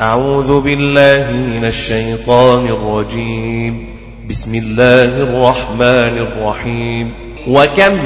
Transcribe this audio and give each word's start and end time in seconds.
أعوذ 0.00 0.60
بالله 0.60 1.32
من 1.32 1.64
الشيطان 1.64 2.66
الرجيم. 2.66 3.88
بسم 4.28 4.54
الله 4.54 5.04
الرحمن 5.04 6.18
الرحيم. 6.18 7.14
وكم 7.48 7.98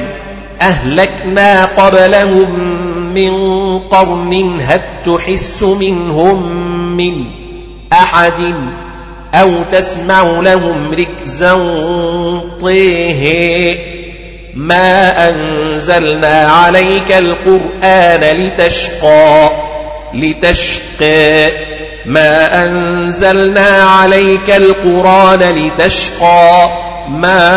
أهلكنا 0.61 1.65
قبلهم 1.65 2.49
من 3.13 3.33
قرن 3.79 4.59
هل 4.61 4.81
تحس 5.05 5.63
منهم 5.63 6.51
من 6.97 7.25
أحد 7.93 8.53
أو 9.33 9.51
تسمع 9.71 10.21
لهم 10.21 10.91
ركزا 10.91 11.53
طيه؟ 12.61 13.77
ما 14.55 15.29
أنزلنا 15.29 16.47
عليك 16.47 17.11
القرآن 17.11 18.37
لتشقى 18.37 19.49
لتشقى. 20.13 21.70
ما 22.05 22.65
أنزلنا 22.65 23.83
عليك 23.83 24.49
القرآن 24.49 25.39
لتشقى. 25.39 26.69
ما 27.09 27.53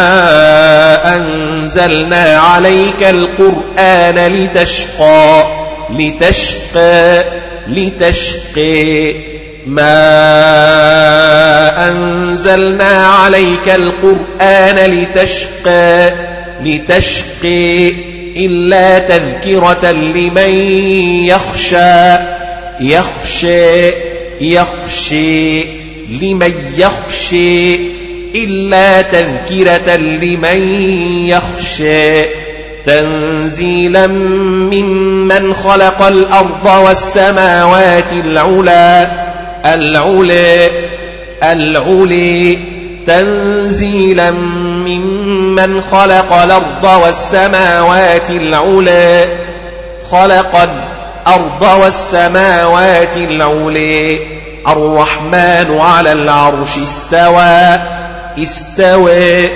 أنزلنا 1.17 2.39
عليك 2.39 3.03
القرآن 3.03 4.33
لتشقى. 4.33 5.45
لتشقى. 5.91 7.25
لتشقى. 7.69 9.13
ما 9.67 9.91
أنزلنا 11.91 13.07
عليك 13.07 13.69
القرآن 13.69 14.77
لتشقى. 14.77 16.11
لتشقي 16.65 17.89
إلا 18.37 18.99
تذكرة 18.99 19.91
لمن 19.91 20.61
يخشى. 21.25 22.17
يخشى. 22.81 24.04
يخشي 24.45 25.65
لمن 26.23 26.55
يخشي 26.77 27.75
إلا 28.35 29.03
تذكرة 29.03 29.97
لمن 29.97 30.85
يخشى 31.27 32.25
تنزيلا 32.87 34.07
ممن 34.07 35.55
خلق 35.55 36.03
الأرض 36.03 36.85
والسماوات 36.85 38.13
العلا 38.13 39.11
العلا 39.75 40.71
العلي 41.43 42.59
تنزيلا 43.07 44.31
ممن 44.31 45.81
خلق 45.81 46.33
الأرض 46.33 47.03
والسماوات 47.03 48.31
العلا 48.31 49.25
خلق 50.11 50.69
الأرض 51.27 51.81
والسماوات 51.81 53.17
العلي. 53.17 54.21
الرحمن 54.69 55.79
على 55.81 56.13
العرش 56.13 56.79
استوى. 56.79 57.79
استوى. 58.43 59.49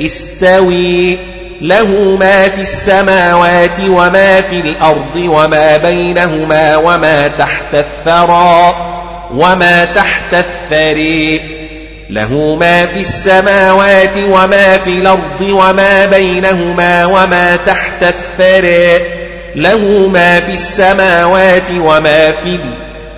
استوي. 0.00 1.18
له 1.60 2.16
ما 2.20 2.48
في 2.48 2.60
السماوات 2.60 3.80
وما 3.80 4.40
في 4.40 4.60
الأرض 4.60 5.16
وما 5.16 5.76
بينهما 5.76 6.76
وما 6.76 7.28
تحت 7.28 7.74
الثرى 7.74 8.74
وما 9.34 9.84
تحت 9.84 10.34
الثري. 10.34 11.40
له 12.10 12.56
ما 12.60 12.86
في 12.86 13.00
السماوات 13.00 14.16
وما 14.16 14.78
في 14.78 14.90
الأرض 14.90 15.40
وما 15.40 16.06
بينهما 16.06 17.06
وما 17.06 17.58
تحت 17.66 18.02
الثرى 18.02 19.17
له 19.58 20.08
ما 20.12 20.40
في 20.40 20.52
السماوات 20.52 21.70
وما 21.70 22.32
في 22.32 22.58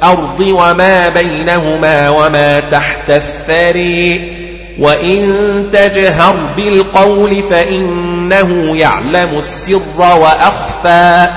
الأرض 0.03 0.41
وما 0.41 1.09
بينهما 1.09 2.09
وما 2.09 2.61
تحت 2.61 3.11
الثري. 3.11 4.37
وإن 4.79 5.25
تجهر 5.73 6.35
بالقول 6.57 7.43
فإنه 7.51 8.77
يعلم 8.77 9.39
السر 9.39 9.99
وأخفى 9.99 11.29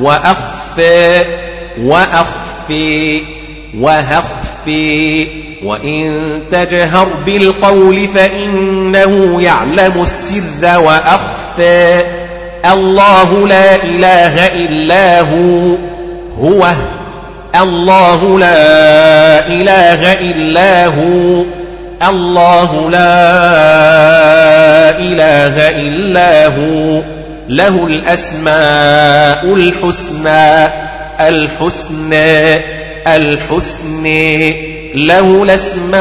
وأخفى 0.00 1.24
وأخفي 1.82 3.22
وهخفي. 3.78 5.28
وإن 5.64 6.40
تجهر 6.50 7.08
بالقول 7.26 8.08
فإنه 8.08 9.42
يعلم 9.42 10.02
السر 10.02 10.80
وأخفى. 10.80 12.17
الله 12.72 13.48
لا 13.48 13.74
إله 13.74 14.46
إلا 14.46 15.20
هو. 15.20 15.76
هو. 16.38 16.68
الله 17.62 18.38
لا 18.38 19.46
إله 19.46 20.12
إلا 20.12 20.86
هو. 20.86 21.42
الله 22.08 22.90
لا 22.90 23.08
إله 24.98 25.70
إلا 25.70 26.46
هو. 26.46 27.02
له 27.48 27.86
الأسماء 27.86 29.44
الحسنى 29.44 30.68
الحسنى 31.20 32.56
الحسنى. 33.06 34.52
له 34.94 35.42
الأسماء 35.42 35.98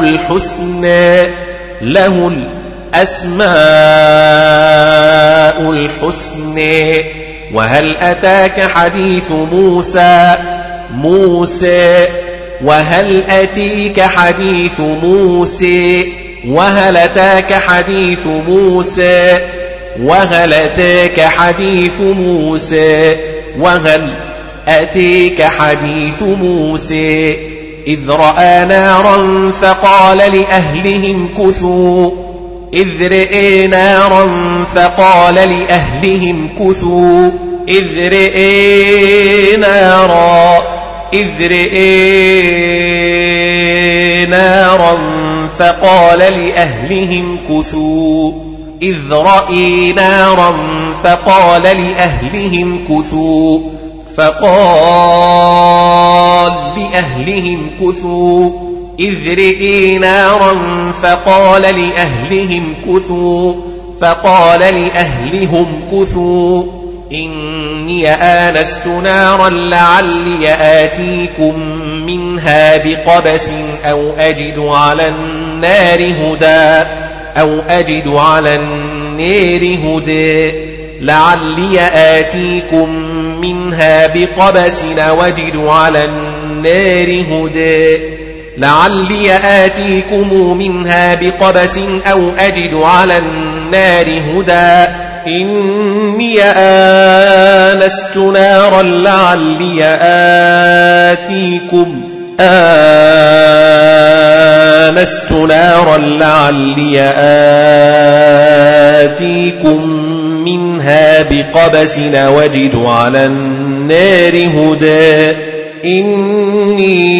الحسنى. 0.00 1.26
له 1.82 2.32
الأسماء 2.94 3.44
الحسنى 5.70 7.04
وهل 7.52 7.96
أتاك 7.96 8.60
حديث 8.60 9.30
موسى؟ 9.30 10.34
موسى. 10.94 12.06
وهل 12.64 13.22
أتيك 13.30 14.00
حديث 14.00 14.80
موسى؟ 14.80 16.12
وهل 16.48 16.96
أتاك 16.96 17.52
حديث 17.52 18.26
موسى؟ 18.26 19.38
وهل 20.02 20.52
أتاك 20.54 21.20
حديث 21.20 22.00
موسى؟ 22.00 23.16
وهل 23.58 24.10
أتيك 24.68 25.42
حديث 25.42 26.22
موسى؟ 26.22 27.36
إذ 27.86 28.10
رأى 28.10 28.64
نارا 28.64 29.50
فقال 29.50 30.18
لأهلهم 30.18 31.28
كثوا. 31.38 32.33
إذ 32.74 33.08
رئي 33.08 33.66
نارا 33.66 34.28
فقال 34.74 35.34
لأهلهم 35.34 36.48
كثوا. 36.60 37.30
إذ 37.68 38.08
رئي 38.08 39.56
نارا 39.56 40.62
إذ 41.12 41.28
رئي 41.40 41.84
نارا 44.26 44.98
فقال 45.58 46.18
لأهلهم 46.18 47.38
كثوا. 47.50 48.32
إذ 48.82 48.96
رأي 49.12 49.92
نارا 49.92 50.54
فقال 51.04 51.62
لأهلهم 51.62 52.78
كثوا. 52.88 53.60
فقال 54.16 55.94
لأهلهم 56.76 57.70
كثوا. 57.80 58.50
إذ 59.00 59.34
رئي 59.34 59.98
نارا 59.98 60.52
فقال 61.02 61.62
لأهلهم 61.62 62.74
كثوا 62.88 63.54
فقال 64.00 64.60
لأهلهم 64.60 65.66
كثوا. 65.92 66.64
إني 67.12 68.10
آنست 68.10 68.86
نارا 68.86 69.48
لعلي 69.50 70.54
آتيكم 70.60 71.58
منها 72.06 72.76
بقبس 72.76 73.50
أو 73.84 74.12
أجد 74.18 74.58
على 74.58 75.08
النار 75.08 76.00
هدى 76.00 76.88
أو 77.36 77.60
أجد 77.68 78.08
على 78.08 78.54
النار 78.54 79.78
هدى. 79.84 80.52
لعلي 81.00 81.80
آتيكم 81.94 82.88
منها 83.40 84.06
بقبس 84.06 84.84
أو 84.98 85.22
أجد 85.22 85.56
على 85.56 86.04
النار 86.04 87.24
هدى. 87.30 88.23
لعلي 88.58 89.32
آتيكم 89.44 90.56
منها 90.58 91.14
بقبس 91.14 91.78
أو 92.10 92.30
أجد 92.38 92.74
على 92.74 93.18
النار 93.18 94.06
هدى. 94.06 94.92
إني 95.26 96.42
آنست 96.42 98.16
نارا 98.16 98.82
لعلي 98.82 99.84
آتيكم. 101.12 102.00
آنست 102.40 103.02
نارا 105.32 105.98
لعلي 105.98 107.00
آتيكم 109.04 109.88
منها 110.44 111.22
بقبس 111.22 111.98
وجد 112.14 112.76
على 112.86 113.26
النار 113.26 114.48
هدى. 114.48 115.53
إني 115.84 117.12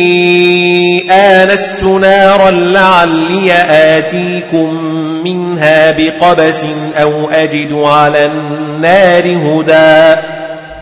آنست 1.10 1.82
نارا 1.82 2.50
لعلي 2.50 3.52
آتيكم 3.68 4.74
منها 5.24 5.90
بقبس 5.90 6.64
أو 6.94 7.30
أجد 7.30 7.72
على 7.72 8.26
النار 8.26 9.22
هدى. 9.22 10.20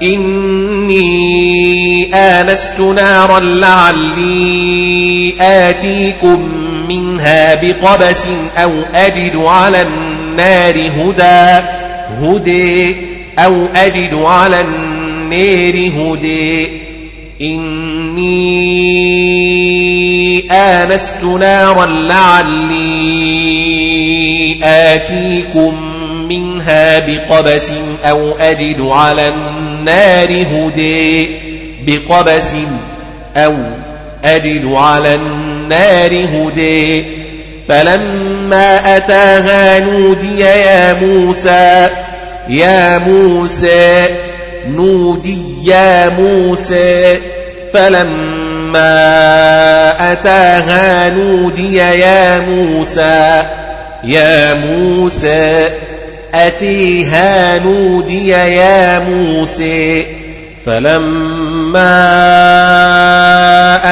إني 0.02 1.04
آنست 2.14 2.80
نارا 2.80 3.40
لعلي 3.40 5.34
آتيكم 5.40 6.48
منها 6.88 7.54
بقبس 7.54 8.26
أو 8.56 8.70
أجد 8.94 9.36
على 9.36 9.82
النار 9.82 10.74
هدى. 10.74 11.64
هدي 12.20 12.96
أو 13.38 13.66
أجد 13.76 14.14
على 14.14 14.60
النار 14.60 15.90
هدي 15.90 16.81
إني 17.42 18.52
آنست 20.50 21.24
نارا 21.24 21.86
لعلي 21.86 22.92
آتيكم 24.62 25.74
منها 26.28 26.98
بقبس 26.98 27.72
أو 28.04 28.32
أجد 28.40 28.80
على 28.80 29.28
النار 29.28 30.28
هدي 30.42 31.30
بقبس 31.86 32.54
أو 33.36 33.54
أجد 34.24 34.72
على 34.72 35.14
النار 35.14 36.24
هدي 36.24 37.04
فلما 37.68 38.96
أتاها 38.96 39.80
نودي 39.80 40.40
يا 40.40 40.92
موسى 40.92 41.88
يا 42.48 42.98
موسى 42.98 44.06
نودي 44.68 45.38
يا 45.64 46.08
موسى 46.08 47.18
فلما 47.72 48.92
أتاها 50.12 51.10
نودي 51.10 51.76
يا 51.76 52.38
موسى. 52.38 53.42
يا 54.04 54.54
موسى 54.54 55.68
أتيها 56.34 57.58
نودي 57.58 58.28
يا 58.28 58.98
موسى. 58.98 60.06
فلما 60.66 61.98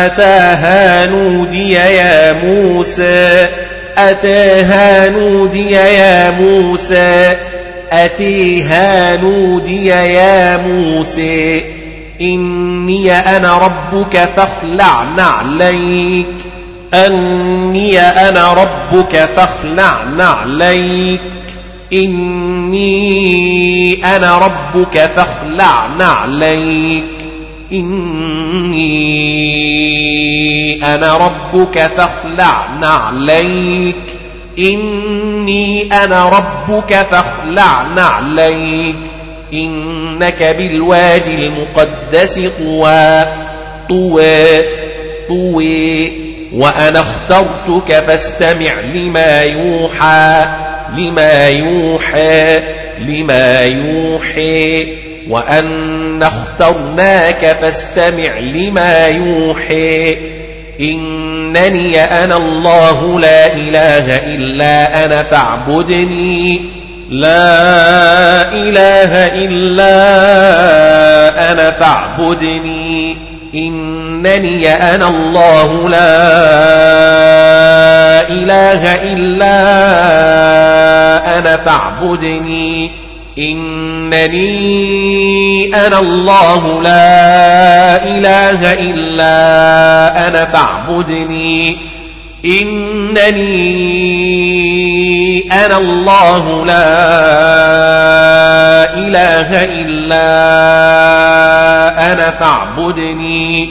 أتاها 0.06 1.06
نودي 1.06 1.72
يا 1.72 2.32
موسى 2.32 3.48
أتاها 3.98 5.08
نودي 5.08 5.70
يا 5.72 6.30
موسى. 6.30 7.36
أتيها 7.90 9.16
نودي 9.16 9.86
يا 9.86 10.56
موسى 10.56 11.62
إني 12.20 13.12
أنا 13.12 13.58
ربك 13.58 14.28
فاخلع 14.36 15.04
نعليك. 15.16 16.26
أني 16.94 18.00
أنا 18.00 18.52
ربك 18.52 19.28
فاخلع 19.36 20.04
نعليك. 20.16 21.20
إني 21.92 22.96
أنا 24.16 24.38
ربك 24.38 25.10
فاخلع 25.16 25.86
نعليك. 25.98 27.04
إني 27.72 29.00
أنا 30.94 31.16
ربك 31.16 31.90
فاخلع 31.96 32.66
نعليك. 32.80 34.19
إني 34.58 35.92
أنا 36.04 36.28
ربك 36.28 36.94
فاخلع 36.94 37.82
نعليك 37.96 38.96
إنك 39.52 40.42
بالوادي 40.42 41.34
المقدس 41.34 42.40
طوى 42.58 43.26
طوى 43.88 44.62
طوى. 45.28 46.12
وأنا 46.52 47.00
اخترتك 47.00 48.04
فاستمع 48.06 48.80
لما 48.94 49.42
يوحى 49.42 50.46
لما 50.96 51.48
يوحى 51.48 52.60
لما 52.98 53.60
يوحي 53.60 54.86
وأن 55.28 56.22
اخترناك 56.22 57.56
فاستمع 57.60 58.38
لما 58.38 59.08
يوحي 59.08 60.39
إنني 60.80 62.00
أنا 62.00 62.36
الله 62.36 63.20
لا 63.20 63.52
إله 63.52 64.34
إلا 64.34 65.04
أنا 65.04 65.22
فاعبدني. 65.22 66.60
لا 67.10 68.52
إله 68.52 69.26
إلا 69.44 69.92
أنا 71.52 71.70
فاعبدني. 71.70 73.16
إنني 73.54 74.68
أنا 74.68 75.08
الله 75.08 75.88
لا 75.88 76.20
إله 78.28 78.94
إلا 79.12 79.56
أنا 81.38 81.56
فاعبدني. 81.56 82.90
إنني 83.38 84.60
أنا 85.86 85.98
الله 85.98 86.82
لا 86.82 88.04
إله 88.04 88.72
إلا 88.72 90.28
أنا 90.28 90.44
فاعبدني. 90.44 91.76
إنني 92.44 93.30
أنا 95.52 95.78
الله 95.78 96.64
لا 96.66 96.90
إله 98.94 99.64
إلا 99.64 100.22
أنا 102.12 102.30
فاعبدني. 102.30 103.70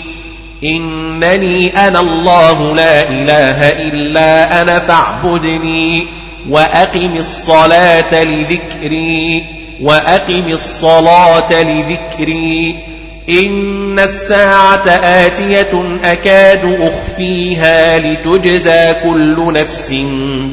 إنني 0.63 1.87
أنا 1.87 1.99
الله 1.99 2.75
لا 2.75 3.09
إله 3.09 3.69
إلا 3.69 4.61
أنا 4.61 4.79
فاعبدني. 4.79 6.07
وأقم 6.49 7.17
الصلاة 7.17 8.23
لذكري 8.23 9.45
وأقم 9.81 10.47
الصلاة 10.47 11.63
لذكري. 11.63 12.75
إن 13.29 13.99
الساعة 13.99 14.89
آتية 14.89 15.99
أكاد 16.03 16.79
أخفيها 16.81 17.99
لتجزى 17.99 18.93
كل 19.03 19.53
نفس 19.53 19.89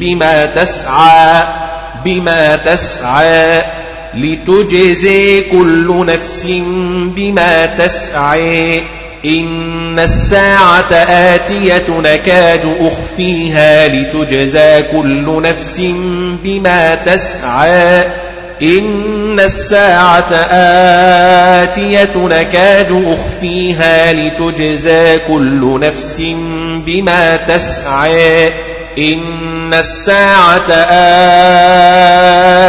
بما 0.00 0.46
تسعى 0.46 1.42
بما 2.04 2.56
تسعى. 2.56 3.62
لتجزي 4.14 5.42
كل 5.42 6.06
نفس 6.06 6.46
بما 7.16 7.66
تسعى. 7.66 8.82
إن 9.26 9.98
الساعة 9.98 10.92
آتية 10.94 11.84
نكاد 11.88 12.76
أخفيها 12.80 13.88
لتجزى 13.88 14.82
كل 14.92 15.42
نفس 15.42 15.80
بما 16.44 16.94
تسعى 16.94 18.02
إن 18.62 19.40
الساعة 19.40 20.32
آتية 21.62 22.16
نكاد 22.16 23.04
أخفيها 23.06 24.12
لتجزى 24.12 25.18
كل 25.28 25.80
نفس 25.80 26.22
بما 26.86 27.36
تسعى 27.36 28.50
إن 28.98 29.74
الساعة 29.74 30.70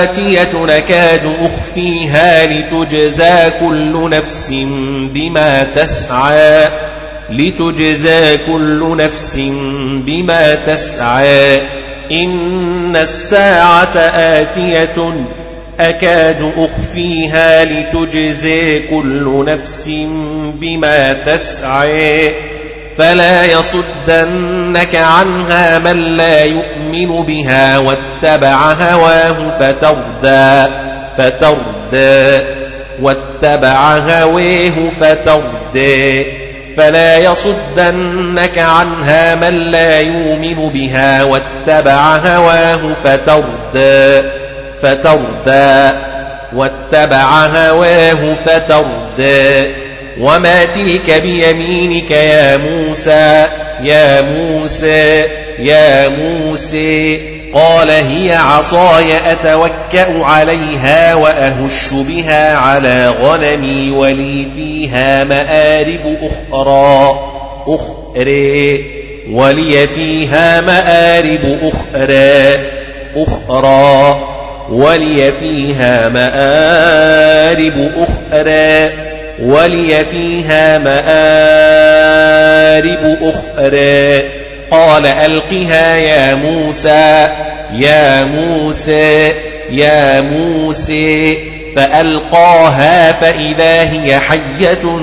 آتية 0.03 0.50
نكاد 0.53 1.36
أخفيها 1.41 2.48
لتجزى 2.48 3.51
كل 3.60 4.10
نفس 4.10 4.50
بما 5.13 5.67
تسعى 5.75 6.65
لتجزى 7.29 8.38
كل 8.38 8.98
نفس 8.98 9.36
بما 10.05 10.55
تسعى. 10.55 11.62
إن 12.12 12.96
الساعة 12.96 13.98
آتية 14.15 15.13
أكاد 15.79 16.51
أخفيها 16.57 17.65
لتجزي 17.65 18.79
كل 18.79 19.46
نفس 19.48 19.89
بما 20.60 21.13
تسعي 21.13 22.34
فلا 22.98 23.46
يصدنك 23.46 24.96
عنها 24.96 25.80
من 25.80 26.18
لا 26.18 26.44
يؤمن 26.44 27.25
بها 27.25 27.77
واتبع 27.77 28.72
هواه 28.74 29.36
فتردى 29.60 30.72
فتردى. 31.18 32.44
واتبع 33.01 33.98
هواه 33.98 34.74
فتردى. 35.00 36.25
فلا 36.77 37.18
يصدنك 37.18 38.58
عنها 38.58 39.36
من 39.36 39.72
لا 39.72 40.00
يؤمن 40.00 40.70
بها 40.70 41.24
واتبع 41.24 42.18
هواه 42.18 42.80
فتردى 43.04 44.27
فتردى. 44.82 45.98
واتبع 46.54 47.46
هواه 47.46 48.36
فتردى. 48.46 49.87
وما 50.19 50.65
تلك 50.65 51.21
بيمينك 51.21 52.12
يا 52.12 52.57
موسى 52.57 53.47
يا 53.83 54.21
موسى 54.21 55.25
يا 55.59 56.07
موسى 56.07 57.19
قال 57.53 57.89
هي 57.89 58.36
عصاي 58.36 59.31
أتوكأ 59.31 60.24
عليها 60.24 61.15
وأهش 61.15 61.93
بها 61.93 62.55
على 62.55 63.09
غنمي 63.09 63.91
ولي 63.91 64.47
فيها 64.55 65.24
مآرب 65.24 66.17
أخرى 66.21 67.19
أخرى 67.67 68.83
ولي 69.31 69.88
فيها 69.88 70.62
مآرب 70.62 71.59
أخرى 71.63 72.59
أخرى 73.15 74.19
ولي 74.71 75.31
فيها 75.31 76.09
مآرب 76.09 77.91
أخرى. 77.97 79.06
ولي 79.39 80.06
فيها 80.06 80.77
مآرب 80.77 81.08
أخرى. 83.22 84.22
قال 84.72 85.06
ألقها 85.06 85.96
يا 85.96 86.36
موسى 86.36 87.29
يا 87.74 88.24
موسى 88.24 89.34
يا 89.70 90.22
موسى. 90.22 91.38
فألقاها 91.75 93.12
فإذا 93.12 93.82
هي 93.82 94.20
حية 94.20 95.01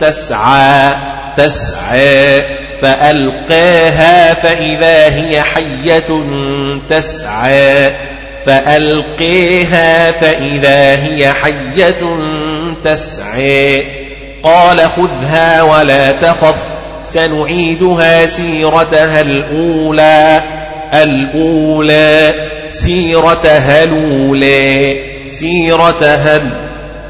تسعى 0.00 0.94
تسعى. 1.36 2.42
فألقاها 2.82 4.34
فإذا 4.34 5.14
هي 5.14 5.42
حية 5.42 6.24
تسعى. 6.88 7.90
فألقيها 8.46 10.12
فإذا 10.12 11.04
هي 11.04 11.32
حية 11.32 12.04
تسعى 12.84 13.82
قال 14.42 14.80
خذها 14.80 15.62
ولا 15.62 16.12
تخف 16.12 16.54
سنعيدها 17.04 18.26
سيرتها 18.26 19.20
الأولى. 19.20 20.42
الأولى 20.94 22.34
سيرتها 22.70 23.84
الأولى 23.84 24.96
سيرتها 25.28 26.40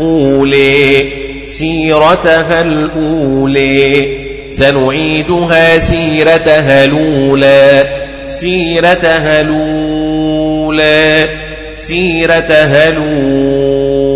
الأولى 0.01 1.05
سيرتها 1.47 2.61
الأولى. 2.61 4.09
سنعيدها 4.51 5.79
سيرتها 5.79 6.85
الأولى 6.85 7.85
سيرتها 8.29 9.41
الأولى 9.41 11.29
سيرتها 11.77 12.89
الأولى. 12.89 14.11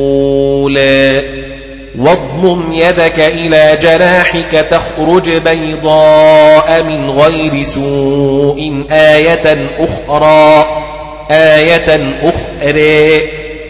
واضمم 1.98 2.72
يدك 2.72 3.18
إلى 3.18 3.78
جناحك 3.82 4.66
تخرج 4.70 5.30
بيضاء 5.30 6.82
من 6.82 7.10
غير 7.10 7.62
سوء 7.62 8.84
آية 8.90 9.68
أخرى 9.78 10.66
آية 11.30 12.14
أخرى. 12.22 13.20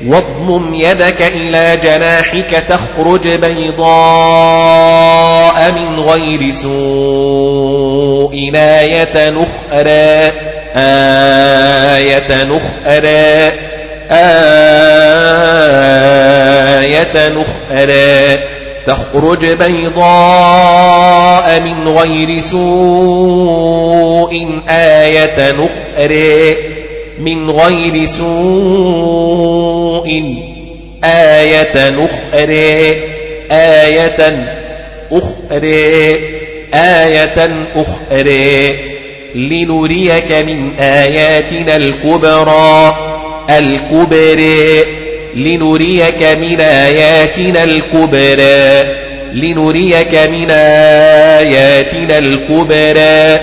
واضمم 0.06 0.74
يدك 0.74 1.22
إلى 1.22 1.78
جناحك 1.82 2.64
تخرج 2.68 3.28
بيضاء 3.28 3.84
من 5.72 6.00
غير 6.00 6.50
سوء 6.50 8.34
آية 8.54 9.34
أخرى 9.36 10.32
آية 11.96 12.48
أخرى. 12.56 13.73
آية 16.74 17.42
أخرى 17.42 18.38
تخرج 18.86 19.46
بيضاء 19.46 21.60
من 21.60 21.88
غير 21.88 22.40
سوء 22.40 24.32
آية 24.68 25.50
أخرى 25.50 26.56
من 27.18 27.50
غير 27.50 28.06
سوء 28.06 30.08
آية 31.04 31.88
أخرى 31.88 32.96
آية 33.50 34.46
أخرى 35.12 36.16
آية 36.74 37.50
أخرى. 37.76 38.76
لنريك 39.34 40.32
من 40.32 40.70
آياتنا 40.78 41.76
الكبرى. 41.76 42.96
الكبرى 43.50 44.84
لنريك 45.34 46.22
من 46.40 46.60
آياتنا 46.60 47.64
الكبرى 47.64 48.94
لنريك 49.32 50.14
من 50.14 50.50
آياتنا 50.50 52.18
الكبرى 52.18 53.40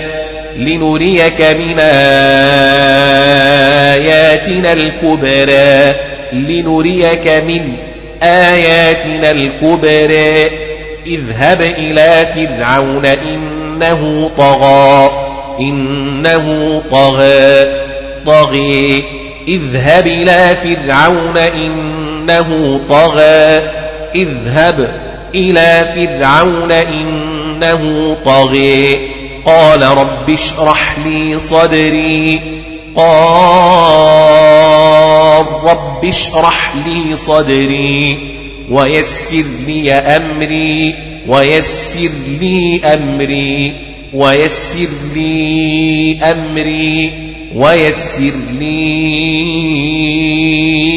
لنريك 0.56 1.40
من 1.40 1.78
آياتنا 3.88 4.72
الكبرى 4.72 5.94
لنريك 6.32 7.28
من 7.28 7.72
آياتنا 8.22 9.30
الكبرى 9.30 10.50
اذهب 11.06 11.60
إلى 11.60 12.26
فرعون 12.34 13.06
إنه 13.06 14.30
طغى 14.38 15.10
إنه 15.60 16.82
طغى 16.90 17.66
طغي. 18.26 19.04
اذهب 19.48 20.06
إلى 20.06 20.56
فرعون 20.56 21.36
إنه 21.36 22.80
طغى. 22.88 23.62
اذهب 24.14 25.00
إلى 25.34 25.92
فرعون 25.94 26.72
إنه 26.72 28.16
طغي. 28.24 28.98
قال 29.44 29.82
رب 29.82 30.30
اشرح 30.30 30.96
لي 31.04 31.38
صدري. 31.38 32.40
قال 32.96 34.12
رب 35.64 36.04
اشرح 36.04 36.74
لي 36.86 37.16
صدري. 37.16 38.18
ويسر 38.70 39.44
لي 39.66 39.92
أمري. 39.92 40.94
ويسر 41.28 42.10
لي 42.40 42.80
أمري. 42.84 43.74
ويسر 44.14 44.88
لي 45.14 46.18
أمري. 46.22 47.31
ويسر 47.54 48.32
لي 48.58 48.72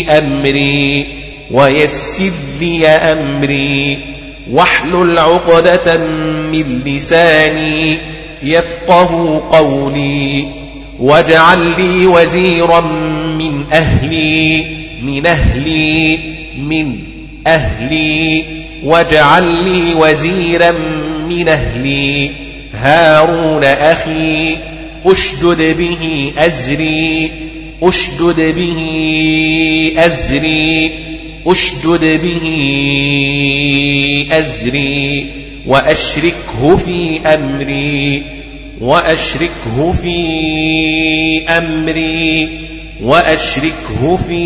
أمري 0.10 1.06
ويسر 1.52 2.32
لي 2.60 2.88
أمري. 2.88 4.00
واحلل 4.52 5.20
عقدة 5.20 5.98
من 6.52 6.82
لساني 6.86 7.98
يفقه 8.44 9.44
قولي 9.52 10.48
واجعل 11.00 11.60
لي 11.78 12.08
وزيرا 12.08 12.82
من 13.40 13.64
أهلي 13.74 14.66
من 15.02 15.26
أهلي 15.26 16.20
من 16.58 16.98
أهلي. 17.48 18.44
واجعل 18.84 19.44
لي 19.44 19.94
وزيرا 19.94 20.72
من 21.30 21.48
أهلي 21.48 22.32
هارون 22.74 23.64
أخي 23.64 24.58
أشدد 25.06 25.78
به 25.78 26.32
أزري 26.38 27.32
أشدد 27.84 28.56
به 28.56 28.80
أزري 29.98 30.92
أشدد 31.48 32.20
به 32.24 32.46
أزري 34.32 35.28
وأشركه 35.68 36.76
في 36.76 37.20
أمري 37.26 38.24
وأشركه 38.82 39.92
في 39.92 40.18
أمري 41.50 42.50
وأشركه 43.02 44.18
في 44.28 44.46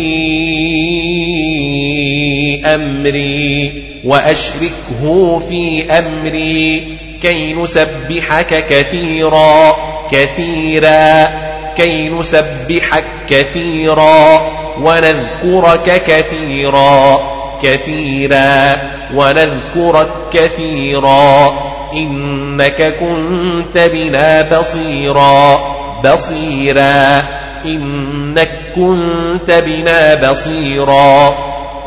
أمري 2.64 3.72
وأشركه 4.04 5.38
في 5.48 5.82
أمري 5.90 6.82
كي 7.22 7.52
نسبحك 7.52 8.66
كثيرا. 8.70 9.89
كثيرا 10.12 11.28
كي 11.76 12.08
نسبحك 12.08 13.04
كثيرا 13.28 14.40
ونذكرك 14.80 16.02
كثيرا 16.06 17.20
كثيرا 17.62 18.76
ونذكرك 19.14 20.08
كثيرا. 20.32 21.54
إنك 21.94 22.94
كنت 23.00 23.78
بنا 23.78 24.42
بصيرا 24.42 25.60
بصيرا. 26.04 27.22
إنك 27.64 28.50
كنت 28.74 29.50
بنا 29.50 30.14
بصيرا. 30.14 31.34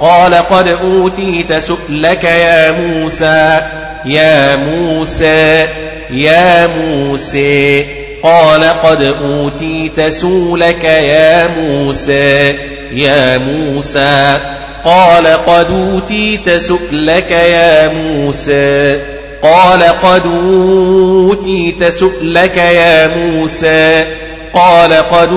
قال 0.01 0.33
قد 0.33 0.67
أوتيت 0.67 1.53
سؤلك 1.53 2.23
يا 2.23 2.71
موسى 2.71 3.61
يا 4.05 4.55
موسى 4.55 5.67
يا 6.09 6.67
موسى. 6.67 8.02
قال 8.23 8.63
قد 8.63 9.15
أوتيت 9.23 10.01
سولك 10.01 10.83
يا 10.83 11.47
موسى 11.47 12.55
يا 12.93 13.37
موسى. 13.37 14.37
قال 14.85 15.27
قد 15.27 15.67
أوتيت 15.71 16.49
سؤلك 16.49 17.31
يا 17.31 17.87
موسى. 17.87 18.99
قال 19.43 19.83
قد 19.83 20.21
أوتيت 20.25 21.83
سؤلك 21.83 22.57
يا 22.57 23.07
موسى. 23.07 24.05
قال 24.53 24.93
قد 24.93 25.29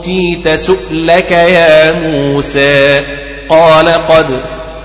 أوتيت 0.00 0.48
سؤلك 0.48 1.30
يا 1.30 1.92
موسى. 1.92 3.02
قال 3.48 3.88
قد 3.88 4.26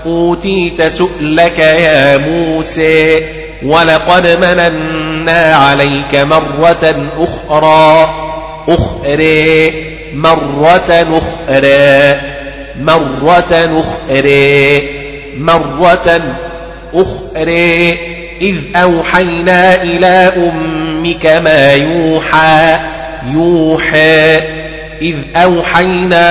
أوتيت 0.06 0.82
سؤلك 0.82 1.58
يا 1.58 2.16
موسى. 2.16 3.22
ولقد 3.62 4.26
مننا 4.26 5.54
عليك 5.54 6.14
مرة 6.14 6.94
أخرى. 7.18 8.14
أخرى. 8.68 9.72
مرة 10.14 11.06
أخرى. 11.48 12.16
مرة 12.80 13.84
أخرى. 14.10 14.82
مرة 15.38 16.20
أخرى. 16.94 17.98
إذ 18.40 18.56
أوحينا 18.76 19.82
إلى 19.82 20.32
أمك 20.36 21.26
ما 21.26 21.72
يوحى. 21.72 22.76
يوحى. 23.32 24.40
إذ 25.02 25.16
أوحينا 25.36 26.26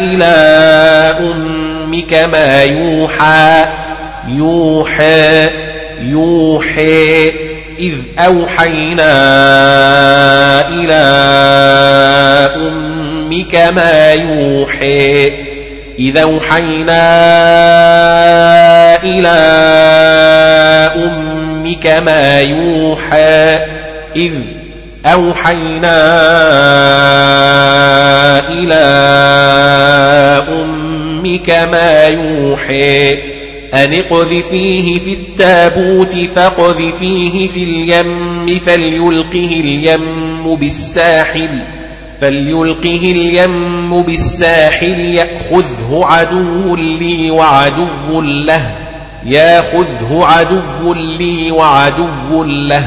إلى 0.00 0.34
أمك 1.20 2.14
ما 2.14 2.62
يوحى. 2.62 3.64
يوحى. 4.28 5.69
يوحى 6.02 7.32
إذ 7.78 7.94
أوحينا 8.18 9.12
إلى 10.68 11.02
أمك 12.56 13.54
ما 13.54 14.12
يوحى 14.12 15.32
إذا 15.98 16.22
أوحينا 16.22 17.02
إلى 19.04 19.38
أمك 20.96 21.86
ما 21.86 22.40
يوحى 22.40 23.58
إذ 24.16 24.32
أوحينا 25.06 26.00
إلى 28.48 28.84
أمك 30.48 31.50
ما 31.50 32.04
يوحى 32.04 33.29
أن 33.74 33.94
اقذفيه 33.94 34.98
في 34.98 35.12
التابوت 35.12 36.16
فاقذفيه 36.16 37.48
في 37.48 37.64
اليم 37.64 38.58
فليلقه 38.66 39.60
اليم 39.60 40.56
بالساحل 40.56 41.58
فليلقه 42.20 43.12
اليم 43.12 44.02
بالساحل 44.02 45.00
يأخذه 45.00 46.00
عدو 46.02 46.76
لي 46.76 47.30
وعدو 47.30 48.20
له 48.20 48.70
ياخذه 49.24 50.24
عدو 50.24 50.94
لي 50.94 51.50
وعدو 51.50 52.44
له 52.44 52.86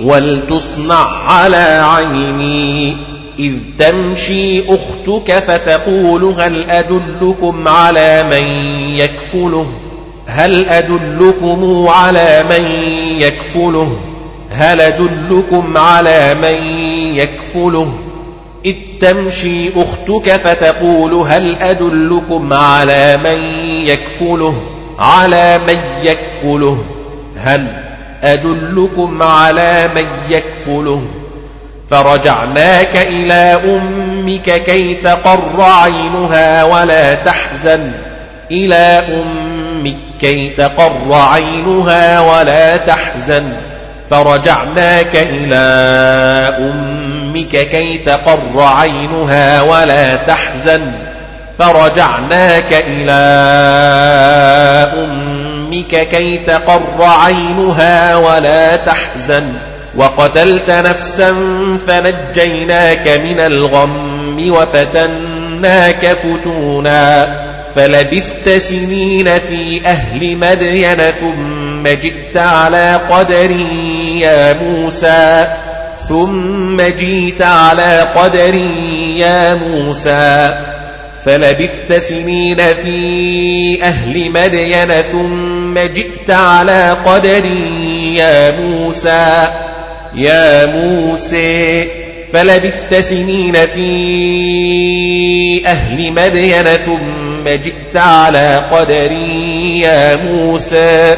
ولتصنع 0.00 1.28
على 1.28 1.82
عيني 1.84 2.96
إذ 3.38 3.54
تمشي 3.78 4.62
أختك 4.74 5.38
فتقول 5.38 6.24
هل 6.24 6.70
أدلكم 6.70 7.68
على 7.68 8.22
من 8.30 8.44
يكفله؟ 8.94 9.68
هل 10.26 10.68
أدلكم 10.68 11.86
على 11.88 12.44
من 12.50 12.64
يكفله؟ 13.20 13.96
هل 14.50 14.80
أدلكم 14.80 15.78
على 15.78 16.34
من 16.34 16.68
يكفله؟ 17.16 17.92
إذ 18.64 18.74
تمشي 19.00 19.68
أختك 19.76 20.36
فتقول 20.36 21.14
هل 21.14 21.56
أدلكم 21.60 22.52
على 22.52 23.18
من 23.24 23.68
يكفله؟ 23.86 24.62
على 24.98 25.60
من 25.66 25.78
يكفله؟ 26.02 26.84
هل 27.36 27.86
أدلكم 28.22 29.22
على 29.22 29.88
من 29.94 30.06
يكفله 30.28 31.02
فرجعناك 31.90 32.96
إلى 32.96 33.60
أمك 33.64 34.62
كي 34.62 34.94
تقر 34.94 35.60
عينها 35.60 36.64
ولا 36.64 37.14
تحزن 37.14 37.92
إلى 38.50 39.02
أمك 39.08 39.96
كي 40.20 40.48
تقر 40.50 41.12
عينها 41.12 42.20
ولا 42.20 42.76
تحزن 42.76 43.52
فرجعناك 44.10 45.14
إلى 45.14 45.56
أمك 46.58 47.68
كي 47.68 47.98
تقر 47.98 48.62
عينها 48.62 49.62
ولا 49.62 50.16
تحزن 50.16 50.92
فرجعناك 51.58 52.84
إلى 52.88 53.12
أمك 54.96 55.45
كي 55.74 56.38
تقر 56.38 56.82
عينها 57.00 58.16
ولا 58.16 58.76
تحزن. 58.76 59.52
وقتلت 59.96 60.70
نفسا 60.70 61.34
فنجيناك 61.86 63.08
من 63.08 63.40
الغم 63.40 64.50
وفتناك 64.50 66.06
فتونا. 66.06 67.28
فلبثت 67.74 68.48
سنين 68.48 69.24
في 69.24 69.86
أهل 69.86 70.36
مدين 70.36 70.96
ثم 71.20 71.88
جئت 71.88 72.36
على 72.36 73.00
قدر 73.10 73.50
يا 74.16 74.52
موسى. 74.52 75.46
ثم 76.08 76.76
جئت 76.76 77.42
على 77.42 78.06
قدر 78.16 78.54
يا 79.16 79.54
موسى. 79.54 80.54
فلبثت 81.24 81.92
سنين 81.92 82.56
في 82.56 83.78
أهل 83.82 84.30
مدين 84.30 85.02
ثم 85.02 85.55
جئت 85.78 86.30
على 86.30 86.96
قدر 87.06 87.44
يا 88.14 88.50
موسى 88.50 89.48
يا 90.14 90.66
موسى 90.66 91.88
فلبثت 92.32 92.94
سنين 92.94 93.66
في 93.66 95.62
أهل 95.66 96.12
مدين 96.12 96.64
ثم 96.64 97.48
جئت 97.48 97.96
على 97.96 98.62
قدر 98.72 99.12
يا 99.82 100.16
موسى 100.16 101.16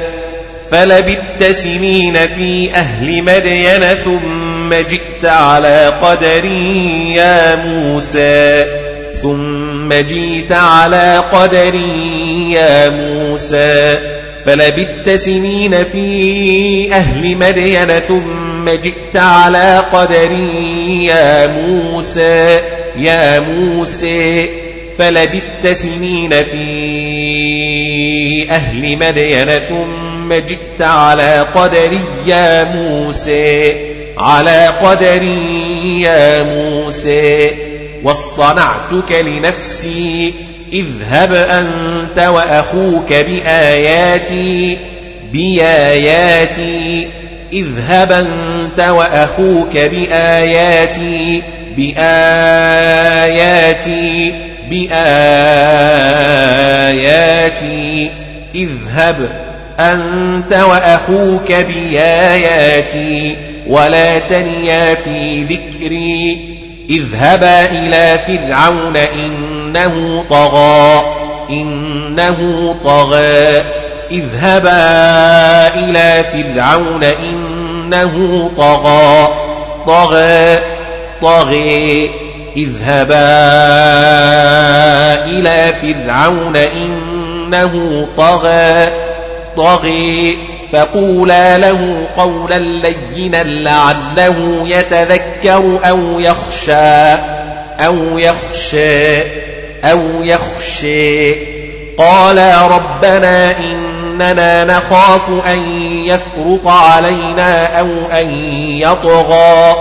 فلبثت 0.71 1.51
سنين 1.51 2.17
في 2.37 2.71
أهل 2.75 3.23
مدين 3.23 3.95
ثم 3.95 4.75
جئت 4.75 5.25
على 5.25 5.93
قدر 6.03 6.45
يا 7.15 7.57
موسى 7.57 8.65
ثم 9.23 9.93
جئت 9.93 10.53
على 10.53 11.23
قدر 11.33 11.75
يا 12.55 12.89
موسى. 12.89 14.18
فلبثت 14.49 15.11
سنين 15.11 15.85
في 15.85 16.93
أهل 16.93 17.37
مدين 17.37 17.87
ثم 17.87 18.71
جئت 18.71 19.17
على 19.17 19.85
قدر 19.93 20.31
يا 21.03 21.47
موسى 21.47 22.61
يا 22.97 23.41
موسى. 23.41 24.49
فلبثت 24.99 25.67
سنين 25.67 26.45
في 26.45 28.47
أهل 28.51 28.97
مدين 28.97 29.59
ثم 29.59 30.35
جئت 30.35 30.83
على 30.83 31.47
قدر 31.55 31.99
يا 32.27 32.65
موسى 32.65 33.77
على 34.19 34.67
قدر 34.83 35.23
يا 35.85 36.43
موسى. 36.43 37.51
واصطنعتك 38.05 39.13
لنفسي 39.13 40.35
إذهب 40.73 41.33
أنت 41.33 42.19
وأخوك 42.19 43.13
بآياتي 43.13 44.79
بآياتي. 45.33 47.09
إذهب 47.53 48.13
أنت 48.13 48.81
وأخوك 48.81 49.79
بآياتي 49.79 51.43
بآياتي 51.77 52.35
بآياتي. 54.71 54.99
إذهب 58.55 59.29
أنت 59.81 60.53
وأخوك 60.53 61.53
بآياتي 61.53 63.37
ولا 63.67 64.19
تنيا 64.19 64.95
في 64.95 65.45
ذكري. 65.45 66.58
اذهبا 66.91 67.71
إلى 67.71 68.19
فرعون 68.27 68.97
إنه 68.97 70.25
طغى 70.31 71.05
إنه 71.51 72.75
طغى. 72.85 73.63
اذهبا 74.11 74.79
إلى 75.75 76.25
فرعون 76.33 77.05
إنه 77.05 78.51
طغى. 78.57 79.29
طغى 79.87 80.59
طغي. 81.23 82.11
اذهبا 82.57 83.29
إلى 85.25 85.73
فرعون 85.83 86.57
إنه 86.57 88.07
طغى. 88.17 88.89
طغي. 89.57 90.39
فقولا 90.73 91.59
له 91.59 92.07
قولا 92.17 92.59
لينا 92.59 93.43
لعله 93.43 94.63
يتذكر 94.65 95.79
أو 95.89 96.21
يخشى 96.21 97.13
أو 97.87 98.19
يخشى 98.19 99.21
أو 99.85 100.01
يخشى. 100.23 101.35
قالا 101.99 102.67
ربنا 102.67 103.51
إن 103.51 103.99
إننا 104.21 104.65
نخاف 104.65 105.47
أن 105.47 105.59
يفرط 106.05 106.67
علينا 106.69 107.81
أو 107.81 107.89
أن 108.13 108.35
يطغى 108.81 109.75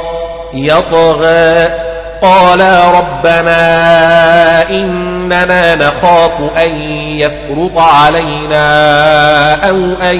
يطغى. 0.53 1.86
قالا 2.21 2.91
ربنا 2.91 4.69
إننا 4.69 5.75
نخاف 5.75 6.57
أن 6.57 6.81
يفرط 7.19 7.77
علينا 7.77 9.69
أو 9.69 9.75
أن 10.01 10.17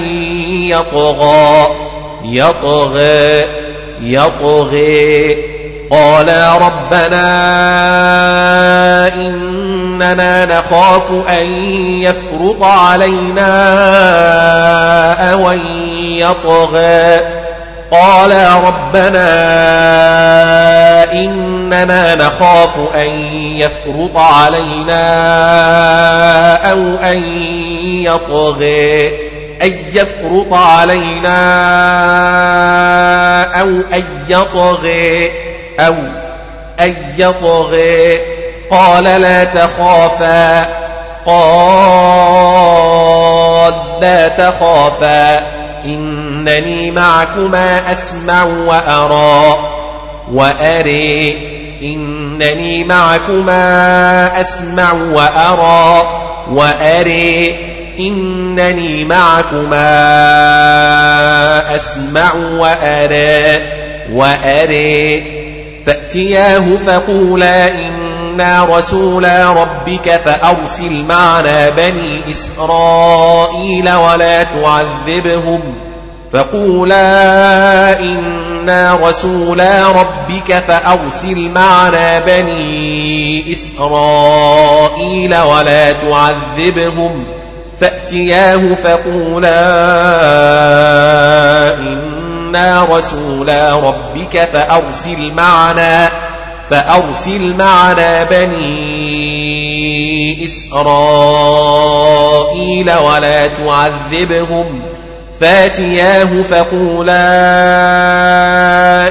يطغى. 0.70 1.66
يطغى. 2.24 3.44
يطغي 4.00 5.36
قالا 5.90 6.58
ربنا 6.58 7.18
إننا 9.14 10.44
نخاف 10.44 11.12
أن 11.28 11.46
يفرط 12.02 12.62
علينا 12.62 13.48
أو 15.32 15.50
أن 15.50 15.60
يطغى. 15.98 17.37
قالا 17.90 18.54
ربنا 18.54 19.28
إننا 21.12 22.14
نخاف 22.14 22.78
أن 22.94 23.08
يفرط 23.56 24.16
علينا 24.16 25.00
أو 26.70 26.96
أن 27.02 27.22
يطغي 28.02 29.08
أن 29.62 29.76
يفرط 29.92 30.54
علينا 30.54 31.38
أو 33.60 33.68
أن 33.92 34.04
يطغي 34.28 35.30
أو 35.80 35.94
أن 36.80 36.94
يطغي 37.18 38.18
قال 38.70 39.04
لا 39.04 39.44
تخافا 39.44 40.68
قال 41.26 42.08
لا 44.00 44.28
تخافا 44.28 45.57
إنني 45.94 46.90
معكما 46.90 47.92
أسمع 47.92 48.44
وأرى 48.44 49.58
وأري. 50.32 51.38
إنني 51.82 52.84
معكما 52.84 54.40
أسمع 54.40 54.92
وأرى 54.92 56.08
وأري. 56.50 57.56
إنني 57.98 59.04
معكما 59.04 59.86
أسمع 61.76 62.34
وأرى 62.34 63.60
وأري. 64.12 65.38
فأتياه 65.86 66.76
فقولا 66.86 67.68
إنا 68.38 68.64
رسولا 68.64 69.52
ربك 69.52 70.20
فأرسل 70.24 71.04
معنا 71.08 71.70
بني 71.70 72.20
إسرائيل 72.30 73.90
ولا 73.94 74.42
تعذبهم 74.42 75.60
فقولا 76.32 78.00
إنا 78.00 78.98
رسولا 79.02 79.86
ربك 79.88 80.52
فأرسل 80.68 81.50
معنا 81.54 82.20
بني 82.20 83.52
إسرائيل 83.52 85.36
ولا 85.36 85.92
تعذبهم 85.92 87.24
فأتياه 87.80 88.74
فقولا 88.84 89.58
إنا 91.74 92.86
رسولا 92.90 93.72
ربك 93.72 94.48
فأرسل 94.52 95.32
معنا 95.36 96.27
فأرسل 96.70 97.54
معنا 97.58 98.24
بني 98.24 99.48
إسرائيل 100.44 100.90
ولا 102.90 103.46
تعذبهم. 103.46 104.82
فاتياه 105.40 106.42
فقولا 106.42 107.28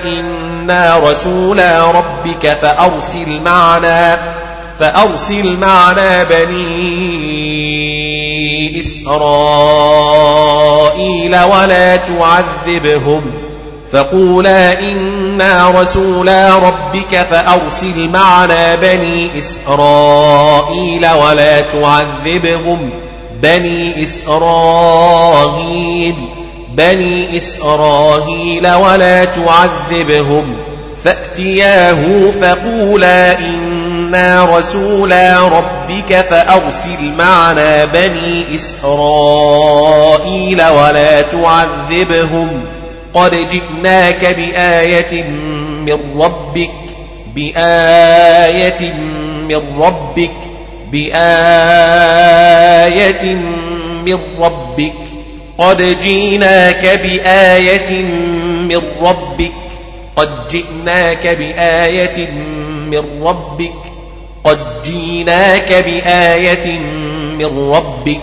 إنا 0.04 0.98
رسولا 0.98 1.92
ربك 1.92 2.48
فأرسل 2.62 3.42
معنا 3.46 4.18
فأرسل 4.80 5.58
معنا 5.58 6.24
بني 6.24 7.58
إسرائيل 8.80 9.98
ولا 11.44 11.96
تعذبهم. 11.96 13.47
فقولا 13.92 14.80
إنا 14.80 15.82
رسولا 15.82 16.56
ربك 16.56 17.26
فأرسل 17.30 18.10
معنا 18.10 18.76
بني 18.76 19.30
إسرائيل 19.38 21.08
ولا 21.08 21.62
تعذبهم. 21.62 22.90
بني 23.42 24.04
إسرائيل 24.04 26.16
بني 26.70 27.38
إسرائيل 27.38 28.74
ولا 28.74 29.26
تعذبهم. 29.26 30.58
فأتياه 31.04 32.32
فقولا 32.42 33.40
إنا 33.40 34.58
رسولا 34.58 35.40
ربك 35.40 36.26
فأرسل 36.30 37.14
معنا 37.18 37.86
بني 37.86 38.56
إسرائيل 38.56 40.62
ولا 40.62 41.22
تعذبهم. 41.22 42.77
قد 43.18 43.34
جئناك 43.50 44.26
بآية 44.26 45.24
من 45.88 46.22
ربك 46.22 46.70
بآية 47.36 48.94
من 49.50 49.82
ربك 49.82 50.32
بآية 50.92 51.16
من 54.06 54.20
ربك. 54.40 54.94
قد 55.58 55.98
جئناك 56.04 57.00
بآية 57.04 58.02
من 58.70 58.82
ربك 59.02 59.52
قد 60.16 60.30
جئناك 60.52 61.28
بآية 61.28 62.32
من 62.92 63.24
ربك 63.24 63.74
قد 64.44 64.60
جئناك 64.84 65.74
بآية 65.86 66.80
من 67.38 67.72
ربك. 67.74 68.22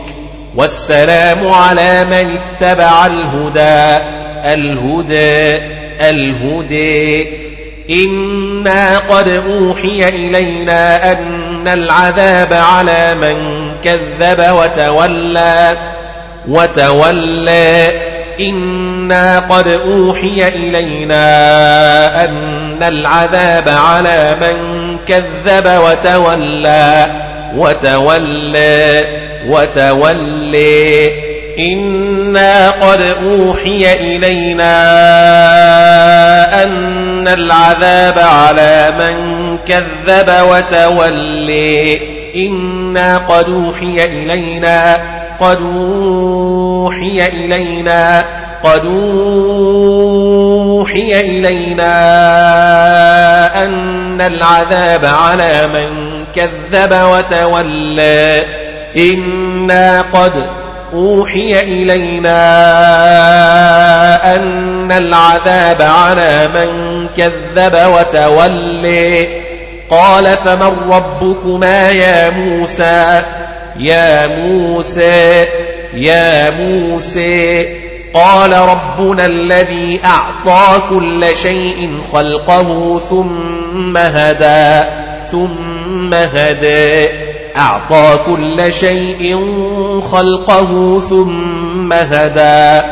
والسلام 0.56 1.48
على 1.48 2.04
من 2.04 2.38
اتبع 2.38 3.06
الهدى. 3.06 4.13
الهدى 4.44 5.62
الهدى. 6.00 7.28
إنا 7.90 8.98
قد 8.98 9.28
أوحي 9.28 10.08
إلينا 10.08 11.12
أن 11.12 11.68
العذاب 11.68 12.52
على 12.52 13.14
من 13.14 13.36
كذب 13.84 14.46
وتولى 14.50 15.76
وتولى. 16.48 17.88
إنا 18.40 19.38
قد 19.38 19.68
أوحي 19.68 20.48
إلينا 20.48 21.24
أن 22.24 22.82
العذاب 22.82 23.68
على 23.68 24.36
من 24.40 24.56
كذب 25.06 25.66
وتولى 25.66 27.06
وتولى 27.56 29.04
وتولى. 29.48 31.33
إنا 31.58 32.70
قد 32.70 33.14
أوحي 33.26 33.94
إلينا 33.94 34.74
أن 36.64 37.28
العذاب 37.28 38.18
على 38.18 38.92
من 38.98 39.58
كذب 39.58 40.32
وتولي 40.50 42.00
إنا 42.36 43.18
قد 43.18 43.48
أوحي 43.48 44.04
إلينا 44.04 45.00
قد 45.40 45.58
أوحي 45.76 47.28
إلينا 47.28 48.24
قد 48.62 48.84
أوحي 50.74 51.20
إلينا 51.20 51.94
أن 53.64 54.20
العذاب 54.20 55.04
على 55.04 55.66
من 55.66 56.24
كذب 56.34 56.92
وتولى 56.92 58.44
إنا 58.96 60.04
قد 60.12 60.32
أوحي 60.94 61.62
إلينا 61.62 62.36
أن 64.36 64.92
العذاب 64.92 65.82
على 65.82 66.48
من 66.54 67.06
كذب 67.16 67.74
وتولي. 67.74 69.28
قال 69.90 70.26
فمن 70.26 70.90
ربكما 70.90 71.90
يا 71.90 72.30
موسى؟ 72.30 73.22
يا 73.78 74.26
موسى 74.26 75.46
يا 75.94 76.50
موسى. 76.50 77.66
قال 78.14 78.52
ربنا 78.52 79.26
الذي 79.26 80.00
أعطى 80.04 80.82
كل 80.90 81.36
شيء 81.42 81.98
خلقه 82.12 83.00
ثم 83.10 83.96
هدى 83.96 84.84
ثم 85.30 86.14
هدى. 86.14 87.33
أعطى 87.56 88.18
كل 88.26 88.72
شيء 88.72 89.40
خلقه 90.12 91.00
ثم 91.10 91.92
هدى. 91.92 92.86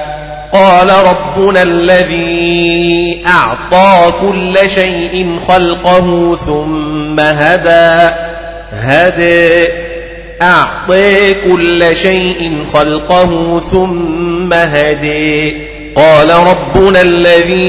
قال 0.53 0.89
ربنا 0.91 1.63
الذي 1.63 3.25
أعطى 3.27 4.13
كل 4.21 4.71
شيء 4.71 5.39
خلقه 5.49 6.37
ثم 6.47 7.21
هدى. 7.21 8.15
هدى 8.73 9.69
أعطي 10.43 11.35
كل 11.35 11.97
شيء 11.97 12.59
خلقه 12.73 13.61
ثم 13.71 14.53
هدي 14.53 15.72
قال 15.97 16.31
ربنا 16.31 17.03
الذي 17.03 17.63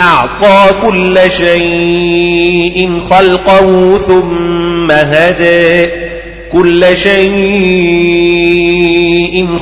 أعطى 0.00 0.74
كل 0.82 1.18
شيء 1.30 3.00
خلقه 3.10 3.98
ثم 3.98 4.90
هدي 4.90 5.88
كل 6.52 6.96
شيء 6.96 7.36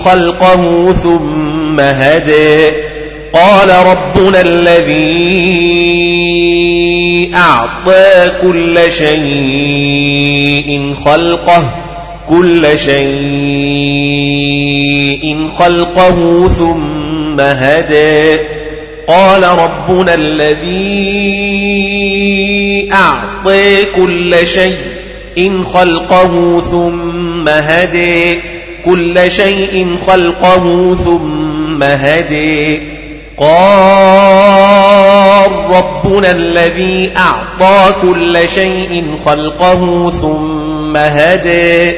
خلقه 0.04 0.92
ثم 0.92 1.80
هدي 1.80 2.66
قال 3.32 3.70
ربنا 3.86 4.40
الذي 4.40 5.34
أعطى 7.34 8.32
كل 8.42 8.78
شيء 8.90 10.94
خلقه 11.04 11.83
كل 12.28 12.78
شيء 12.78 13.14
خلقه 15.58 16.48
ثم 16.48 17.40
هدى. 17.40 18.38
قال 19.08 19.42
ربنا 19.42 20.14
الذي 20.14 20.88
أعطى 22.92 23.84
كل 23.96 24.46
شيء 24.46 25.62
خلقه 25.72 26.60
ثم 26.70 27.48
هدى. 27.48 28.40
كل 28.84 29.30
شيء 29.30 29.96
خلقه 30.06 30.94
ثم 31.04 31.82
هدي 31.82 32.78
قال 33.38 34.64
ربنا 35.70 36.30
الذي 36.30 37.10
أعطى 37.16 37.94
كل 38.02 38.48
شيء 38.48 39.04
خلقه 39.26 40.10
ثم 40.20 40.73
هدي 40.96 41.92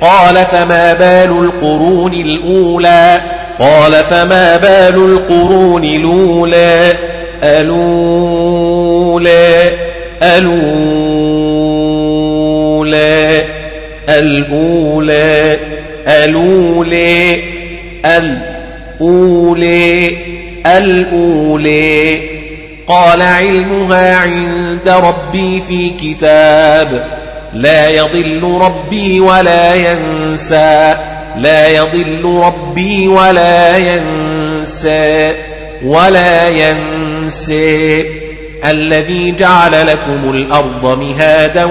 قال 0.00 0.36
فما 0.36 0.92
بال 0.92 1.44
القرون 1.44 2.14
الأولى؟ 2.14 3.20
قال 3.58 3.92
فما 3.92 4.56
بال 4.56 4.94
القرون 4.94 5.84
الأولى؟ 5.84 6.94
الأولى 7.42 8.52
الأولى 10.22 11.02
الأولى 14.08 15.58
الأولى 16.08 17.38
الأولى 19.00 20.16
الأولي. 20.66 22.20
قال 22.86 23.22
علمها 23.22 24.16
عند 24.16 24.88
ربي 24.88 25.62
في 25.68 25.90
كتاب. 25.90 27.21
لا 27.54 27.88
يضل 27.88 28.58
ربي 28.60 29.20
ولا 29.20 29.74
ينسى. 29.74 30.96
لا 31.36 31.68
يضل 31.68 32.42
ربي 32.44 33.08
ولا 33.08 33.76
ينسى. 33.76 35.34
ولا 35.84 36.48
ينسى. 36.48 38.04
الذي 38.64 39.34
جعل 39.38 39.86
لكم 39.86 40.30
الأرض 40.30 40.98
مهادا 41.02 41.64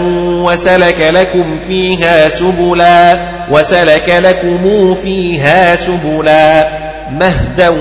وسلك 0.44 1.00
لكم 1.00 1.58
فيها 1.68 2.30
سبلا 2.30 3.18
وسلك 3.52 4.10
لكم 4.10 4.96
فيها 4.96 5.76
سبلا. 5.76 6.68
مهدا 7.12 7.74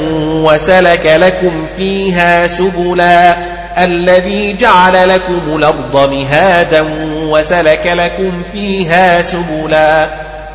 وسلك 0.45 1.07
لكم 1.07 1.67
فيها 1.77 2.47
سبلا. 2.47 3.37
الذي 3.79 4.53
جعل 4.53 5.09
لكم 5.09 5.41
الأرض 5.57 6.13
مهادا 6.13 6.87
وسلك 7.31 7.87
لكم 7.87 8.43
فيها 8.53 9.23
سبلا 9.23 10.09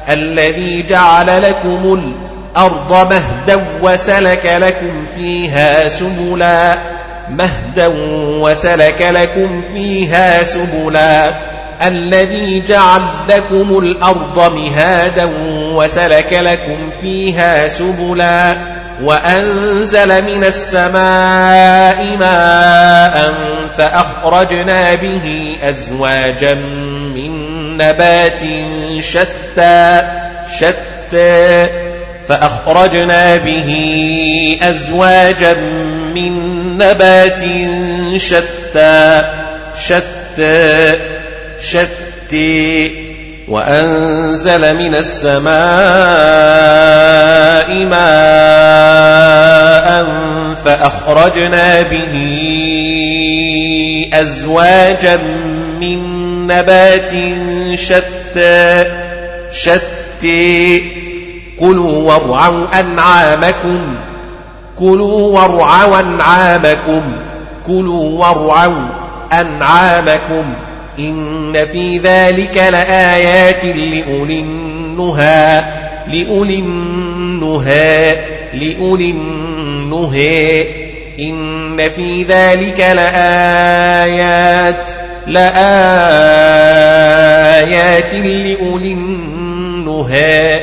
الذي 0.10 0.84
جعل 0.84 1.42
لكم 1.42 1.94
الأرض 1.94 3.14
مهدا 3.14 3.64
وسلك 3.82 4.46
لكم 4.46 5.06
فيها 5.16 5.90
سبلا 5.90 6.78
مهدا 7.30 7.88
وسلك 8.42 9.02
لكم 9.02 9.62
فيها 9.74 10.44
سبلا 10.44 11.32
الذي 11.88 12.64
جعل 12.68 13.02
لكم 13.30 13.80
الأرض 13.80 14.54
مهادا 14.56 15.30
وسلك 15.74 16.34
لكم 16.34 16.90
فيها 17.02 17.68
سبلا 17.68 18.56
وأنزل 19.02 20.22
من 20.22 20.44
السماء 20.44 22.18
ماء 22.20 23.34
فأخرجنا 23.78 24.96
به 24.96 25.58
أزواجا 25.64 26.54
من 27.16 27.32
نبات 27.78 28.42
شتى 29.00 30.02
شتى 30.58 31.68
فأخرجنا 32.28 33.38
به 33.38 33.70
أزواجا 34.62 35.54
من 36.16 36.34
نبات 36.78 37.42
شتى 38.18 39.24
شتى 39.76 40.94
شتى. 41.60 43.15
وأنزل 43.48 44.78
من 44.78 44.96
السماء 44.96 45.56
ماء 47.86 49.06
فأخرجنا 50.66 51.82
به 51.82 52.14
أزواجا 54.14 55.20
من 55.80 56.00
نبات 56.48 57.12
شتى 57.74 58.86
شتى. 59.52 60.82
كلوا 61.60 62.14
وارعوا 62.14 62.80
أنعامكم 62.80 63.80
كلوا 64.80 65.42
وارعوا 65.42 66.00
أنعامكم 66.00 67.02
كلوا 67.68 68.26
وارعوا 68.26 68.88
أنعامكم. 69.34 70.54
إن 71.00 71.66
في 71.66 71.98
ذلك 71.98 72.58
لآيات 72.58 73.66
لأولي 73.66 74.40
النهى 74.40 75.64
لأولي 76.08 76.60
النهى 76.60 78.18
لأولي 78.54 79.12
النهى 79.12 80.66
إن 81.20 81.90
في 81.90 82.24
ذلك 82.24 82.80
لآيات 82.80 83.76
لآيات 85.28 85.66
لأولي 88.14 88.92
النهى. 88.92 90.62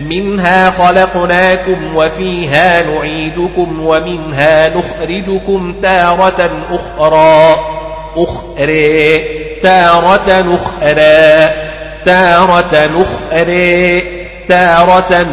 منها 0.00 0.70
خلقناكم 0.70 1.96
وفيها 1.96 2.82
نعيدكم 2.82 3.80
ومنها 3.80 4.68
نخرجكم 4.76 5.74
تارة 5.82 6.50
أخرى. 6.70 7.81
أخرى 8.16 9.18
تارة 9.62 10.58
أخرى 10.60 11.50
تارة 12.04 12.90
أخرى 13.02 14.02
تارة 14.48 15.26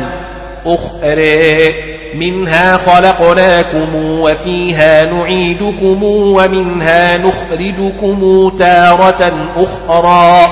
أخرى. 0.65 1.73
منها 2.15 2.77
خلقناكم 2.77 3.95
وفيها 3.95 5.05
نعيدكم 5.05 6.03
ومنها 6.03 7.17
نخرجكم 7.17 8.51
تارة 8.59 9.31
أخرى. 9.57 10.49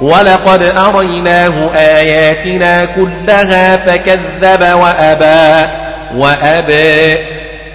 ولقد 0.00 0.62
أريناه 0.62 1.70
آياتنا 1.74 2.84
كلها 2.84 3.76
فكذب 3.76 4.62
وأبى 4.62 5.68
وأبى 6.16 7.18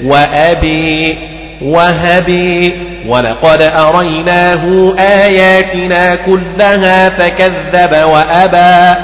وأبي 0.04 1.31
وهبي 1.62 2.74
ولقد 3.08 3.62
أريناه 3.62 4.94
آياتنا 5.00 6.16
كلها 6.16 7.10
فكذب 7.10 8.06
وأبى. 8.06 9.00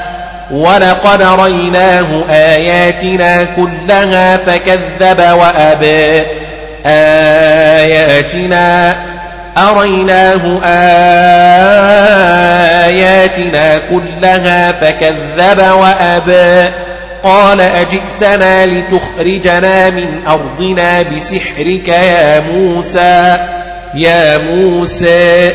ولقد 0.52 1.22
ريناه 1.22 2.24
آياتنا 2.30 3.44
كلها 3.44 4.38
فكذب 4.38 5.20
وأبى. 5.20 6.24
آياتنا 6.86 8.96
أريناه 9.58 10.60
آياتنا 12.86 13.80
كلها 13.90 14.72
فكذب 14.72 15.60
وأبى. 15.60 16.70
قال 17.28 17.62
أجئتنا 17.62 18.66
لتخرجنا 18.66 19.90
من 19.90 20.22
أرضنا 20.28 21.02
بسحرك 21.02 21.88
يا 21.88 22.40
موسى. 22.40 23.38
يا 23.96 24.38
موسى 24.38 25.52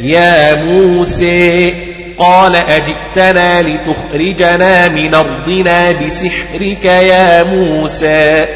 يا 0.00 0.54
موسى. 0.54 1.74
قال 2.18 2.56
أجئتنا 2.56 3.62
لتخرجنا 3.62 4.88
من 4.88 5.14
أرضنا 5.14 5.92
بسحرك 5.92 6.84
يا 6.84 7.42
موسى. 7.42 8.46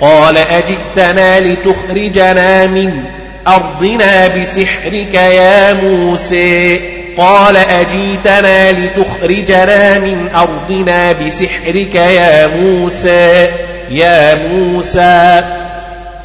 قال 0.00 0.38
أجئتنا 0.38 1.40
لتخرجنا 1.40 2.66
من 2.66 3.04
أرضنا 3.48 4.28
بسحرك 4.28 5.14
يا 5.14 5.72
موسى. 5.72 6.80
قال 7.16 7.56
أجيتنا 7.56 8.72
لتخرجنا 8.72 9.98
من 9.98 10.28
أرضنا 10.34 11.12
بسحرك 11.12 11.94
يا 11.94 12.46
موسى 12.46 13.48
يا 13.90 14.34
موسى 14.48 15.44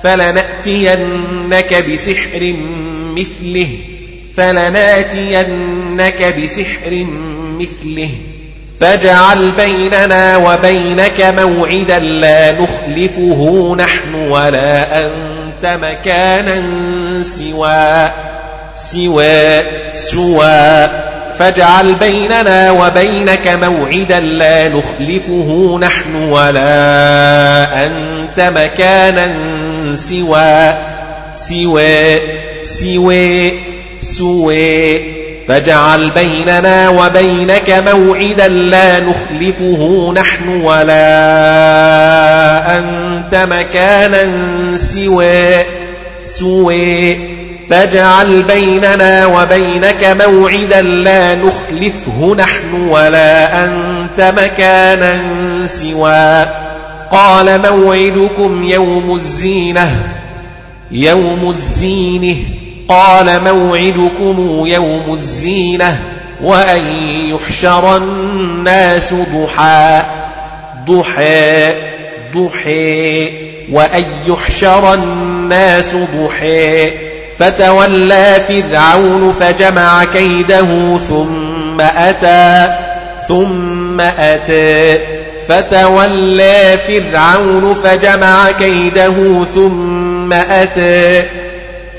فلنأتينك 0.03 1.83
بسحر 1.91 2.55
مثله 3.15 3.67
فلنأتينك 4.37 6.35
بسحر 6.43 7.05
مثله 7.59 8.11
فاجعل 8.79 9.51
بيننا 9.51 10.37
وبينك 10.37 11.21
موعدا 11.21 11.99
لا 11.99 12.51
نخلفه 12.51 13.75
نحن 13.77 14.15
ولا 14.15 15.05
أنت 15.05 15.77
مكانا 15.81 16.63
سوى 17.23 18.11
سوى 18.79 19.63
سوى. 19.93 20.89
فاجعل 21.39 21.93
بيننا 21.93 22.71
وبينك 22.71 23.47
موعدا 23.47 24.19
لا 24.19 24.69
نخلفه 24.69 25.79
نحن 25.81 26.15
ولا 26.15 27.85
أنت 27.85 28.39
مكانا 28.39 29.35
سوى. 29.95 30.73
سوى 31.35 32.19
سوى 32.63 33.51
سوى. 34.01 34.99
فاجعل 35.47 36.09
بيننا 36.09 36.89
وبينك 36.89 37.83
موعدا 37.93 38.47
لا 38.47 38.99
نخلفه 38.99 40.13
نحن 40.15 40.61
ولا 40.61 40.97
أنت 42.77 43.35
مكانا 43.35 44.27
سوى 44.77 45.63
سوى. 46.25 47.38
فاجعل 47.69 48.43
بيننا 48.43 49.25
وبينك 49.25 50.17
موعدا 50.27 50.81
لا 50.81 51.35
نخلفه 51.35 52.35
نحن 52.35 52.73
ولا 52.73 53.65
أنت 53.65 54.33
مكانا 54.37 55.21
سوى. 55.67 56.45
قال 57.11 57.71
موعدكم 57.71 58.63
يوم 58.63 59.15
الزينة. 59.15 59.91
يوم 60.91 61.49
الزينه 61.49 62.37
قال 62.87 63.43
موعدكم 63.43 64.65
يوم 64.65 65.13
الزينة. 65.13 65.97
وأن 66.43 66.85
يحشر 67.29 67.97
الناس 67.97 69.13
ضحى. 69.13 70.01
ضحى 70.85 71.73
ضحى. 72.35 73.29
وأن 73.71 74.05
يحشر 74.27 74.93
الناس 74.93 75.95
ضحى. 75.95 76.91
فتولى 77.39 78.35
فرعون 78.47 79.33
فجمع 79.39 80.03
كيده 80.03 80.97
ثم 81.09 81.81
أتى 81.81 82.75
ثم 83.27 84.01
أتى. 84.01 84.99
فتولى 85.47 86.77
فرعون 86.87 87.73
فجمع 87.73 88.51
كيده 88.51 89.45
ثم 89.55 90.33
أتى. 90.33 91.23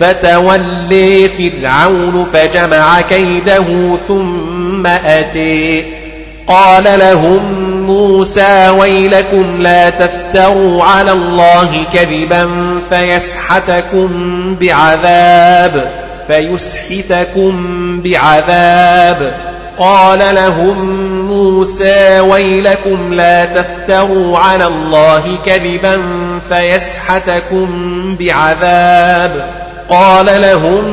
فتولي 0.00 1.28
فرعون 1.28 2.26
فجمع 2.32 3.00
كيده 3.00 3.96
ثم 4.08 4.86
أتي 4.86 5.84
قال 6.46 6.84
لهم 6.84 7.70
موسى 7.86 8.70
ويلكم 8.78 9.62
لا 9.62 9.90
تفتروا 9.90 10.84
على 10.84 11.12
الله 11.12 11.84
كذبا 11.92 12.50
فيسحتكم 12.90 14.10
بعذاب 14.60 15.90
فيسحتكم 16.26 17.52
بعذاب. 18.02 19.32
قال 19.78 20.34
لهم 20.34 21.00
موسى 21.26 22.20
ويلكم 22.20 23.14
لا 23.14 23.44
تفتروا 23.44 24.38
على 24.38 24.66
الله 24.66 25.38
كذبا 25.46 26.02
فيسحتكم 26.48 27.68
بعذاب. 28.16 29.48
قال 29.88 30.26
لهم 30.26 30.84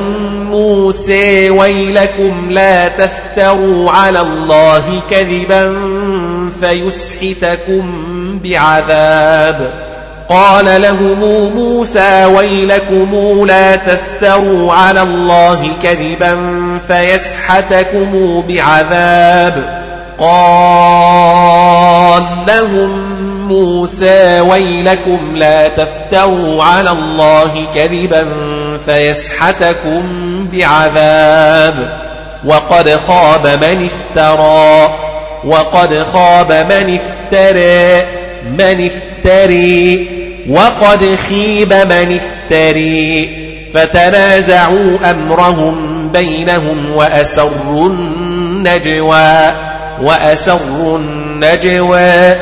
موسى 0.49 1.49
ويلكم 1.49 2.51
لا 2.51 2.87
تفتروا 2.87 3.91
على 3.91 4.21
الله 4.21 5.01
كذبا 5.09 5.75
فيسحتكم 6.61 7.83
بعذاب. 8.43 9.86
قال 10.29 10.81
لهم 10.81 11.19
موسى 11.55 12.25
ويلكم 12.25 13.45
لا 13.47 13.75
تفتروا 13.75 14.73
على 14.73 15.01
الله 15.01 15.71
كذبا 15.83 16.37
فيسحتكم 16.87 18.43
بعذاب. 18.47 19.83
قال 20.19 22.23
لهم 22.47 23.17
موسى 23.47 24.39
ويلكم 24.39 25.19
لا 25.35 25.67
تفتروا 25.67 26.63
على 26.63 26.89
الله 26.89 27.65
كذبا 27.75 28.27
فيسحتكم 28.85 30.03
بعذاب. 30.53 31.99
وقد 32.45 32.99
خاب 33.07 33.47
من 33.47 33.89
افترى 33.89 34.89
وقد 35.45 36.05
خاب 36.13 36.51
من 36.51 36.99
افترى. 36.99 38.16
من 38.59 38.89
افتري 38.89 40.07
وقد 40.49 41.17
خيب 41.29 41.73
من 41.73 42.19
افتري. 42.19 43.47
فتنازعوا 43.73 44.97
أمرهم 45.11 46.07
بينهم 46.13 46.91
وأسروا 46.95 47.89
النجوى 47.89 49.51
وأسروا 50.01 50.97
النجوى. 50.97 52.35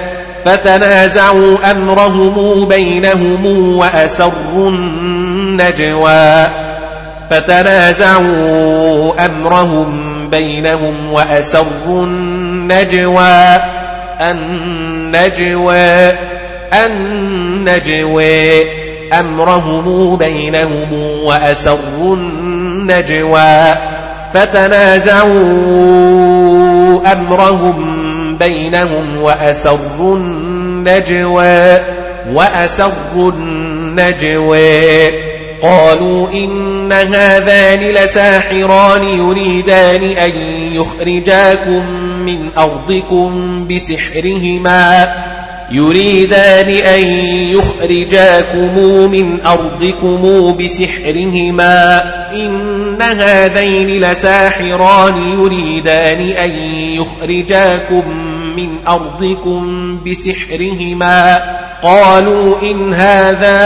فتنازعوا 0.46 1.72
أمرهم 1.72 2.65
بينهم 2.68 3.76
وأسروا 3.76 4.70
النجوى. 4.70 6.48
فتنازعوا 7.30 9.26
أمرهم 9.26 10.30
بينهم 10.30 11.12
وأسروا 11.12 12.06
النجوى. 12.06 13.60
النجوى 14.21 16.12
النجوى 16.73 18.63
أمرهم 19.13 20.17
بينهم 20.17 20.93
وأسروا 21.23 22.15
النجوى 22.15 23.75
فتنازعوا 24.34 25.32
أمرهم 27.12 28.38
بينهم 28.38 29.21
وأسروا 29.21 30.17
النجوى 30.17 31.80
وأسروا 32.34 33.32
النجوى. 33.32 35.10
قالوا 35.62 36.28
إن 36.34 36.91
هذان 36.91 37.80
لساحران 37.80 39.04
يريدان 39.04 40.04
أن 40.04 40.32
يخرجاكم 40.71 41.84
من 42.26 42.50
أرضكم 42.58 43.68
بسحرهما 43.68 45.14
يريدان 45.72 46.70
أن 46.70 47.04
يخرجاكم 47.58 48.78
من 49.12 49.38
أرضكم 49.46 50.56
بسحرهما 50.60 52.04
إن 52.34 53.02
هذين 53.02 54.02
لساحران 54.02 55.14
يريدان 55.40 56.22
أن 56.22 56.52
يخرجاكم 57.00 58.04
من 58.56 58.88
أرضكم 58.88 60.00
بسحرهما 60.04 61.41
قالوا 61.84 62.62
إن 62.62 62.94
هذان 62.94 63.65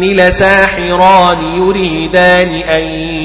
لساحران 0.00 1.38
يريدان 1.56 2.48
أن 2.48 2.82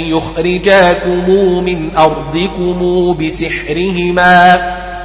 يخرجاكم 0.07 1.29
من 1.65 1.89
أرضكم 1.97 3.13
بسحرهما 3.21 4.61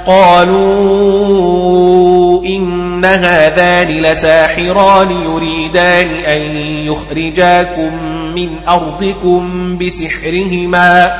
قالوا 0.07 1.62
إن 2.44 3.05
هذان 3.05 3.88
لساحران 3.88 5.11
يريدان 5.11 6.09
أن 6.26 6.40
يخرجاكم 6.86 7.92
من 8.34 8.49
أرضكم 8.68 9.78
بسحرهما 9.78 11.12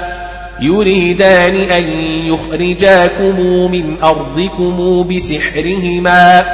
يريدان 0.63 1.55
أن 1.55 1.85
يخرجاكم 2.27 3.41
من 3.73 3.97
أرضكم 4.03 5.07
بسحرهما 5.11 6.45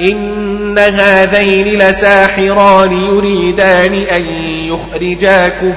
إن 0.00 0.78
هذين 0.78 1.78
لساحران 1.78 2.92
يريدان 2.92 3.94
أن 3.94 4.24
يخرجاكم 4.64 5.74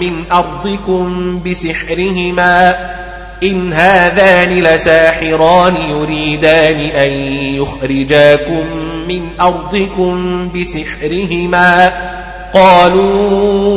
من 0.00 0.24
أرضكم 0.32 1.40
بسحرهما 1.42 2.76
إن 3.42 3.72
هذان 3.72 4.62
لساحران 4.64 5.74
يريدان 5.90 6.80
أن 6.80 7.10
يخرجاكم 7.54 8.64
من 9.08 9.28
أرضكم 9.40 10.48
بسحرهما 10.48 11.92
قالوا 12.54 13.76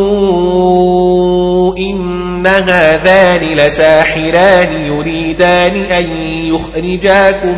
إن 1.77 2.47
هذان 2.47 3.57
لساحران 3.57 4.67
يريدان 4.87 5.75
أن 5.75 6.03
يخرجاكم 6.25 7.55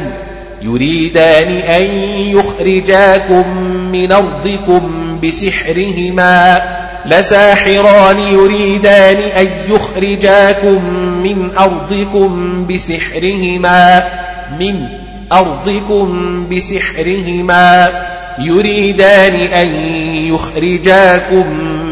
يريدان 0.61 1.47
أن 1.47 1.83
يخرجاكم 2.17 3.57
من 3.91 4.11
أرضكم 4.11 5.19
بسحرهما 5.23 6.61
لساحران 7.05 8.19
يريدان 8.19 9.17
أن 9.37 9.47
يخرجاكم 9.69 10.93
من 11.23 11.51
أرضكم 11.57 12.65
بسحرهما 12.67 14.03
من 14.59 14.87
أرضكم 15.31 16.45
بسحرهما 16.49 17.89
يريدان 18.39 19.33
أن 19.33 19.67
يخرجاكم 20.33 21.47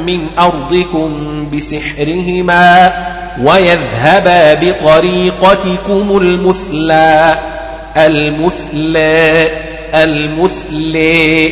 من 0.06 0.38
أرضكم 0.40 1.12
بسحرهما 1.54 2.94
ويذهبا 3.44 4.54
بطريقتكم 4.54 6.18
المثلى. 6.18 7.38
المثلى 7.98 9.48
المثلى. 9.96 11.52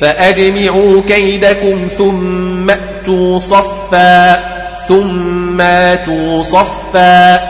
فأجمعوا 0.00 1.02
كيدكم 1.08 1.88
ثم 1.98 2.70
أتوا 2.70 3.38
صفا 3.38 4.42
ثم 4.88 5.60
أتوا 5.60 6.42
صفا. 6.42 7.40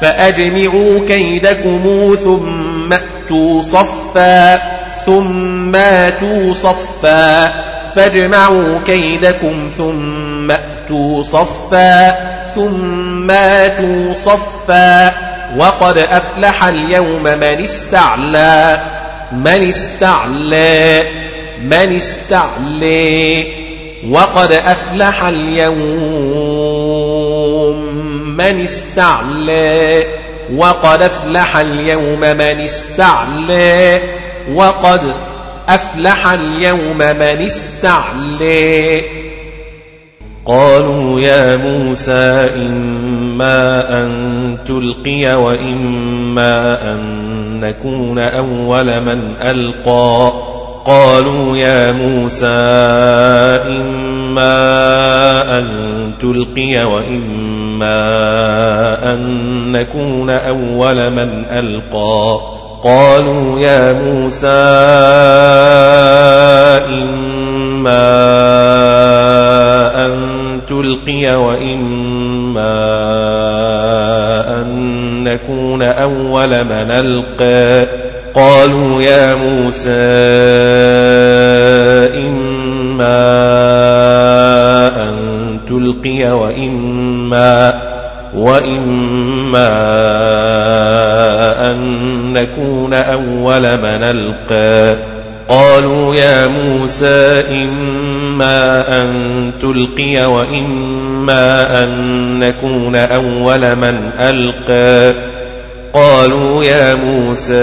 فأجمعوا 0.00 1.06
كيدكم 1.08 2.16
ثم 2.24 2.92
أتوا 2.92 3.62
صفا 3.62 4.60
ثم 5.06 5.53
أتوا 5.76 6.54
صفا 6.54 7.52
فاجمعوا 7.96 8.78
كيدكم 8.86 9.70
ثم 9.76 10.50
أتوا 10.50 11.22
صفا 11.22 12.10
ثم 12.54 13.30
أتوا 13.30 14.14
صفا. 14.14 15.12
وقد 15.56 15.98
أفلح 15.98 16.64
اليوم 16.64 17.22
من 17.22 17.42
استعلى 17.42 18.80
من 19.32 19.68
استعلى 19.68 21.02
من 21.62 21.96
استعلى. 21.96 23.44
وقد 24.10 24.52
أفلح 24.52 25.24
اليوم 25.24 25.84
من 28.36 28.60
استعلى 28.62 30.04
وقد 30.56 31.02
أفلح 31.02 31.56
اليوم 31.56 32.20
من 32.20 32.60
استعلى. 32.60 34.00
وقد 34.54 35.14
أفلح 35.68 36.26
اليوم 36.32 36.98
من 36.98 37.22
استعلى 37.22 39.02
قالوا 40.46 41.20
يا 41.20 41.56
موسى 41.56 42.50
إما 42.56 43.90
أن 44.02 44.58
تلقي 44.66 45.34
وإما 45.34 46.92
أن 46.92 47.00
نكون 47.60 48.18
أول 48.18 49.00
من 49.00 49.34
ألقى. 49.42 50.32
قالوا 50.86 51.56
يا 51.56 51.92
موسى 51.92 52.46
إما 53.66 54.48
أن 55.58 55.66
تلقي 56.20 56.84
وإما 56.84 57.94
أن 59.12 59.72
نكون 59.72 60.30
أول 60.30 61.10
من 61.10 61.44
ألقى. 61.44 62.40
قالوا 62.84 63.60
يا 63.60 63.92
موسى 63.92 64.48
إما 67.02 68.04
أن 70.06 70.14
تلقي 70.66 71.36
وإما 71.36 72.74
أن 74.60 74.68
نكون 75.24 75.82
أول 75.82 76.64
من 76.64 76.90
ألقى. 76.90 77.86
قالوا 78.34 79.02
يا 79.02 79.34
موسى 79.34 79.90
إما 82.28 83.24
أن 85.08 85.16
تلقي 85.68 86.32
وإما 86.32 87.82
وإما 88.34 89.68
أن 91.60 92.32
نكون 92.32 92.94
أول 92.94 93.76
من 93.76 94.02
ألقى. 94.02 94.96
قالوا 95.48 96.14
يا 96.14 96.46
موسى 96.46 97.44
إما 97.50 98.84
أن 99.00 99.52
تلقي 99.60 100.24
وإما 100.24 101.82
أن 101.82 101.90
نكون 102.38 102.96
أول 102.96 103.76
من 103.76 104.10
ألقى. 104.18 105.14
قالوا 105.92 106.64
يا 106.64 106.94
موسى 106.94 107.54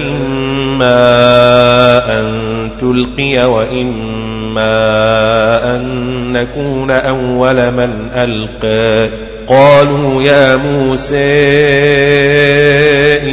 إما 0.00 0.98
أن 2.20 2.26
تلقي 2.80 3.50
وإما 3.50 4.66
أن 5.76 5.82
نكون 6.32 6.90
أول 6.90 7.70
من 7.70 8.08
ألقى. 8.14 9.35
قالوا 9.48 10.22
يا 10.22 10.56
موسى 10.56 11.16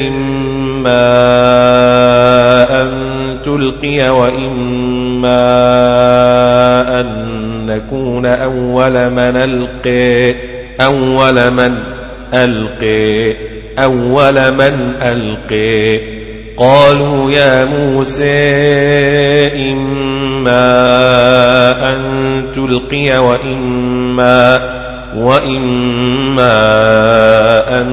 إما 0.08 1.04
أن 2.82 2.90
تلقي 3.44 4.10
وإما 4.10 5.42
أن 7.02 7.34
نكون 7.66 8.26
أول 8.26 9.10
من 9.10 9.38
ألقى 9.38 10.36
أول 10.82 11.52
من 11.52 11.76
ألقى 12.34 13.36
أول 13.80 14.52
من 14.52 14.94
ألقي. 15.02 16.00
قالوا 16.58 17.32
يا 17.32 17.66
موسى 17.66 18.54
إما 19.72 20.64
أن 21.94 22.02
تلقي 22.56 23.18
وإما 23.18 24.83
وإما 25.16 26.52
أن 27.82 27.90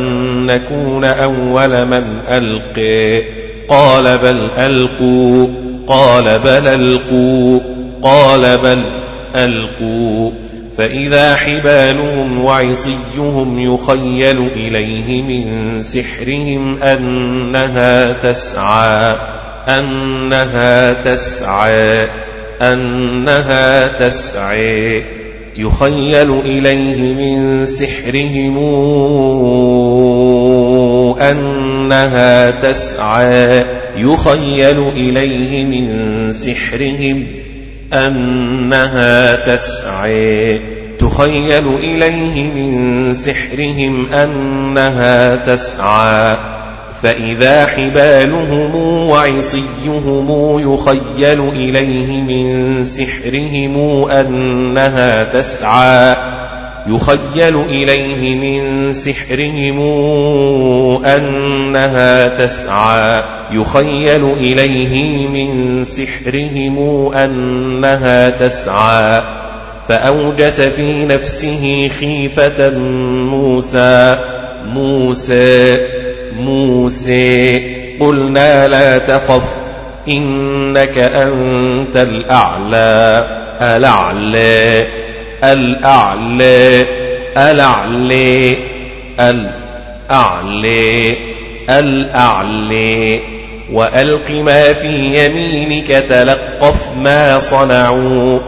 نكون 0.46 1.04
أول 1.04 1.84
من 1.84 2.04
ألقي. 2.28 3.22
قال 3.68 4.18
بل 4.18 4.48
ألقوا. 4.58 5.46
قال 5.86 6.38
بل 6.38 6.66
ألقوا. 6.68 7.60
قال 8.02 8.58
بل 8.58 8.82
ألقوا. 9.36 10.30
فإذا 10.76 11.36
حبالهم 11.36 12.44
وعصيهم 12.44 13.74
يخيل 13.74 14.48
إليه 14.56 15.22
من 15.22 15.82
سحرهم 15.82 16.82
أنها 16.82 18.12
تسعى. 18.12 19.16
أنها 19.68 20.92
تسعى. 20.92 22.06
أنها 22.62 23.88
تسعى. 23.88 25.19
يخيل 25.56 26.30
إليه 26.40 27.14
من 27.14 27.66
سحرهم 27.66 28.58
أنها 31.20 32.50
تسعى 32.50 33.64
يخيل 33.96 34.88
إليه 34.88 35.64
من 35.64 36.32
سحرهم 36.32 37.26
أنها 37.92 39.36
تسعى 39.56 40.60
تخيل 40.98 41.68
إليه 41.68 42.50
من 42.50 43.14
سحرهم 43.14 44.06
أنها 44.06 45.36
تسعى 45.36 46.36
فإذا 47.02 47.66
حبالهم 47.66 48.74
وعصيهم 49.08 50.58
يخيل 50.58 51.48
إليه 51.48 52.22
من 52.22 52.84
سحرهم 52.84 54.04
أنها 54.10 55.24
تسعى. 55.24 56.16
يخيل 56.86 57.56
إليه 57.56 58.34
من 58.34 58.94
سحرهم 58.94 59.80
أنها 61.04 62.46
تسعى. 62.46 63.22
يخيل 63.52 64.32
إليه 64.32 65.26
من 65.28 65.84
سحرهم 65.84 67.08
أنها 67.14 68.30
تسعى. 68.30 69.22
فأوجس 69.88 70.60
في 70.60 71.06
نفسه 71.06 71.90
خيفة 72.00 72.70
موسى. 73.30 74.18
موسى 74.74 75.99
موسى 76.40 77.58
قلنا 78.00 78.68
لا 78.68 78.98
تخف 78.98 79.42
إنك 80.08 80.98
أنت 80.98 81.96
الأعلى. 81.96 83.26
الأعلى 83.62 84.86
الأعلى 85.44 86.86
الأعلى 87.36 88.56
الأعلى 89.20 91.16
الأعلى. 91.70 93.20
وألق 93.72 94.30
ما 94.30 94.72
في 94.72 95.26
يمينك 95.26 95.86
تلقف 95.86 96.76
ما 96.96 97.40
صنعوا. 97.40 98.38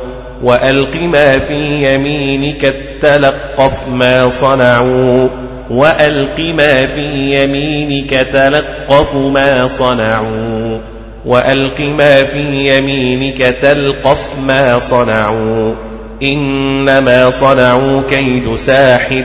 وألق 0.43 0.97
ما 0.97 1.39
في 1.39 1.95
يمينك 1.95 2.75
تلقف 3.01 3.89
ما 3.89 4.31
صنعوا. 4.31 5.29
وألق 5.73 6.39
ما 6.39 6.87
في 6.87 7.43
يمينك 7.43 8.11
تلقف 8.11 9.15
ما 9.15 9.67
صنعوا 9.67 10.79
وألق 11.25 11.81
ما 11.81 12.25
في 12.25 12.77
يمينك 12.77 13.39
تلقف 13.63 14.39
ما 14.47 14.79
صنعوا 14.79 15.75
إنما 16.23 17.31
صنعوا 17.31 18.03
كيد 18.11 18.57
ساحر 18.57 19.25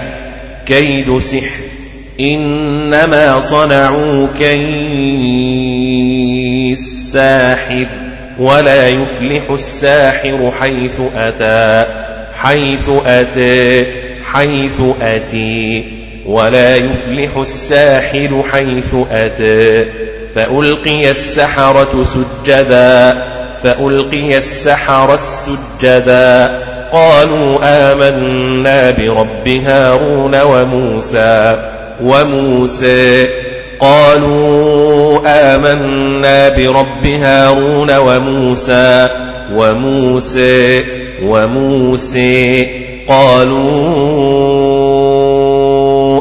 كيد 0.66 1.20
سحر 1.20 1.68
إنما 2.20 3.40
صنعوا 3.40 4.28
كيد 4.40 5.68
ساحر 7.12 7.88
ولا 8.40 8.88
يفلح 8.88 9.52
الساحر 9.52 10.52
حيث 10.60 11.02
أتى 11.16 11.86
حيث 12.42 12.90
أتى 13.06 13.86
حيث 14.34 14.82
أتي. 15.02 15.97
ولا 16.28 16.76
يفلح 16.76 17.38
الساحر 17.38 18.44
حيث 18.52 18.96
أتى. 19.12 19.86
فألقي 20.36 21.12
السحرة 21.12 22.04
سجدا. 22.04 23.26
فألقي 23.64 24.38
السحرة 24.38 25.14
السجدا 25.14 26.60
قالوا 26.92 27.58
آمنا 27.64 28.92
برب 28.92 29.48
هارون 29.48 30.42
وموسى. 30.42 31.58
وموسى 32.04 33.28
قالوا 33.80 35.20
آمنا 35.26 36.50
برب 36.50 37.06
هارون 37.06 37.98
وموسى. 37.98 39.08
وموسى 39.54 40.84
وموسى 41.24 42.68
قالوا 43.08 44.47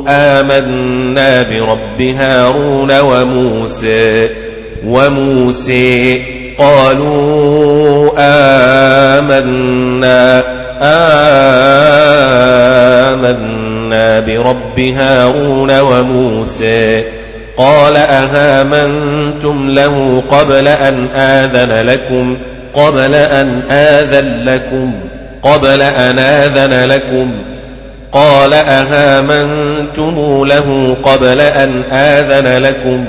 آمنا 0.08 1.42
برب 1.42 2.00
هارون 2.00 3.00
وموسى 3.00 4.28
وموسى 4.86 6.22
قالوا 6.58 8.10
آمنا 9.18 10.44
آمنا 13.22 14.20
برب 14.20 14.80
هارون 14.80 15.80
وموسى. 15.80 17.04
قال 17.56 17.96
أهامنتم 17.96 19.70
له 19.70 20.22
قبل 20.30 20.68
أن 20.68 21.06
آذن 21.14 21.86
لكم 21.86 22.36
قبل 22.74 23.14
أن 23.14 23.62
آذن 23.70 24.44
لكم 24.44 24.92
قبل 25.42 25.82
أن 25.82 26.18
آذن 26.18 26.88
لكم. 26.88 27.32
قال 28.16 28.52
أهامنتم 28.52 30.44
له 30.44 30.96
قبل 31.02 31.40
أن 31.40 31.82
آذن 31.92 32.62
لكم 32.62 33.04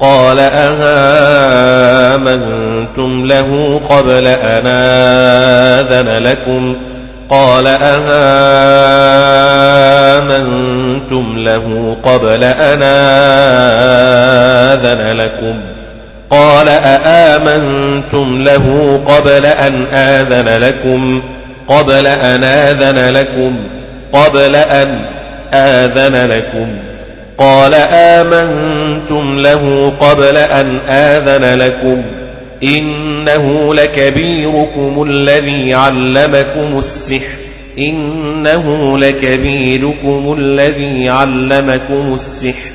قال 0.00 0.38
أهامنتم 2.14 3.26
له 3.26 3.80
قبل 3.88 4.26
أن 4.26 4.66
آذن 4.66 6.22
لكم 6.22 6.76
قال 7.28 7.66
أهامنتم 10.16 11.38
له 11.38 11.96
قبل 12.02 12.44
أن 12.44 12.82
آذن 14.72 15.16
لكم 15.16 15.60
قال 16.30 16.68
أآمنتم 16.68 18.42
له 18.42 19.00
قبل 19.06 19.46
أن 19.46 19.86
آذن 19.92 20.48
لكم 20.48 21.22
قبل 21.68 22.06
أن 22.06 22.44
آذن 22.44 23.14
لكم 23.14 23.56
قبل 24.14 24.56
أن 24.56 25.00
آذن 25.52 26.30
لكم. 26.30 26.66
قال 27.38 27.74
آمنتم 27.74 29.38
له 29.38 29.92
قبل 30.00 30.36
أن 30.36 30.78
آذن 30.88 31.58
لكم. 31.58 32.02
إنه 32.62 33.74
لكبيركم 33.74 35.06
الذي 35.08 35.74
علمكم 35.74 36.78
السحر. 36.78 37.34
إنه 37.78 38.98
لكبيركم 38.98 40.36
الذي 40.38 41.08
علمكم 41.08 42.14
السحر. 42.14 42.70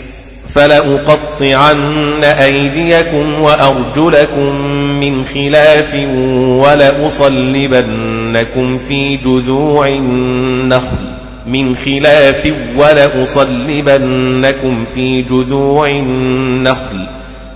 فلأقطعن 0.56 2.24
أيديكم 2.24 3.42
وأرجلكم 3.42 4.56
من 5.00 5.26
خلاف 5.26 5.96
ولأصلبنكم 6.66 8.78
في 8.78 9.18
جذوع 9.18 9.88
النخل. 9.88 10.98
من 11.50 11.76
خلاف 11.76 12.54
ولأصلبنكم 12.78 14.06
في 14.96 15.22
جذوع 15.22 15.90
النخل 15.90 17.06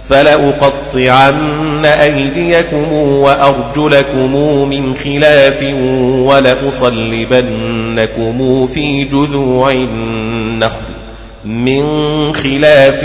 فلأقطعن 0.10 1.86
أيديكم 1.86 2.94
وأرجلكم 2.94 4.36
من 4.70 4.96
خلاف 4.96 5.64
ولأصلبنكم 6.28 7.48
في 8.68 9.04
جذوع 9.04 9.72
النخل 9.72 10.94
من 11.46 11.86
خلاف 12.36 13.04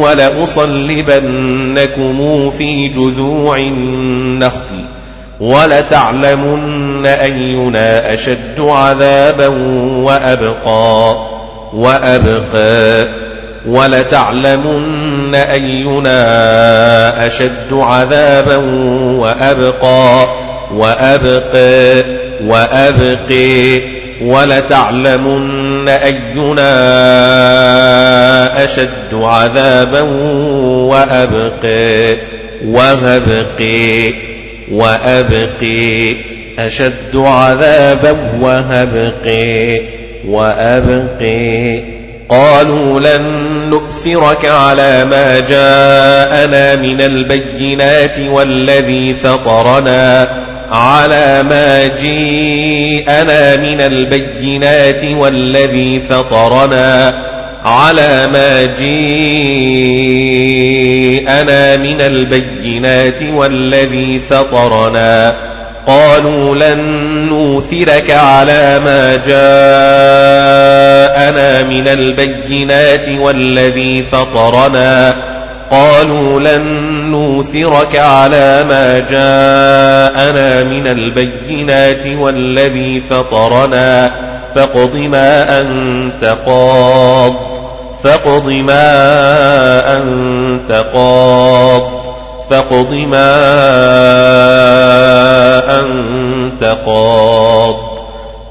ولأصلبنكم 0.00 1.30
في 2.50 2.88
جذوع 2.88 3.58
النخل 3.58 4.84
ولتعلمن 5.40 7.06
أينا 7.06 8.12
أشد 8.14 8.60
عذابا 8.60 9.46
وأبقى 10.02 11.16
وأبقى. 11.72 13.08
ولتعلمن 13.66 15.34
أينا 15.34 16.16
أشد 17.26 17.72
عذابا 17.72 18.56
وأبقى 19.18 20.26
وأبقى 20.74 22.04
وأبقي. 22.44 23.80
ولتعلمن 24.22 25.88
أينا 25.88 26.64
أشد 28.64 29.14
عذابا 29.14 30.00
وأبقي. 30.90 32.18
وهبقي 32.64 34.27
وأبقي. 34.70 36.16
أشد 36.58 37.16
عذابا 37.16 38.16
وهبقي. 38.40 39.80
وأبقي. 40.26 41.82
قالوا 42.28 43.00
لن 43.00 43.24
نؤثرك 43.70 44.44
على 44.44 45.04
ما 45.04 45.40
جاءنا 45.40 46.76
من 46.76 47.00
البينات 47.00 48.18
والذي 48.18 49.14
فطرنا 49.14 50.28
على 50.70 51.42
ما 51.42 51.90
جيءنا 52.00 53.56
من 53.56 53.80
البينات 53.80 55.04
والذي 55.04 56.00
فطرنا 56.00 57.14
على 57.64 58.26
ما 58.26 58.64
جيءنا 58.78 58.96
من 61.76 62.00
البينات 62.00 63.22
والذي 63.22 64.20
فطرنا. 64.30 65.34
قالوا 65.86 66.54
لن 66.54 66.78
نوثرك 67.28 68.10
على 68.10 68.78
ما 68.84 69.16
جاءنا 69.16 69.38
من 71.62 71.88
البينات 71.88 73.08
والذي 73.08 74.04
فطرنا. 74.12 75.14
قالوا 75.70 76.40
لن 76.40 76.62
نوثرك 77.10 77.96
على 77.96 78.64
ما 78.68 78.98
جاءنا 78.98 80.64
من 80.64 80.86
البينات 80.86 82.06
والذي 82.06 83.02
فطرنا. 83.10 84.10
فاقض 84.58 84.96
ما 84.96 85.60
أنت 85.60 86.36
قاض. 86.46 87.34
فاقض 88.04 88.50
ما 88.50 88.82
أنت 89.98 90.84
قاض. 90.94 91.82
فاقض 92.50 92.92
ما 92.92 93.34
أنت 95.80 96.78
قاض. 96.86 97.74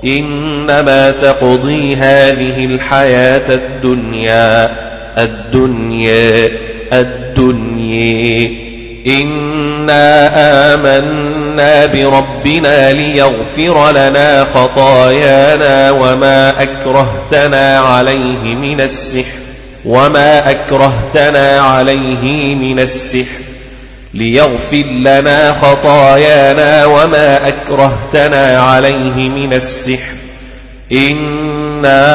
إنما 0.06 1.12
تقضي 1.12 1.96
هذه 1.96 2.66
الحياة 2.66 3.54
الدنيا. 3.54 4.70
الدنيا. 5.18 6.52
الدنيا. 6.94 8.67
إنا 9.08 10.30
آمنا 10.74 11.86
بربنا 11.86 12.94
ليغفر 12.94 13.92
لنا 13.92 14.48
خطايانا 14.54 15.92
وما 15.92 16.54
أكرهتنا 16.64 17.80
عليه 17.80 18.56
من 18.56 18.82
السحر 18.82 19.38
وما 19.86 20.52
أكرهتنا 20.52 21.62
عليه 21.62 22.56
من 22.56 22.80
السحر 22.80 23.40
ليغفر 24.14 24.86
لنا 24.92 25.54
خطايانا 25.54 26.86
وما 26.86 27.48
أكرهتنا 27.48 28.60
عليه 28.60 29.30
من 29.30 29.54
السحر 29.54 30.14
إنا 30.92 32.08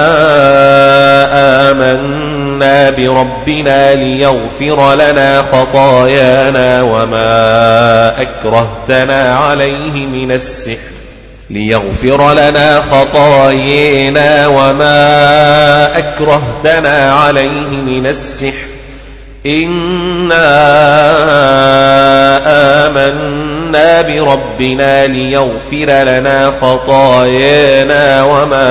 آمنا 1.70 2.41
بربنا 2.90 3.94
ليغفر 3.94 4.94
لنا 4.94 5.42
خطايانا 5.52 6.82
وما 6.82 8.22
أكرهتنا 8.22 9.36
عليه 9.36 10.06
من 10.06 10.32
السحر 10.32 10.92
ليغفر 11.50 12.32
لنا 12.32 12.82
خطايانا 12.90 14.46
وما 14.46 15.98
أكرهتنا 15.98 17.12
عليه 17.12 17.70
من 17.86 18.06
السحر 18.06 18.72
إنا 19.46 20.52
آمنا 22.86 24.02
بربنا 24.02 25.06
ليغفر 25.06 25.86
لنا 25.86 26.52
خطايانا 26.60 28.22
وما 28.22 28.66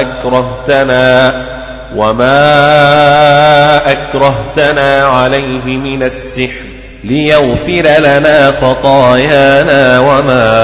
أكرهتنا 0.00 1.34
وما 1.96 3.92
أكرهتنا 3.92 5.04
عليه 5.06 5.64
من 5.76 6.02
السحر 6.02 6.64
ليغفر 7.04 7.98
لنا 7.98 8.52
خطايانا 8.60 10.00
وما 10.00 10.58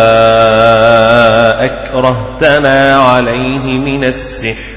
أكرهتنا 1.64 2.96
عليه 2.96 3.78
من 3.78 4.04
السحر 4.04 4.72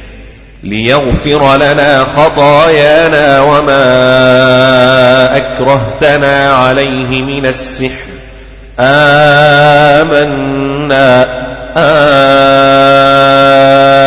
ليغفر 0.63 1.55
لنا 1.55 2.03
خطايانا 2.17 3.41
وما 3.41 3.85
أكرهتنا 5.37 6.53
عليه 6.55 7.21
من 7.21 7.45
السحر 7.45 8.05
آمنا 9.99 10.25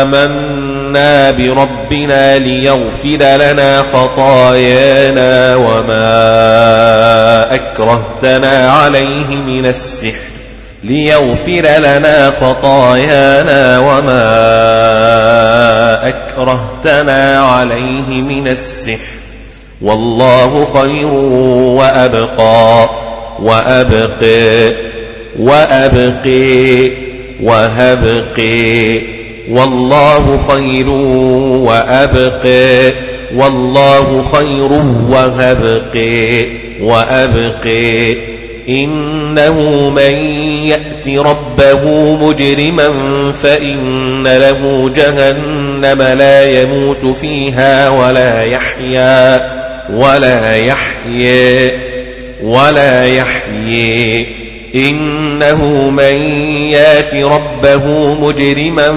آمنا 0.09 0.68
بربنا 1.31 2.39
ليغفر 2.39 3.37
لنا 3.37 3.83
خطايانا 3.93 5.57
وما 5.57 7.55
أكرهتنا 7.55 8.71
عليه 8.71 9.37
من 9.47 9.67
السحر 9.67 10.29
ليغفر 10.85 11.67
لنا 11.79 12.33
خطايانا 12.41 13.79
وما 13.79 14.29
أكرهتنا 16.09 17.41
عليه 17.41 18.09
من 18.23 18.49
السحر 18.49 18.99
والله 19.83 20.67
خير 20.81 21.07
وأبقى 21.79 22.89
وأبقي 23.43 24.73
وأبقي 25.39 26.91
وهبقي 27.43 29.01
والله 29.51 30.39
خير 30.49 30.89
وأبقي 31.69 32.93
والله 33.37 34.25
خير 34.33 34.73
وهبقي 35.11 36.47
وأبقي 36.81 38.17
إنه 38.69 39.91
من 39.91 40.15
يأت 40.67 41.09
ربه 41.09 42.15
مجرما 42.17 42.93
فإن 43.43 44.23
له 44.27 44.91
جهنم 44.97 46.03
لا 46.03 46.63
يموت 46.63 47.07
فيها 47.21 47.89
ولا 47.89 48.45
يحيا. 48.45 49.59
ولا 49.93 50.57
يحيي 50.57 51.71
ولا 52.43 53.07
يحيي 53.07 54.38
إنه 54.75 55.91
من 55.91 56.23
يات 56.71 57.15
ربه 57.15 58.15
مجرما 58.15 58.93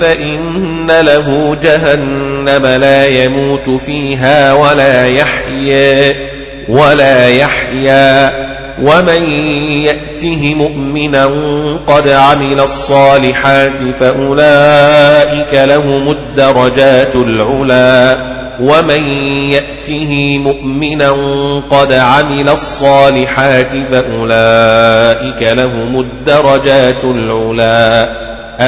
فإن 0.00 0.90
له 1.00 1.56
جهنم 1.62 2.66
لا 2.66 3.06
يموت 3.06 3.70
فيها 3.70 4.52
ولا 4.52 5.06
يحيي 5.06 6.14
ولا 6.68 7.28
يحيا. 7.28 8.46
ومن 8.82 9.22
يأته 9.82 10.54
مؤمنا 10.54 11.26
قد 11.86 12.08
عمل 12.08 12.60
الصالحات 12.60 13.78
فأولئك 14.00 15.54
لهم 15.54 16.10
الدرجات 16.10 17.14
العلا. 17.14 18.16
ومن 18.60 19.08
يأته 19.50 20.38
مؤمنا 20.38 21.10
قد 21.70 21.92
عمل 21.92 22.48
الصالحات 22.48 23.70
فأولئك 23.90 25.42
لهم 25.42 26.00
الدرجات 26.00 27.04
العلا 27.04 28.08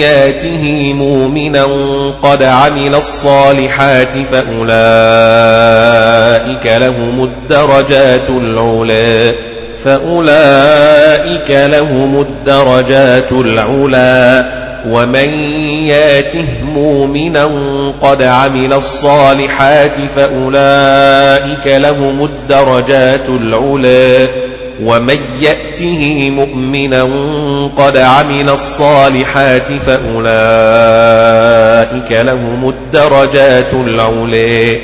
ياته 0.00 0.92
مؤمنا 0.92 1.64
قد 2.22 2.42
عمل 2.42 2.94
الصالحات 2.94 4.08
فأولئك 4.32 4.66
لهم 6.66 7.24
الدرجات 7.24 8.30
العلا 8.30 9.32
فأولئك 9.84 11.50
لهم 11.50 12.20
الدرجات 12.20 13.32
العلا 13.32 14.44
ومن 14.88 15.28
ياته 15.88 16.46
مؤمنا 16.74 17.44
قد 18.02 18.22
عمل 18.22 18.72
الصالحات 18.72 19.96
فأولئك 20.16 21.66
لهم 21.66 22.24
الدرجات 22.24 23.28
العلا 23.28 24.28
ومن 24.82 25.18
يأته 25.40 26.30
مؤمنا 26.30 27.02
قد 27.76 27.96
عمل 27.96 28.48
الصالحات 28.48 29.72
فأولئك 29.86 30.12
لهم 32.12 32.68
الدرجات 32.68 33.74
العلي 33.74 34.80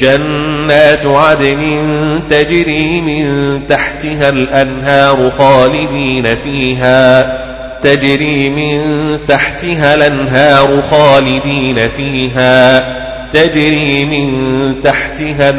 جنات 0.00 1.06
عدن 1.06 1.80
تجري 2.30 3.00
من 3.00 3.60
تحتها 3.66 4.28
الأنهار 4.28 5.30
خالدين 5.38 6.36
فيها 6.36 7.38
تجري 7.82 8.50
من 8.50 9.18
تحتها 9.26 9.94
الأنهار 9.94 10.82
خالدين 10.90 11.88
فيها 11.88 12.84
تجري 13.32 14.04
من 14.04 14.80
تحتها 14.80 15.54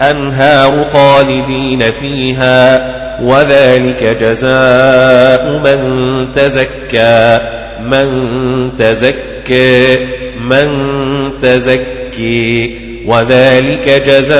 الأنهار 0.00 0.84
خالدين 0.92 1.90
فيها 2.00 3.05
وذلك 3.22 4.16
جزاء 4.20 5.60
من 5.64 6.28
تزكى. 6.34 7.40
من 7.84 8.70
تزكى 8.78 9.98
من 10.40 11.30
تزكي. 11.42 12.78
وذلك 13.06 14.02
جزاء 14.06 14.36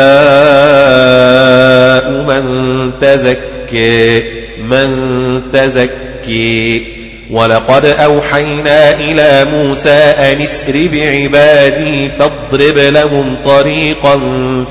من 2.11 2.93
تزكي 3.01 4.23
من 4.59 5.43
تزكي. 5.53 6.87
ولقد 7.31 7.85
أوحينا 7.85 8.95
إلى 9.01 9.45
موسى 9.53 9.91
أن 9.91 10.43
اسر 10.43 10.89
بعبادي 10.93 12.09
فاضرب 12.09 12.79
لهم 12.79 13.37
طريقا 13.45 14.21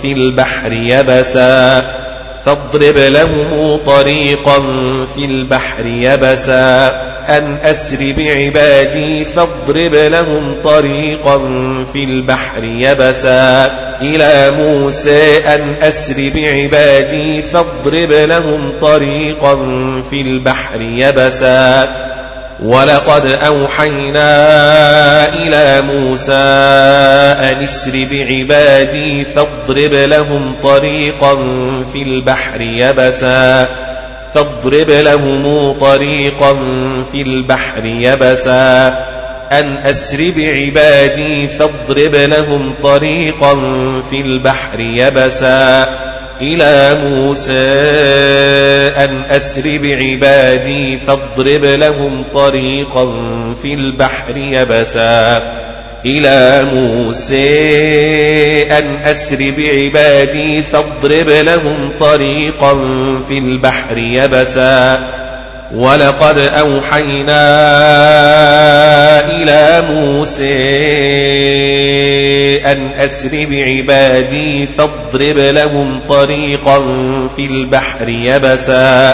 في 0.01 0.11
البحر 0.11 0.73
يبسا. 0.73 2.04
فاضرب 2.45 2.97
لهم 2.97 3.77
طريقا 3.85 4.59
في 5.15 5.25
البحر 5.25 5.85
يبسا. 5.85 7.01
أن 7.29 7.57
أسر 7.63 8.13
بعبادي 8.17 9.25
فاضرب 9.25 9.93
لهم 9.93 10.55
طريقا 10.63 11.37
في 11.93 12.03
البحر 12.03 12.63
يبسا. 12.63 13.71
إلى 14.01 14.51
موسى 14.57 15.37
أن 15.37 15.75
أسر 15.81 16.31
بعبادي 16.35 17.41
فاضرب 17.41 18.11
لهم 18.11 18.73
طريقا 18.81 19.55
في 20.09 20.21
البحر 20.21 20.81
يبسا. 20.81 22.14
ولقد 22.63 23.25
أوحينا 23.25 24.29
إلى 25.33 25.81
موسى 25.81 26.31
أن 26.31 27.63
اسر 27.63 28.07
بعبادي 28.11 29.25
فاضرب 29.25 29.93
لهم 29.93 30.55
طريقا 30.63 31.35
في 31.93 32.01
البحر 32.01 32.61
يبسا 32.61 33.67
فاضرب 34.35 34.89
لهم 34.89 35.71
طريقا 35.79 36.53
في 37.11 37.21
البحر 37.21 37.85
يبسا. 37.85 38.87
أن 39.51 39.77
أسر 39.85 40.33
بعبادي 40.37 41.47
فاضرب 41.47 42.15
لهم 42.15 42.73
طريقا 42.83 43.55
في 44.09 44.21
البحر 44.21 44.79
يبسا. 44.79 45.87
إلى 46.41 46.97
موسى 47.03 47.53
أن 48.97 49.21
أسر 49.29 49.61
بعبادي 49.77 50.97
فاضرب 50.97 51.65
لهم 51.65 52.23
طريقا 52.33 53.05
في 53.61 53.73
البحر 53.73 54.37
يبسا. 54.37 55.43
إلى 56.05 56.65
موسى 56.73 57.47
أن 58.71 58.95
أسر 59.05 59.53
بعبادي 59.57 60.61
فاضرب 60.61 61.29
لهم 61.29 61.91
طريقا 61.99 62.73
في 63.27 63.37
البحر 63.37 63.97
يبسا. 63.97 65.24
ولقد 65.73 66.37
أوحينا 66.37 67.45
إلى 69.29 69.83
موسى 69.91 70.55
أن 72.71 72.89
أسر 72.97 73.29
بعبادي 73.49 74.67
فاضرب 74.67 75.37
لهم 75.37 75.99
طريقا 76.09 76.79
في 77.35 77.45
البحر 77.45 78.09
يبسا. 78.09 79.13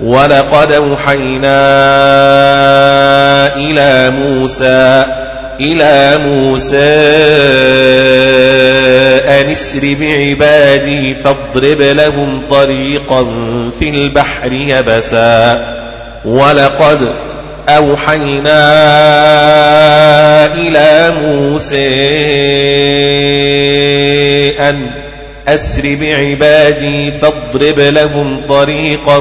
ولقد 0.00 0.72
أوحينا 0.72 1.56
إلى 3.56 4.10
موسى 4.10 5.04
إلى 5.60 6.18
موسى 6.26 6.76
أن 9.28 9.50
اسر 9.50 9.96
بعبادي 10.00 11.14
فاضرب 11.14 11.80
لهم 11.80 12.42
طريقا 12.50 13.24
في 13.78 13.90
البحر 13.90 14.52
يبسا. 14.52 15.66
ولقد 16.24 17.08
أوحينا 17.68 18.64
إلى 20.54 21.14
موسى 21.22 21.86
أن 24.60 24.90
أسر 25.48 25.96
بعبادي 26.00 27.10
فاضرب 27.10 27.78
لهم 27.78 28.42
طريقا 28.48 29.20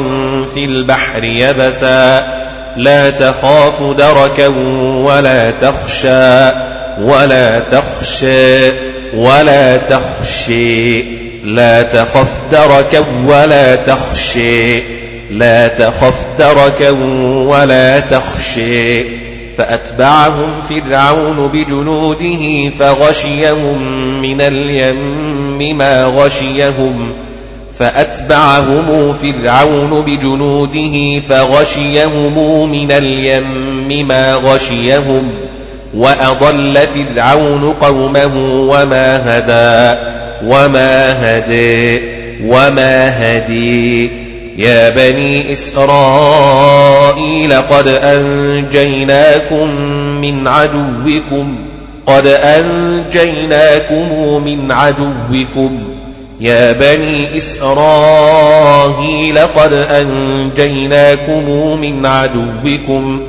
في 0.54 0.66
البحر 0.66 1.24
يبسا. 1.24 2.45
لا 2.78 3.10
تخاف 3.10 3.84
دركا 3.98 4.48
ولا 4.98 5.52
تخشى 5.52 6.52
ولا 7.02 7.60
تخشى 7.60 8.72
ولا 9.16 9.78
تخشي. 9.78 11.04
لا 11.44 11.84
تخف 11.84 12.32
دركا 12.52 13.06
ولا 13.26 13.76
تخشي. 13.76 14.80
لا 15.32 15.68
تخف 15.68 16.26
دركا 16.40 16.90
ولا 17.50 18.00
تخشي. 18.00 19.04
فأتبعهم 19.58 20.62
فرعون 20.70 21.48
بجنوده 21.48 22.72
فغشيهم 22.80 23.82
من 24.22 24.42
اليم 24.42 25.78
ما 25.78 26.06
غشيهم. 26.06 27.14
فأتبعهم 27.80 29.14
فرعون 29.14 30.02
بجنوده 30.02 31.20
فغشيهم 31.20 32.70
من 32.72 32.92
اليم 32.92 34.08
ما 34.08 34.36
غشيهم 34.36 35.32
وأضل 35.94 36.78
فرعون 36.78 37.74
قومه 37.82 38.36
وما 38.70 39.22
هدى 39.26 40.00
وما 40.44 41.38
هدي 41.38 42.02
وما 42.48 43.20
هدي. 43.20 44.12
يا 44.58 44.90
بني 44.90 45.54
إسرائيل 45.54 47.54
قد 47.54 47.88
أنجيناكم 47.88 49.70
من 50.22 50.48
عدوكم 50.48 51.56
قد 52.06 52.28
أنجيناكم 52.28 54.08
من 54.46 54.72
عدوكم. 54.72 55.95
يا 56.40 56.72
بني 56.72 57.38
إسرائيل 57.38 59.40
قد 59.40 59.74
أنجيناكم 59.74 61.50
من 61.82 62.06
عدوكم. 62.06 63.22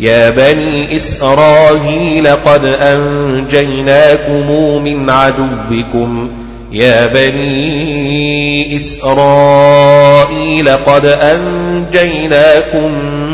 يا 0.00 0.30
بني 0.30 0.96
إسرائيل 0.96 2.28
قد 2.28 2.64
أنجيناكم 2.64 4.52
من 4.84 5.10
عدوكم. 5.10 6.30
يا 6.72 7.06
بني 7.06 8.76
إسرائيل 8.76 10.68
قد 10.68 11.06
أنجيناكم 11.06 12.90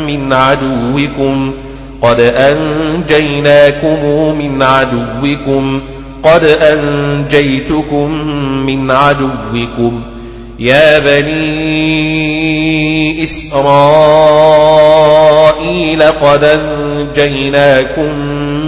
من 0.07 0.33
عدوكم. 0.33 1.53
قد 2.01 2.19
أنجيناكم 2.19 4.05
من 4.37 4.63
عدوكم. 4.63 5.81
قد 6.23 6.43
أنجيتكم 6.43 8.11
من 8.65 8.91
عدوكم 8.91 10.01
يا 10.59 10.99
بني 10.99 12.03
إسرائيل 13.23 13.63
قد 16.03 16.43
أنجيناكم 16.43 18.15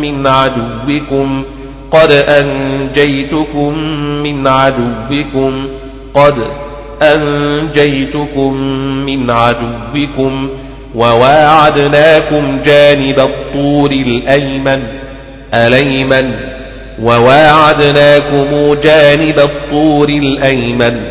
من 0.01 0.27
عدوكم 0.27 1.43
قد 1.91 2.11
أنجيتكم 2.11 3.79
من 4.23 4.47
عدوكم 4.47 5.67
قد 6.13 6.35
أنجيتكم 7.01 8.53
من 9.05 9.29
عدوكم 9.31 10.49
وواعدناكم 10.95 12.59
جانب 12.65 13.19
الطور 13.19 13.91
الأيمن 13.91 14.83
الأيمن 15.53 16.31
وواعدناكم 17.03 18.75
جانب 18.83 19.39
الطور 19.39 20.09
الأيمن 20.09 21.01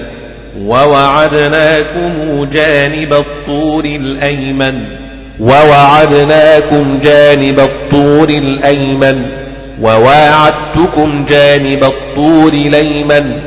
ووعدناكم 0.61 2.45
جانب 2.53 3.13
الطور 3.13 3.85
الأيمن 3.85 4.85
ووعدناكم 5.41 6.99
جانب 7.03 7.61
الطور 7.61 8.29
الأيمن 8.29 9.27
وواعدتكم 9.83 11.25
جانب 11.29 11.85
الطور 11.85 12.53
الأيمن 12.53 13.41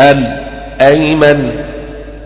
الأيمن 0.00 1.50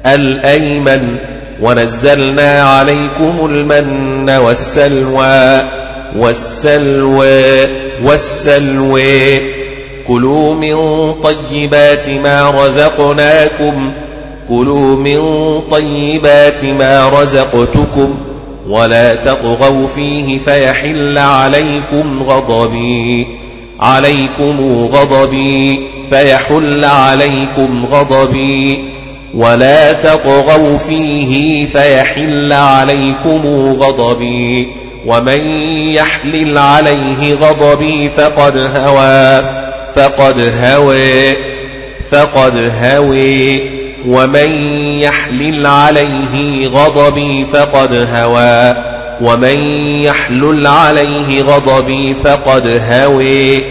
الأيمن 0.06 1.16
ونزلنا 1.60 2.62
عليكم 2.62 3.46
المن 3.50 4.30
والسلوى 4.30 5.62
والسلوى. 6.16 7.84
والسلوى. 8.03 9.38
كلوا 10.09 10.55
من 10.55 10.76
طيبات 11.12 12.09
ما 12.09 12.51
رزقناكم. 12.51 13.90
كلوا 14.49 14.97
من 14.97 15.20
طيبات 15.70 16.64
ما 16.64 17.09
رزقتكم. 17.09 18.14
ولا 18.68 19.14
تطغوا 19.14 19.86
فيه 19.86 20.38
فيحل 20.38 21.18
عليكم 21.18 22.22
غضبي. 22.22 23.26
عليكم 23.80 24.88
غضبي. 24.92 25.80
فيحل 26.11 26.84
عليكم 26.84 27.86
غضبي. 27.92 28.84
ولا 29.34 29.92
تطغوا 29.92 30.78
فيه 30.78 31.66
فيحل 31.66 32.53
عليكم 32.53 33.72
غضبي. 33.80 34.68
ومن 35.07 35.40
يحلل 35.94 36.59
عليه 36.59 37.34
غضبي 37.34 38.09
فقد 38.09 38.57
هوى 38.76 39.44
فقد 39.94 40.52
هوى 40.61 41.36
فقد 42.11 42.72
هوي 42.82 43.62
ومن 44.07 44.50
يحلل 45.00 45.66
عليه 45.66 46.68
غضبي 46.68 47.46
فقد 47.52 48.09
هوى 48.12 48.76
ومن 49.20 49.61
يحلل 50.02 50.66
عليه 50.66 51.42
غضبي 51.42 52.14
فقد 52.14 52.80
هوي 52.90 53.62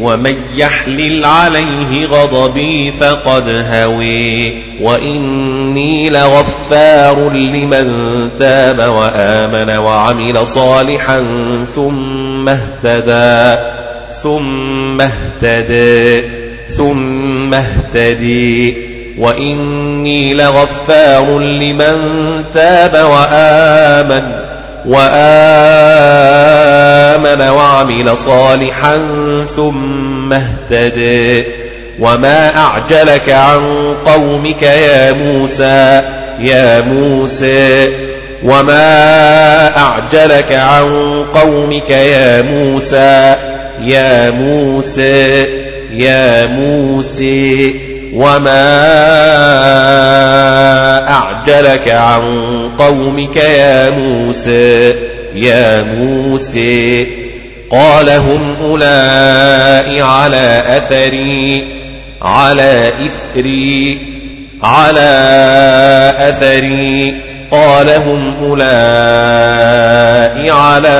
ومن 0.00 0.36
يحلل 0.56 1.24
عليه 1.24 2.06
غضبي 2.06 2.92
فقد 2.92 3.64
هوي. 3.70 4.62
وإني 4.80 6.10
لغفار 6.10 7.30
لمن 7.30 8.28
تاب 8.38 8.78
وآمن 8.78 9.76
وعمل 9.76 10.46
صالحا 10.46 11.24
ثم 11.74 12.48
اهتدى. 12.48 13.62
ثم 14.22 15.00
اهتدى. 15.00 16.28
ثم 16.68 17.54
اهتدي. 17.54 18.74
وإني 19.18 20.34
لغفار 20.34 21.38
لمن 21.38 21.98
تاب 22.54 22.94
وآمن 22.94 24.41
وآمن 24.86 25.00
وعمل 27.48 28.16
صالحا 28.16 29.00
ثم 29.56 30.32
اهتدى 30.32 31.44
وما 31.98 32.56
أعجلك 32.56 33.28
عن 33.28 33.94
قومك 34.04 34.62
يا 34.62 35.12
موسى 35.12 36.02
يا 36.40 36.80
موسى. 36.80 37.92
وما 38.44 39.76
أعجلك 39.76 40.52
عن 40.52 41.24
قومك 41.34 41.90
يا 41.90 42.42
موسى 42.42 43.36
يا 43.82 44.30
موسى 44.30 45.46
يا 45.92 46.46
موسى. 46.46 47.74
وما 48.14 48.68
أعجلك 51.10 51.88
عن 51.88 52.61
قومك 52.78 53.36
يا 53.36 53.90
موسى 53.90 54.94
يا 55.34 55.82
موسى. 55.82 57.06
قال 57.70 58.10
هم 58.10 58.56
أولئك 58.64 60.02
على 60.02 60.62
أثري 60.68 61.66
على 62.22 62.92
إثري 63.06 63.98
على 64.62 65.12
أثري. 66.18 67.14
قال 67.50 67.90
هم 67.90 68.34
أولئك 68.42 68.62
على 70.50 70.98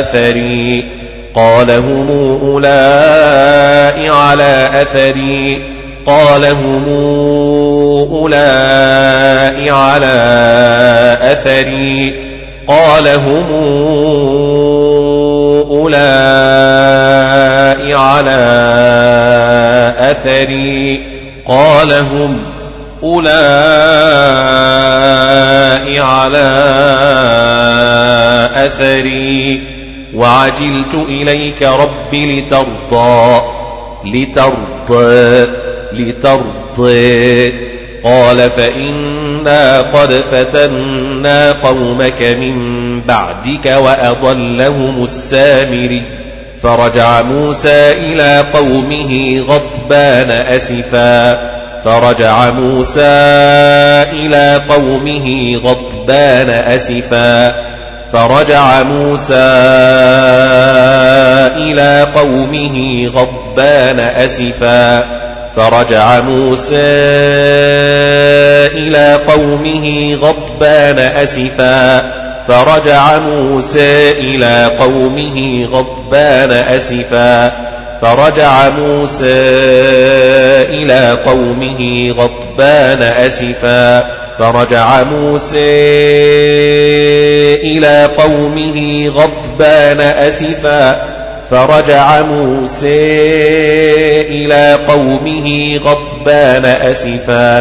أثري. 0.00 0.84
قال 1.34 1.70
هم 1.70 2.08
أولئك 2.42 4.10
على 4.10 4.68
أثري. 4.82 5.71
قال 6.06 6.44
هم 6.44 6.84
أولئك 8.12 9.68
على 9.68 10.12
أثري. 11.22 12.14
قال 12.68 13.08
هم 13.08 13.50
أولئك 15.70 16.02
على 17.96 18.42
أثري. 19.98 21.02
قال 21.46 21.92
هم 21.92 22.38
أولئك 23.02 23.32
على 25.98 26.52
أثري. 28.54 29.62
وعجلت 30.14 30.94
إليك 30.94 31.62
رب 31.62 32.14
لترضى 32.14 33.40
لترضى. 34.04 35.61
لترضى 35.94 37.52
قال 38.04 38.50
فإنا 38.50 39.80
قد 39.80 40.12
فتنا 40.32 41.52
قومك 41.52 42.22
من 42.22 43.00
بعدك 43.00 43.66
وأضلهم 43.66 45.04
السامري. 45.04 46.02
فرجع 46.62 47.22
موسى 47.22 47.92
إلى 47.92 48.44
قومه 48.54 49.40
غضبان 49.40 50.30
أسفا. 50.30 51.38
فرجع 51.84 52.50
موسى 52.50 53.00
إلى 54.12 54.60
قومه 54.68 55.56
غضبان 55.56 56.50
أسفا. 56.50 57.54
فرجع 58.12 58.82
موسى 58.82 59.34
إلى 61.56 62.06
قومه 62.14 63.06
غضبان 63.08 64.00
أسفا. 64.00 65.21
فرجع 65.56 66.20
موسى 66.20 66.76
إلى 68.74 69.20
قومه 69.28 70.14
غضبان 70.14 70.98
أسفا. 70.98 72.12
فرجع 72.48 73.18
موسى 73.18 74.10
إلى 74.10 74.70
قومه 74.78 75.66
غضبان 75.66 76.50
أسفا. 76.50 77.52
فرجع 78.02 78.68
موسى 78.68 79.32
إلى 80.70 81.18
قومه 81.26 82.10
غضبان 82.10 83.02
أسفا. 83.02 84.00
فرجع 84.38 85.02
موسى 85.02 85.58
إلى 87.62 88.10
قومه 88.18 89.08
غضبان 89.08 90.00
أسفا. 90.00 91.11
فرجع 91.52 92.22
موسى 92.22 93.20
إلى 94.20 94.78
قومه 94.88 95.78
غضبان 95.84 96.64
أسفا. 96.64 97.60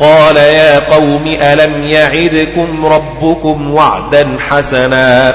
قال 0.00 0.36
يا 0.36 0.78
قوم 0.78 1.36
ألم 1.40 1.86
يعدكم 1.86 2.86
ربكم 2.86 3.70
وعدا 3.74 4.26
حسنا؟ 4.48 5.34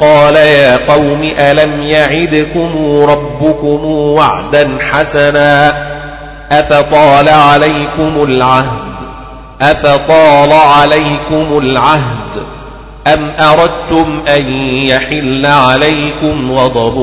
قال 0.00 0.36
يا 0.36 0.78
قوم 0.88 1.32
ألم 1.38 1.82
يعدكم 1.82 2.70
ربكم 3.08 3.84
وعدا 3.86 4.68
حسنا؟ 4.90 5.74
أفطال 6.52 7.28
عليكم 7.28 8.12
العهد؟ 8.22 8.92
أفطال 9.62 10.52
عليكم 10.52 11.58
العهد؟ 11.58 12.61
أم 13.06 13.30
أردتم 13.38 14.22
أن 14.28 14.46
يحل 14.82 15.46
عليكم 15.46 16.52
غضب 16.52 16.98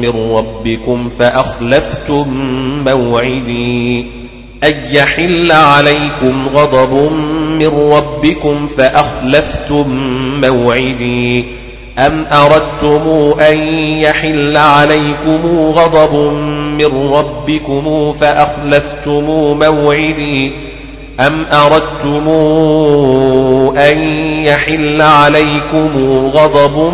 من 0.00 0.32
ربكم 0.34 1.08
فأخلفتم 1.08 2.26
موعدي 2.84 4.06
أن 4.64 4.74
يحل 4.90 5.52
عليكم 5.52 6.48
غضب 6.54 7.12
من 7.58 7.68
ربكم 7.68 8.66
فأخلفتم 8.66 9.86
موعدي 10.40 11.44
أم 11.98 12.24
أردتم 12.32 13.34
أن 13.40 13.58
يحل 13.98 14.56
عليكم 14.56 15.46
غضب 15.46 16.32
من 16.78 17.12
ربكم 17.12 18.12
فأخلفتم 18.12 19.24
موعدي 19.58 20.52
أم 21.20 21.44
أردتم 21.52 22.28
أن 23.78 23.98
يحل 24.44 25.02
عليكم 25.02 25.90
غضب 26.34 26.92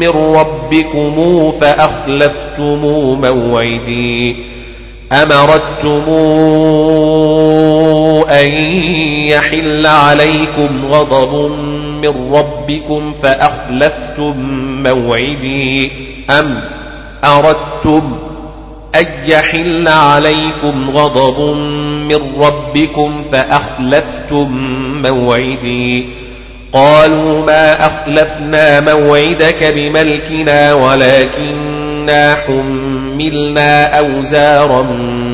من 0.00 0.08
ربكم 0.08 1.52
فأخلفتم 1.60 2.80
موعدي 3.20 4.36
أم 5.12 5.32
أردتم 5.32 6.02
أن 8.30 8.46
يحل 9.26 9.86
عليكم 9.86 10.68
غضب 10.90 11.50
من 12.02 12.32
ربكم 12.34 13.12
فأخلفتم 13.22 14.34
موعدي 14.82 15.90
أم 16.30 16.60
أردتم 17.24 18.27
أن 18.94 19.06
يحل 19.26 19.88
عليكم 19.88 20.90
غضب 20.90 21.56
من 22.08 22.40
ربكم 22.40 23.22
فأخلفتم 23.32 24.48
موعدي. 25.02 26.08
قالوا 26.72 27.46
ما 27.46 27.86
أخلفنا 27.86 28.80
موعدك 28.80 29.64
بملكنا 29.74 30.74
ولكننا 30.74 32.36
حملنا 32.46 33.98
أوزارا 33.98 34.82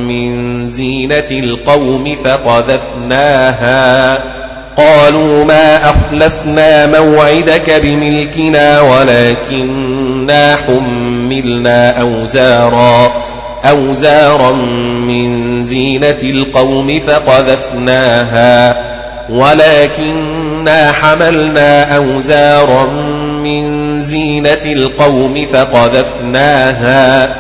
من 0.09 0.71
زينة 0.71 1.31
القوم 1.31 2.17
فقذفناها. 2.25 4.19
قالوا 4.77 5.45
ما 5.45 5.91
أخلفنا 5.91 6.87
موعدك 6.87 7.71
بملكنا 7.83 8.81
ولكننا 8.81 10.57
حملنا 10.57 12.01
أوزارا. 12.01 13.13
أوزارا 13.71 14.53
من 15.07 15.65
زينة 15.65 16.19
القوم 16.23 17.01
فقذفناها 17.07 18.77
ولكننا 19.29 20.93
حملنا 20.93 21.97
أوزارا 21.97 22.87
من 23.43 23.85
زينة 24.03 24.65
القوم 24.65 25.47
فقذفناها. 25.53 27.35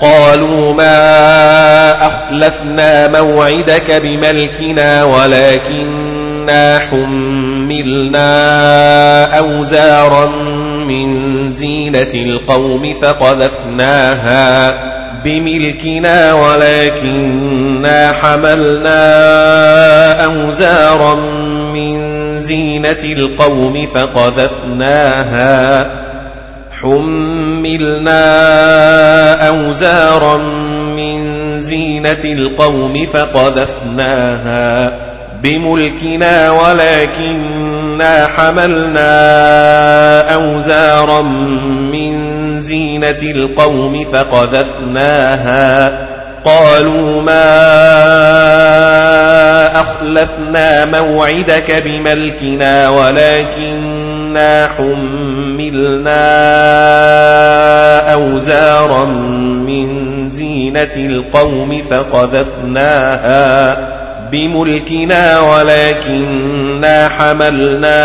قالوا 0.00 0.72
ما 0.72 2.06
أخلفنا 2.06 3.08
موعدك 3.08 3.90
بملكنا 3.90 5.04
ولكننا 5.04 6.78
حملنا 6.78 8.28
أوزارا 9.38 10.26
من 10.86 11.50
زينة 11.52 12.14
القوم 12.14 12.94
فقذفناها. 13.02 14.74
بملكنا 15.24 16.34
ولكننا 16.34 18.12
حملنا 18.12 19.04
أوزارا 20.24 21.14
من 21.74 22.16
زينة 22.38 23.04
القوم 23.04 23.86
فقذفناها. 23.94 25.86
حملنا 26.82 28.28
أوزارا 29.48 30.36
من 30.96 31.60
زينة 31.60 32.24
القوم 32.24 33.06
فقذفناها. 33.12 35.05
بملكنا 35.42 36.50
ولكننا 36.50 38.26
حملنا 38.36 39.10
أوزارا 40.34 41.22
من 41.92 42.36
زينة 42.60 43.22
القوم 43.22 44.04
فقذفناها. 44.12 45.92
قالوا 46.44 47.22
ما 47.22 47.56
أخلفنا 49.80 50.84
موعدك 50.84 51.82
بملكنا 51.84 52.88
ولكننا 52.88 54.68
حملنا 54.78 56.26
أوزارا 58.12 59.04
من 59.66 59.86
زينة 60.30 60.96
القوم 60.96 61.82
فقذفناها. 61.90 63.76
بملكنا 64.30 65.40
ولكننا 65.40 67.08
حملنا 67.08 67.96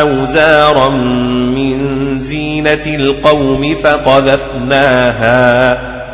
أوزارا 0.00 0.88
من 0.88 2.20
زينة 2.20 2.86
القوم 2.86 3.74
فقذفناها 3.74 5.26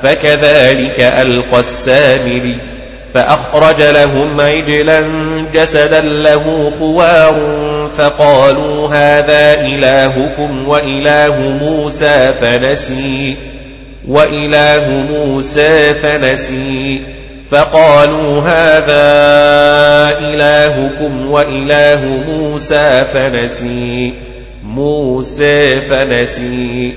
فكذلك 0.02 1.00
ألقى 1.00 1.60
السامري 1.60 2.56
فأخرج 3.14 3.82
لهم 3.82 4.40
عجلا 4.40 5.02
جسدا 5.52 6.00
له 6.00 6.72
خوار 6.78 7.62
فقالوا 7.98 8.88
هذا 8.88 9.60
إلهكم 9.60 10.68
وإله 10.68 11.40
موسى 11.62 12.32
فنسي 12.40 13.36
وإله 14.08 15.04
موسى 15.10 15.94
فنسي. 15.94 17.02
فقالوا 17.52 18.40
هذا 18.40 19.02
إلهكم 20.18 21.30
وإله 21.30 22.00
موسى 22.28 23.04
فنسي. 23.12 24.12
موسى 24.64 25.80
فنسي. 25.80 26.94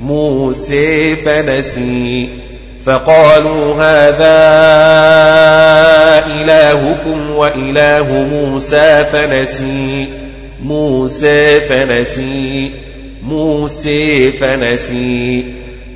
موسى 0.00 1.16
فنسي. 1.16 2.28
فقالوا 2.84 3.74
هذا 3.74 4.46
إلهكم 6.26 7.30
وإله 7.30 8.28
موسى 8.32 9.04
فنسي. 9.12 10.06
موسى 10.62 11.60
فنسي. 11.60 12.70
موسى 13.22 14.30
فنسي. 14.30 15.44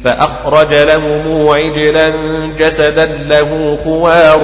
فأخرج 0.05 0.75
لهم 0.75 1.49
عجلا 1.49 2.13
جسدا 2.59 3.11
له 3.29 3.79
خوار 3.85 4.41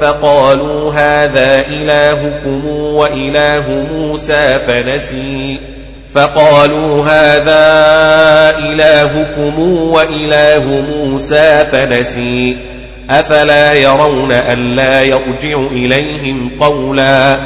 فقالوا 0.00 0.92
هذا 0.92 1.64
إلهكم 1.68 2.66
وإله 2.70 3.86
موسى 3.94 4.58
فنسي. 4.66 5.60
فقالوا 6.14 7.04
هذا 7.04 7.64
إلهكم 8.58 9.58
وإله 9.68 10.84
موسى 10.94 11.66
فنسي. 11.72 12.56
أفلا 13.10 13.72
يرون 13.72 14.32
ألا 14.32 15.02
يرجع 15.02 15.60
إليهم 15.72 16.50
قولا 16.60 17.36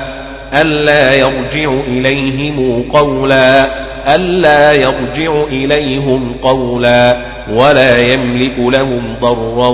ألا 0.61 1.12
يرجع 1.12 1.72
إليهم 1.88 2.84
قولا 2.92 3.66
ألا 4.07 4.72
يرجع 4.72 5.44
إليهم 5.48 6.32
قولا 6.42 7.16
ولا 7.53 7.98
يملك 7.98 8.59
لهم 8.59 9.16
ضرا 9.20 9.68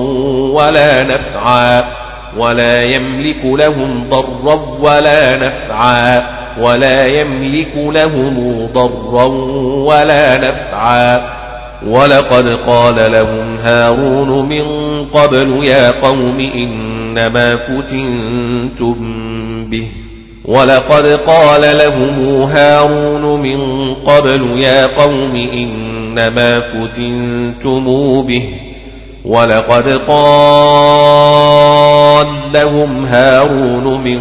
ولا 0.53 1.05
نفعا 1.05 1.85
ولا 2.37 2.83
يملك 2.83 3.45
لهم 3.45 4.09
ضرا 4.11 4.77
ولا 4.81 5.37
نفعا 5.37 6.23
ولا 6.61 7.07
يملك 7.07 7.77
لهم 7.77 8.67
ضرا 8.75 9.25
ولا 9.85 10.39
نفعا 10.39 11.23
ولقد 11.87 12.49
قال 12.67 13.13
لهم 13.13 13.57
هارون 13.63 14.49
من 14.49 14.65
قبل 15.05 15.65
يا 15.65 15.91
قوم 15.91 16.51
إنما 16.55 17.57
فتنتم 17.57 18.95
به 19.71 19.89
ولقد 20.49 21.07
قال 21.27 21.61
لهم 21.61 22.43
هارون 22.43 23.41
من 23.41 23.95
قبل 23.95 24.59
يا 24.59 24.87
قوم 24.87 25.35
إنما 25.35 26.61
فتنتم 26.61 28.23
به 28.23 28.43
ولقد 29.25 30.01
قال 30.09 31.39
لهم 32.55 33.05
هارون 33.05 34.01
من 34.01 34.21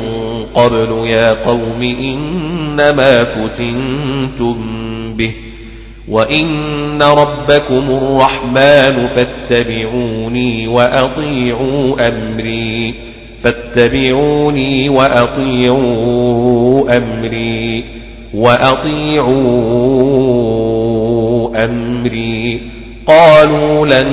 قبل 0.53 1.07
يا 1.07 1.33
قوم 1.33 1.81
إنما 1.81 3.23
فتنتم 3.23 4.55
به 5.13 5.33
وإن 6.07 7.01
ربكم 7.01 7.83
الرحمن 7.89 9.09
فاتبعوني 9.15 10.67
وأطيعوا 10.67 12.07
أمري 12.07 13.16
فاتبعوني 13.43 14.89
وأطيعوا 14.89 16.97
أمري 16.97 17.85
وأطيعوا 18.33 19.35
أمري. 21.65 22.61
قالوا 23.07 23.87
لن 23.87 24.07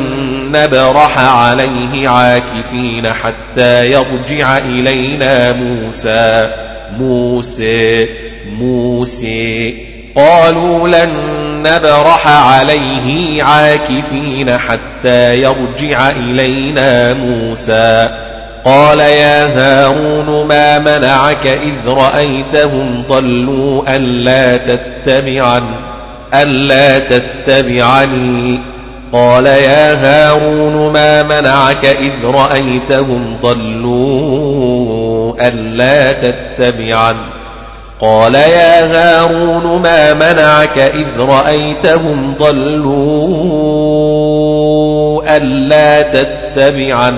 نبرح 0.52 1.18
عليه 1.18 2.08
عاكفين 2.08 3.12
حتى 3.12 3.86
يرجع 3.86 4.58
إلينا 4.58 5.52
موسى. 5.52 6.50
موسى 6.98 8.08
موسى. 8.58 9.74
قالوا 10.16 10.88
لن 10.88 11.10
نبرح 11.62 12.28
عليه 12.28 13.42
عاكفين 13.42 14.58
حتى 14.58 15.36
يرجع 15.36 16.10
إلينا 16.10 17.14
موسى. 17.14 18.23
قال 18.64 18.98
يا 19.00 19.46
هارون 19.46 20.46
ما 20.46 20.78
منعك 20.78 21.46
إذ 21.46 21.74
رأيتهم 21.86 23.04
ضلوا 23.08 23.96
ألا 23.96 24.56
تتبعن 24.56 25.62
ألا 26.34 26.98
تتبعني. 26.98 28.60
قال 29.12 29.46
يا 29.46 29.94
هارون 29.94 30.92
ما 30.92 31.22
منعك 31.22 31.84
إذ 31.84 32.12
رأيتهم 32.24 33.36
ضلوا 33.42 35.34
ألا 35.48 36.12
تتبعن. 36.12 37.16
قال 38.00 38.34
يا 38.34 38.86
هارون 38.86 39.82
ما 39.82 40.14
منعك 40.14 40.78
إذ 40.78 41.06
رأيتهم 41.18 42.34
ضلوا 42.38 43.34
ألا 45.36 46.02
تتبعن. 46.02 47.16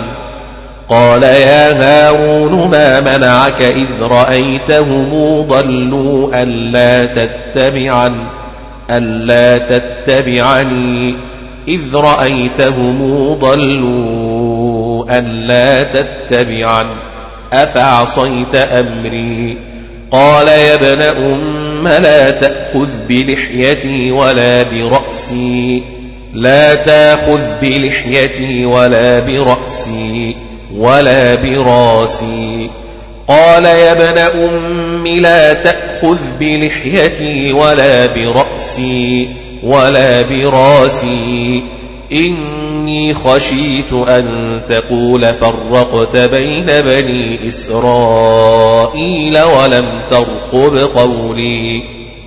قال 0.89 1.23
يا 1.23 1.73
هارون 1.73 2.69
ما 2.71 3.01
منعك 3.01 3.63
إذ 3.63 3.87
رأيتهم 4.03 5.41
ضلوا 5.43 6.43
ألا 6.43 7.07
تتبعن 7.07 8.15
ألا 8.91 9.59
تتبعني. 9.59 11.15
إذ 11.69 11.95
رأيتهم 11.95 13.35
ضلوا 13.35 15.05
ألا 15.19 15.83
تتبعن. 15.83 16.87
أفعصيت 17.53 18.55
أمري؟ 18.55 19.59
قال 20.11 20.49
يا 20.49 20.75
ابن 20.75 21.03
أم 21.03 21.89
لا 21.89 22.31
تأخذ 22.31 22.89
بلحيتي 23.09 24.11
ولا 24.11 24.63
برأسي. 24.63 25.83
لا 26.35 26.75
تأخذ 26.75 27.41
بلحيتي 27.63 28.65
ولا 28.65 29.21
برأسي. 29.21 30.37
ولا 30.75 31.35
براسي. 31.35 32.71
قال 33.29 33.65
يا 33.65 33.93
ابن 33.93 34.19
أم 34.19 35.07
لا 35.07 35.53
تأخذ 35.53 36.19
بلحيتي 36.41 37.53
ولا 37.53 38.07
برأسي 38.07 39.29
ولا 39.63 40.23
براسي. 40.23 41.63
إني 42.13 43.15
خشيت 43.15 43.93
أن 43.93 44.61
تقول 44.69 45.35
فرقت 45.35 46.17
بين 46.17 46.67
بني 46.67 47.49
إسرائيل 47.49 49.39
ولم 49.39 49.87
ترقب 50.11 50.77
قولي. 50.77 51.83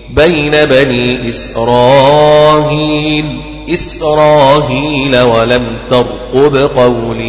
بين 0.09 0.51
بني 0.51 1.29
إسرائيل 1.29 3.25
إسرائيل 3.73 5.21
ولم 5.21 5.65
ترقب 5.89 6.55
قولي. 6.55 7.28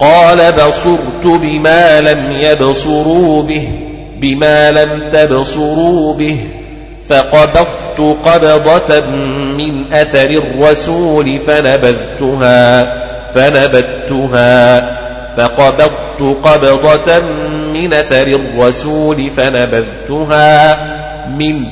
قال 0.00 0.52
بصرت 0.52 1.24
بما 1.24 2.00
لم 2.00 2.32
يبصروا 2.32 3.42
به 3.42 3.68
بما 4.20 4.70
لم 4.70 5.02
تبصروا 5.12 6.14
به 6.14 6.36
فقبضت 7.08 8.18
قبضة 8.24 9.00
من 9.56 9.92
أثر 9.92 10.30
الرسول 10.30 11.38
فنبذتها 11.46 12.92
فنبتها 13.34 14.80
فقبضت 15.36 16.36
قبضة 16.44 17.20
من 17.72 17.92
أثر 17.92 18.26
الرسول 18.26 19.30
فنبذتها 19.36 20.78
من 21.38 21.64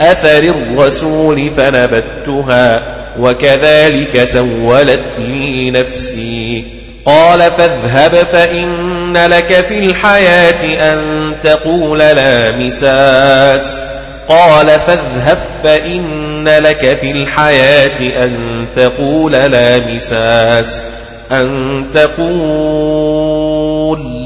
أثر 0.00 0.38
الرسول 0.38 1.50
فنبتها 1.50 2.82
وكذلك 3.18 4.24
سولت 4.24 5.04
لي 5.18 5.70
نفسي. 5.70 6.81
قال 7.06 7.50
فاذهب 7.50 8.14
فإن 8.14 9.16
لك 9.16 9.64
في 9.68 9.78
الحياة 9.78 10.92
أن 10.92 11.32
تقول 11.42 11.98
لا 11.98 12.52
مساس. 12.52 13.82
قال 14.28 14.66
فاذهب 14.66 15.38
فإن 15.62 16.48
لك 16.48 16.98
في 17.00 17.10
الحياة 17.10 18.24
أن 18.24 18.66
تقول 18.76 19.32
لا 19.32 19.78
مساس. 19.78 20.82
أن 21.32 21.84
تقول 21.94 22.28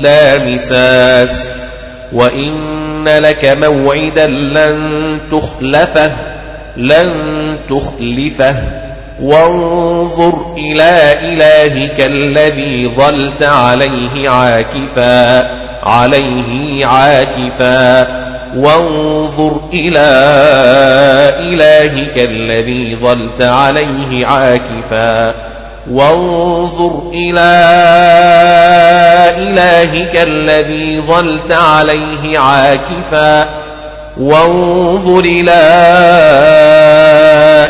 لا 0.03 0.39
مساس. 0.39 1.49
وإن 2.13 3.09
لك 3.09 3.45
موعدا 3.45 4.27
لن 4.27 5.21
تخلفه 5.31 6.13
لن 6.77 7.13
تخلفه. 7.71 8.86
وانظر 9.21 10.35
إلى 10.57 11.17
إلهك 11.23 12.01
الذي 12.01 12.89
ظلت 12.89 13.43
عليه 13.43 14.29
عاكفا 14.29 15.51
عليه 15.83 16.87
عاكفا. 16.87 18.07
وانظر 18.57 19.61
إلى 19.73 20.09
إلهك 21.39 22.13
الذي 22.17 22.97
ظلت 22.97 23.43
عليه 23.43 24.27
عاكفا. 24.27 25.35
وانظر 25.91 27.03
إلى 27.15 27.53
إلهك 29.39 30.17
الذي 30.17 31.01
ظلت 31.01 31.53
عليه 31.53 32.39
عاكفا. 32.39 33.49
وانظر 34.17 35.21
إلى 35.21 35.53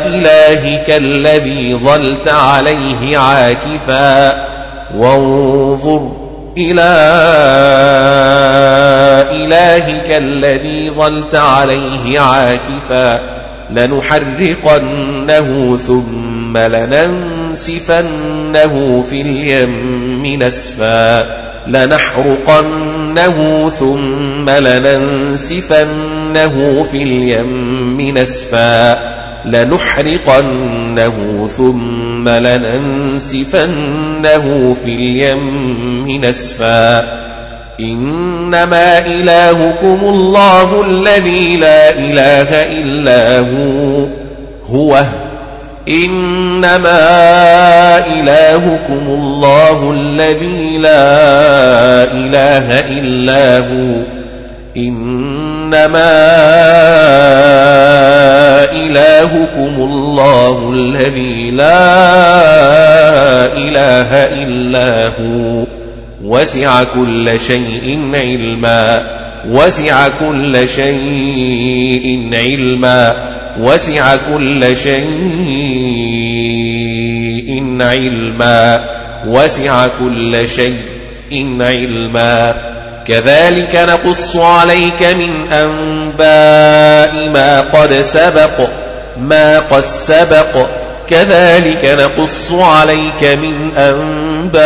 إلهك 0.06 0.90
الذي 0.90 1.74
ظلت 1.74 2.28
عليه 2.28 3.18
عاكفا. 3.18 4.46
وانظر 4.96 6.12
إلى 6.58 6.96
إلهك 9.30 10.10
الذي 10.10 10.90
ظلت 10.90 11.34
عليه 11.34 12.20
عاكفا. 12.20 13.20
لنحرقنه 13.70 15.38
ثم 15.86 16.58
لننسفنه 16.58 18.04
في 19.10 19.20
اليم 19.20 20.42
نسفا. 20.42 21.26
لنحرقنه 21.66 23.36
ثم 23.78 24.50
لننسفنه 24.50 26.06
في 26.90 27.02
اليم 27.02 28.18
نسفا. 28.18 28.98
لنحرقنه 29.46 31.48
ثم 31.56 32.28
لننسفنه 32.28 33.66
في 34.84 34.94
اليم 34.94 36.24
نسفا 36.24 37.04
إنما 37.80 39.06
إلهكم 39.06 39.98
الله 40.02 40.84
الذي 40.88 41.56
لا 41.56 41.90
إله 41.90 42.48
إلا 42.80 43.38
هو 43.38 44.06
هو. 44.72 45.02
إنما 45.88 46.98
إلهكم 47.98 49.06
الله 49.08 49.92
الذي 49.92 50.78
لا 50.78 51.12
إله 52.12 52.80
إلا 52.98 53.58
هو. 53.58 54.15
إنما 54.76 56.12
إلهكم 58.72 59.74
الله 59.78 60.72
الذي 60.72 61.50
لا 61.50 61.86
إله 63.56 64.10
إلا 64.44 65.06
هو. 65.06 65.66
وسع 66.24 66.84
كل 66.84 67.40
شيء 67.40 68.10
علما. 68.14 69.02
وسع 69.48 70.08
كل 70.08 70.68
شيء 70.68 72.30
علما. 72.32 73.14
وسع 73.60 74.16
كل 74.16 74.76
شيء 74.76 75.06
علما. 77.80 78.84
وسع 79.26 79.86
كل 80.00 80.48
شيء 80.48 81.56
علما. 81.60 82.75
كذلك 83.08 83.74
نقص 83.74 84.36
عليك 84.36 85.02
من 85.02 85.52
أنباء 85.52 87.28
ما 87.28 87.60
قد 87.60 88.00
سبق 88.02 88.68
ما 89.16 89.58
قد 89.58 89.80
سبق. 89.80 90.66
كذلك 91.10 91.84
نقص 91.84 92.52
عليك 92.52 93.22
من 93.22 93.72
أنباء 93.76 94.56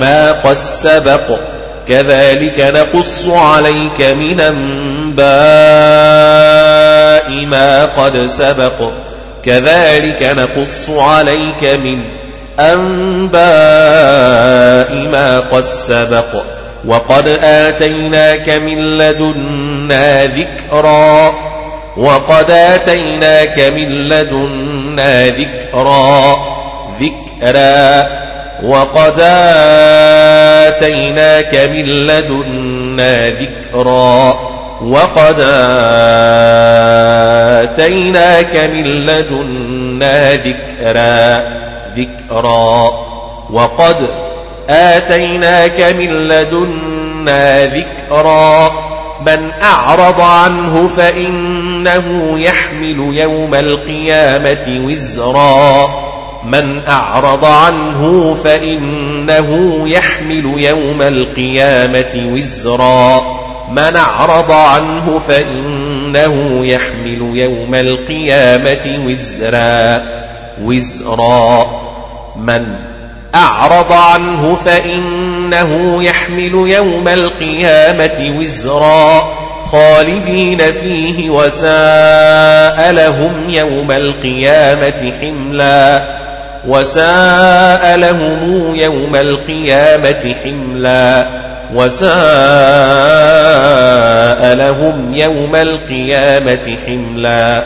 ما 0.00 0.32
قد 0.32 0.56
سبق. 0.56 1.38
كذلك 1.88 2.60
نقص 2.60 3.24
عليك 3.28 4.00
من 4.00 4.40
أنباء 4.40 5.26
ما 7.46 7.84
قد 7.84 8.26
سبق. 8.26 8.90
كذلك 9.44 10.22
نقص 10.22 10.90
عليك 10.90 11.62
من 11.62 11.92
أنباء 11.92 12.27
ما 15.10 15.40
قد 15.40 15.62
سبق 15.62 16.42
وقد 16.84 17.28
آتيناك 17.42 18.48
من 18.48 18.98
لدنا 18.98 20.24
ذكرا 20.24 21.34
وقد 21.96 22.50
آتيناك 22.50 23.58
من 23.58 23.88
لدنا 23.88 25.26
ذكرا 25.26 26.38
ذكرا 27.00 28.08
وقد 28.62 29.20
آتيناك 30.66 31.54
من 31.54 31.84
لدنا 31.84 33.26
ذكرا 33.30 34.38
وقد 34.82 35.40
آتيناك 37.62 38.56
من 38.56 38.84
لدنا 39.06 40.32
ذكرا 40.34 41.67
ذكرا 41.98 42.92
وقد 43.50 43.96
آتيناك 44.68 45.80
من 45.98 46.08
لدنا 46.08 47.66
ذكرا 47.66 48.70
من 49.26 49.50
أعرض 49.62 50.20
عنه 50.20 50.86
فإنه 50.96 52.38
يحمل 52.40 53.10
يوم 53.12 53.54
القيامة 53.54 54.86
وزرا 54.86 55.88
من 56.44 56.80
أعرض 56.88 57.44
عنه 57.44 58.34
فإنه 58.44 59.82
يحمل 59.88 60.54
يوم 60.56 61.02
القيامة 61.02 62.32
وزرا 62.32 63.22
من 63.70 63.96
أعرض 63.96 64.52
عنه 64.52 65.20
فإنه 65.28 66.66
يحمل 66.66 67.30
يوم 67.34 67.74
القيامة 67.74 69.06
وزرا 69.06 70.02
وزرا 70.62 71.87
من 72.38 72.74
أعرض 73.34 73.92
عنه 73.92 74.56
فإنه 74.64 76.02
يحمل 76.04 76.54
يوم 76.54 77.08
القيامة 77.08 78.38
وزرا 78.38 79.22
خالدين 79.72 80.72
فيه 80.72 81.30
وساء 81.30 82.92
لهم 82.92 83.50
يوم 83.50 83.92
القيامة 83.92 85.12
حملا 85.20 86.02
وساء 86.68 87.96
لهم 87.96 88.74
يوم 88.74 89.16
القيامة 89.16 90.34
حملا 90.44 91.26
وساء 91.74 92.18
لهم 94.54 95.14
يوم 95.14 95.56
القيامة 95.56 96.76
حملا 96.86 97.62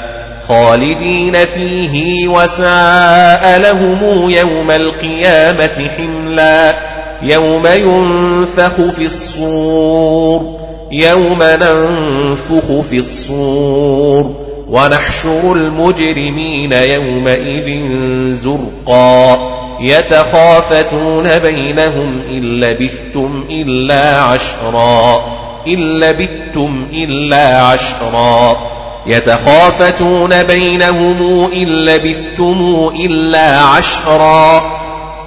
خالدين 0.48 1.44
فيه 1.44 2.28
وساء 2.28 3.58
لهم 3.58 4.30
يوم 4.30 4.70
القيامة 4.70 5.90
حملا 5.96 6.74
يوم 7.22 7.66
ينفخ 7.66 8.94
في 8.96 9.04
الصور 9.04 10.62
يوم 10.92 11.42
ننفخ 11.42 12.80
في 12.90 12.98
الصور. 12.98 14.34
ونحشر 14.68 15.52
المجرمين 15.52 16.72
يومئذ 16.72 17.86
زرقا 18.34 19.38
يتخافتون 19.80 21.38
بينهم 21.38 22.20
إن 22.28 22.60
لبثتم 22.60 23.44
إلا 23.50 24.20
عشرا 24.20 25.24
إن 25.66 26.00
لبثتم 26.00 26.86
إلا 26.92 27.62
عشرا. 27.62 28.71
يتخافتون 29.06 30.42
بينهم 30.42 31.50
إن 31.52 31.68
لبثتم 31.68 32.90
إلا 33.04 33.60
عشرا. 33.60 34.62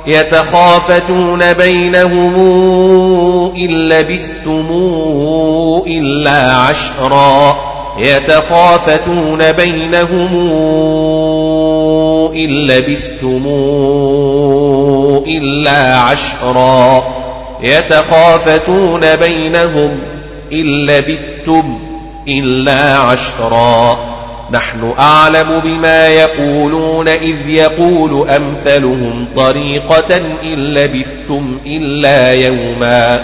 يتخافتون 0.08 1.54
بينهم 1.54 2.36
إن 3.56 3.90
لبثتم 3.90 4.68
إلا 5.88 6.56
عشرا. 6.56 7.58
يتخافتون 8.00 9.52
بينهم 9.52 10.36
إن 12.36 12.68
لبثتم 12.68 13.46
إلا 15.28 16.00
عشرا. 16.00 17.04
يتخافتون 17.62 19.16
بينهم 19.16 20.00
إن 20.54 20.86
لبثتم 20.86 21.85
إلا 22.28 22.98
عشرا. 22.98 23.98
نحن 24.52 24.94
أعلم 25.00 25.62
بما 25.64 26.08
يقولون 26.08 27.08
إذ 27.08 27.50
يقول 27.50 28.30
أمثلهم 28.30 29.28
طريقة 29.36 30.18
إن 30.44 30.74
لبثتم 30.74 31.58
إلا 31.66 32.34
يوما. 32.34 33.16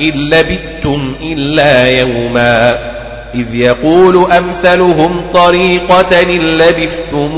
إن 0.00 0.30
لبثتم 0.30 1.12
إلا 1.22 1.88
يوما. 1.88 2.78
إذ 3.34 3.54
يقول 3.54 4.32
أمثلهم 4.32 5.22
طريقة 5.34 6.22
إن 6.22 6.40
لبثتم 6.40 7.30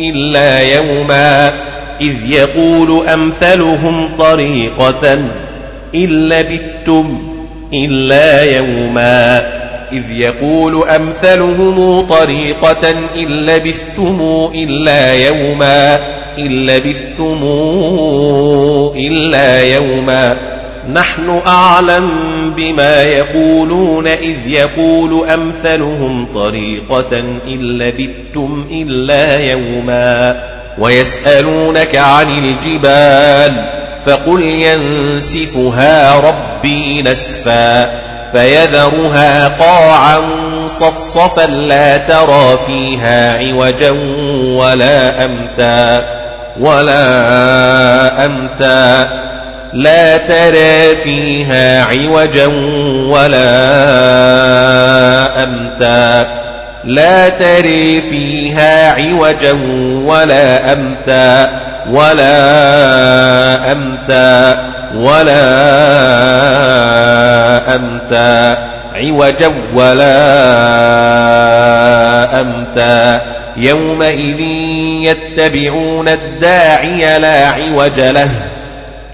إلا 0.00 0.60
يوما. 0.60 1.52
إذ 2.00 2.16
يقول 2.26 3.08
أمثلهم 3.08 4.10
طريقة 4.18 5.12
إن 5.94 6.28
لبثتم 6.28 7.39
إلا 7.74 8.42
يوما. 8.42 9.42
إذ 9.92 10.10
يقول 10.10 10.88
أمثلهم 10.88 12.06
طريقة 12.06 12.90
إن 13.16 13.46
لبثتم 13.46 14.48
إلا 14.54 15.14
يوما. 15.14 15.98
إن 16.38 16.66
لبثتم 16.66 17.40
إلا 18.96 19.62
يوما. 19.62 20.36
نحن 20.92 21.40
أعلم 21.46 22.10
بما 22.56 23.02
يقولون. 23.02 24.06
إذ 24.06 24.36
يقول 24.46 25.28
أمثلهم 25.28 26.26
طريقة 26.34 27.18
إن 27.46 27.78
لبثتم 27.78 28.66
إلا 28.70 29.38
يوما. 29.40 30.42
ويسألونك 30.78 31.96
عن 31.96 32.26
الجبال. 32.44 33.79
فقل 34.06 34.42
ينسفها 34.42 36.14
ربي 36.20 37.02
نسفا 37.02 37.90
فيذرها 38.32 39.48
قاعا 39.48 40.20
صفصفا 40.68 41.46
لا 41.46 41.96
ترى 41.96 42.58
فيها 42.66 43.38
عوجا 43.38 43.90
ولا 44.42 45.24
أمتا 45.24 46.04
ولا 46.60 48.24
أمتا 48.24 49.08
لا 49.72 50.16
ترى 50.16 50.96
فيها 50.96 51.84
عوجا 51.84 52.46
ولا 53.06 53.50
أمتا 55.42 56.26
لا 56.84 57.28
تري 57.28 58.00
فيها 58.00 58.92
عوجا 58.92 59.58
ولا 60.04 60.72
أمتا 60.72 61.50
ولا 61.90 63.72
أمتا 63.72 64.58
ولا 64.94 65.40
أمتا. 67.74 68.58
عوجا 68.94 69.52
ولا 69.74 70.10
أمتا. 72.40 73.20
يومئذ 73.56 74.40
يتبعون 75.02 76.08
الداعي 76.08 77.18
لا 77.18 77.46
عوج 77.46 78.00
له. 78.00 78.30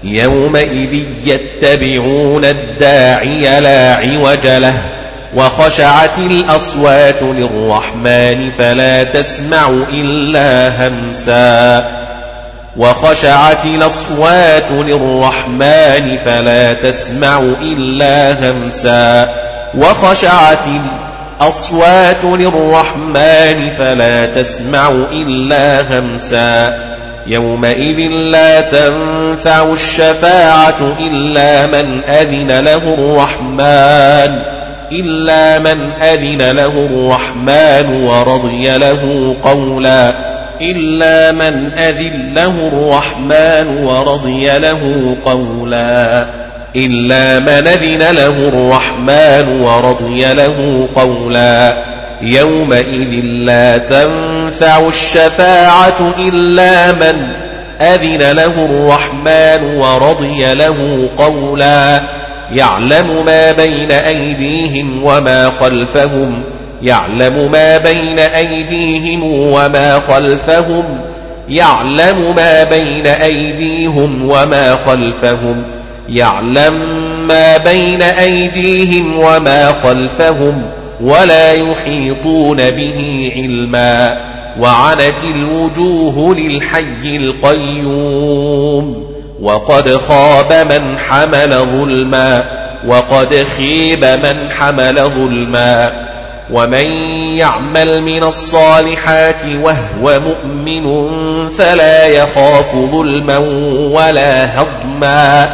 يومئذ 0.03 1.03
يتبعون 1.25 2.45
الداعي 2.45 3.59
لا 3.59 3.93
عوج 3.95 4.47
له. 4.47 4.73
وخشعت 5.35 6.17
الأصوات 6.17 7.21
للرحمن 7.21 8.51
فلا 8.57 9.03
تسمع 9.03 9.71
إلا 9.93 10.87
همسا. 10.87 11.85
وخشعت 12.77 13.65
الأصوات 13.65 14.71
للرحمن 14.71 16.17
فلا 16.25 16.73
تسمع 16.73 17.41
إلا 17.61 18.51
همسا. 18.51 19.29
وخشعت 19.77 20.65
الأصوات 21.41 22.23
للرحمن 22.23 23.69
فلا 23.77 24.25
تسمع 24.25 24.91
إلا 25.11 25.81
همسا. 25.81 26.79
يومئذ 27.27 27.97
لا 28.31 28.61
تنفع 28.61 29.63
الشفاعة 29.73 30.95
إلا 30.99 31.65
من 31.65 32.01
أذن 32.09 32.59
له 32.59 32.95
الرحمن 32.97 34.39
إلا 34.91 35.59
من 35.59 35.91
أذن 36.01 36.41
له 36.41 36.87
الرحمن 36.91 38.03
ورضي 38.03 38.77
له 38.77 39.35
قولا. 39.43 40.26
إلا 40.61 41.31
من 41.31 41.71
أذن 41.77 42.33
له 42.35 42.67
الرحمن 42.67 43.83
ورضي 43.83 44.59
له 44.59 45.15
قولا. 45.25 46.25
إلا 46.75 47.39
من 47.39 47.67
أذن 47.67 48.15
له 48.15 48.47
الرحمن 48.47 49.61
ورضي 49.61 50.33
له 50.33 50.87
قولا. 50.95 51.77
يومئذ 52.21 53.21
لا 53.23 53.77
تنفع 53.77 54.87
الشفاعة 54.87 56.13
إلا 56.19 56.91
من 56.91 57.27
أذن 57.81 58.31
له 58.31 58.65
الرحمن 58.65 59.77
ورضي 59.77 60.53
له 60.53 61.09
قولا. 61.17 62.01
يعلم 62.53 63.25
ما 63.25 63.51
بين 63.51 63.91
أيديهم 63.91 65.03
وما 65.03 65.51
خلفهم 65.59 66.43
يعلم 66.81 67.51
ما 67.51 67.77
بين 67.77 68.19
أيديهم 68.19 69.23
وما 69.23 69.99
خلفهم 69.99 70.83
يعلم 71.49 72.35
ما 72.35 72.63
بين 72.63 73.07
أيديهم 73.07 74.29
وما 74.29 74.77
خلفهم 74.85 75.63
يعلم 76.09 76.73
ما 77.27 77.57
بين 77.57 78.01
أيديهم 78.01 79.19
وما 79.19 79.73
خلفهم 79.83 80.61
ولا 81.01 81.53
يحيطون 81.53 82.57
به 82.57 83.31
علما. 83.35 84.17
وعنت 84.59 85.23
الوجوه 85.35 86.35
للحي 86.35 87.17
القيوم 87.17 89.07
وقد 89.41 89.97
خاب 89.97 90.53
من 90.69 90.97
حمل 90.97 91.53
ظلما 91.53 92.43
وقد 92.87 93.45
خيب 93.57 94.05
من 94.05 94.49
حمل 94.57 95.09
ظلما. 95.09 96.06
ومن 96.51 96.85
يعمل 97.37 98.01
من 98.01 98.23
الصالحات 98.23 99.45
وهو 99.61 100.19
مؤمن 100.19 100.85
فلا 101.49 102.07
يخاف 102.07 102.75
ظلما 102.75 103.37
ولا 103.91 104.61
هضما 104.61 105.49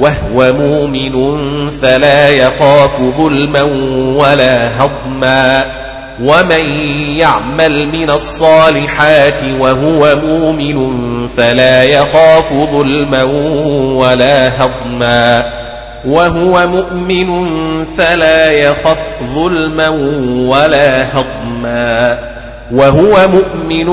وهو 0.00 0.52
مؤمن 0.52 1.70
فلا 1.70 2.28
يخاف 2.28 3.00
ظلما 3.18 3.62
ولا 4.16 4.82
هضما 4.82 5.64
ومن 6.22 6.64
يعمل 7.16 7.88
من 7.88 8.10
الصالحات 8.10 9.40
وهو 9.60 10.16
مؤمن 10.16 11.28
فلا 11.28 11.84
يخاف 11.84 12.52
ظلما 12.52 13.22
ولا 13.96 14.48
هضما 14.48 15.44
وهو 16.04 16.66
مؤمن 16.66 17.44
فلا 17.84 18.50
يخف 18.50 18.98
ظلما 19.34 19.88
ولا 20.48 21.06
هضما. 21.14 22.18
وهو 22.72 23.28
مؤمن 23.28 23.88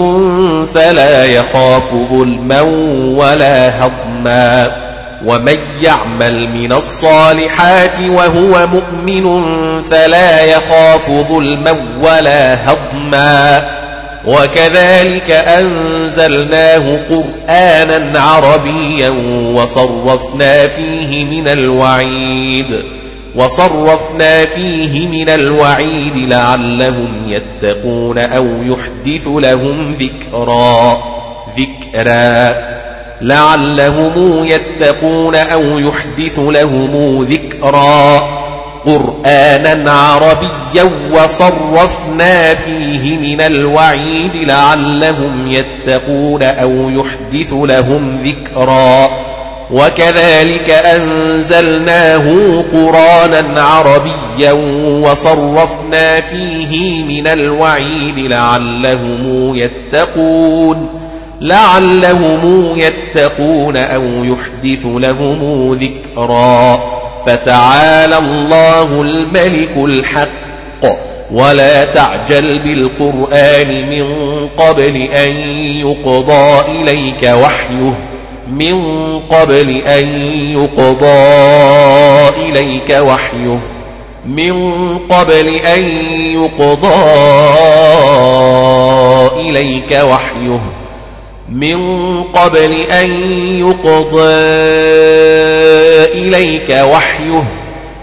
فلا 0.65 1.25
يخاف 1.25 1.83
ظلما 2.11 2.61
ولا 3.17 3.85
هضما. 3.85 4.71
ومن 5.25 5.57
يعمل 5.81 6.49
من 6.49 6.71
الصالحات 6.71 7.95
وهو 8.09 8.67
مؤمن 8.67 9.53
فلا 9.81 10.41
يخاف 10.41 11.09
ظلما 11.09 11.75
ولا 12.01 12.71
هضما. 12.71 13.63
وكذلك 14.25 15.31
أنزلناه 15.31 16.99
قرآنا 17.09 18.19
عربيا 18.19 19.09
وصرفنا 19.53 20.67
فيه 20.67 21.25
من 21.25 21.47
الوعيد 21.47 22.83
وصرفنا 23.35 24.45
فيه 24.45 25.07
من 25.07 25.29
الوعيد 25.29 26.13
لعلهم 26.15 27.13
يتقون 27.27 28.17
أو 28.17 28.47
يحدث 28.61 29.27
لهم 29.27 29.95
ذكرا 29.99 31.01
ذكرا. 31.57 32.55
لعلهم 33.21 34.45
يتقون 34.45 35.35
أو 35.35 35.79
يحدث 35.79 36.39
لهم 36.39 37.23
ذكرا. 37.23 38.38
قرآنا 38.85 39.91
عربيا 39.91 40.89
وصرفنا 41.11 42.55
فيه 42.55 43.17
من 43.17 43.41
الوعيد 43.41 44.35
لعلهم 44.35 45.51
يتقون 45.51 46.43
أو 46.43 46.89
يحدث 46.89 47.53
لهم 47.53 48.23
ذكرا. 48.23 49.09
وكذلك 49.71 50.69
أنزلناه 50.69 52.23
قرآنا 52.73 53.61
عربيا 53.61 54.51
وصرفنا 55.03 56.21
فيه 56.21 57.03
من 57.03 57.27
الوعيد 57.27 58.17
لعلهم 58.17 59.55
يتقون 59.55 60.89
لعلهم 61.41 62.73
يتقون 62.75 63.77
أو 63.77 64.03
يحدث 64.23 64.85
لهم 64.85 65.73
ذكرا. 65.73 66.98
فتعالى 67.25 68.17
الله 68.17 69.01
الملك 69.01 69.71
الحق. 69.77 71.09
ولا 71.31 71.85
تعجل 71.85 72.59
بالقرآن 72.59 73.67
من 73.67 74.07
قبل 74.57 74.95
أن 75.01 75.31
يقضى 75.59 76.61
إليك 76.81 77.23
وحيه. 77.23 77.93
من 78.51 78.75
قبل 79.19 79.77
أن 79.77 80.21
يقضى 80.53 81.09
إليك 82.49 82.89
وحيه. 82.89 83.59
من 84.25 84.53
قبل 84.97 85.55
أن 85.55 85.85
يقضى 86.33 86.95
إليك 89.49 89.91
وحيه. 89.91 90.78
من 91.51 92.23
قبل 92.23 92.71
أن 92.91 93.11
يقضى 93.55 94.33
إليك 96.13 96.69
وحيه. 96.69 97.43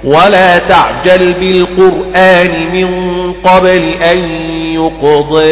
ولا 0.05 0.59
تعجل 0.59 1.32
بالقرآن 1.40 2.51
من 2.73 2.89
قبل 3.44 3.82
أن 4.02 4.18
يقضى 4.74 5.44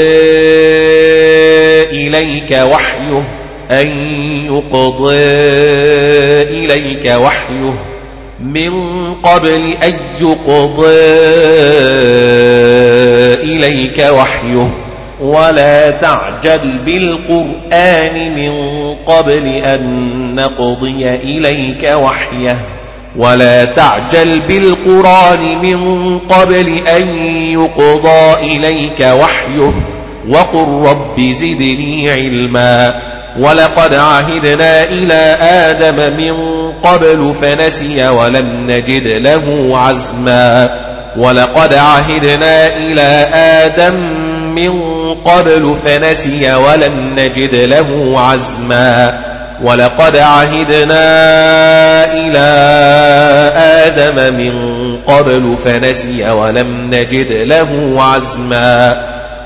إليك 1.90 2.50
وحيه. 2.50 3.22
أن 3.70 3.86
يقضى 4.46 5.14
إليك 6.42 7.06
وحيه. 7.06 7.74
من 8.40 9.14
قبل 9.14 9.74
أن 9.82 9.96
يقضى 10.20 10.94
إليك 13.42 13.98
وحيه. 13.98 14.83
ولا 15.24 15.90
تعجل 15.90 16.78
بالقرآن 16.86 18.34
من 18.34 18.52
قبل 19.06 19.46
أن 19.46 20.10
نقضي 20.34 21.14
إليك 21.14 21.92
وحيه. 21.94 22.58
ولا 23.16 23.64
تعجل 23.64 24.40
بالقرآن 24.48 25.38
من 25.62 26.18
قبل 26.18 26.78
أن 26.96 27.08
يقضى 27.52 28.34
إليك 28.42 29.00
وحيه. 29.00 29.72
وقل 30.28 30.88
رب 30.88 31.20
زدني 31.20 32.10
علما. 32.10 32.94
ولقد 33.38 33.94
عهدنا 33.94 34.84
إلى 34.84 35.36
آدم 35.40 36.16
من 36.16 36.36
قبل 36.82 37.34
فنسي 37.40 38.08
ولم 38.08 38.66
نجد 38.68 39.06
له 39.06 39.70
عزما. 39.78 40.70
ولقد 41.16 41.74
عهدنا 41.74 42.76
إلى 42.76 43.28
آدم 43.34 43.94
من 44.54 44.72
قبل 45.14 45.76
فنسي 45.84 46.54
ولم 46.54 46.92
نجد 47.16 47.54
له 47.54 48.14
عزما 48.20 49.14
ولقد 49.62 50.16
عهدنا 50.16 51.04
إلى 52.12 52.48
آدم 53.56 54.34
من 54.34 54.52
قبل 55.06 55.56
فنسي 55.64 56.30
ولم 56.30 56.94
نجد 56.94 57.32
له 57.32 57.94
عزما 57.96 58.96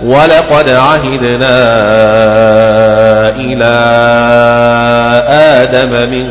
ولقد 0.02 0.68
عهدنا 0.68 1.58
إلى 3.36 3.74
آدم 5.28 6.10
من 6.10 6.28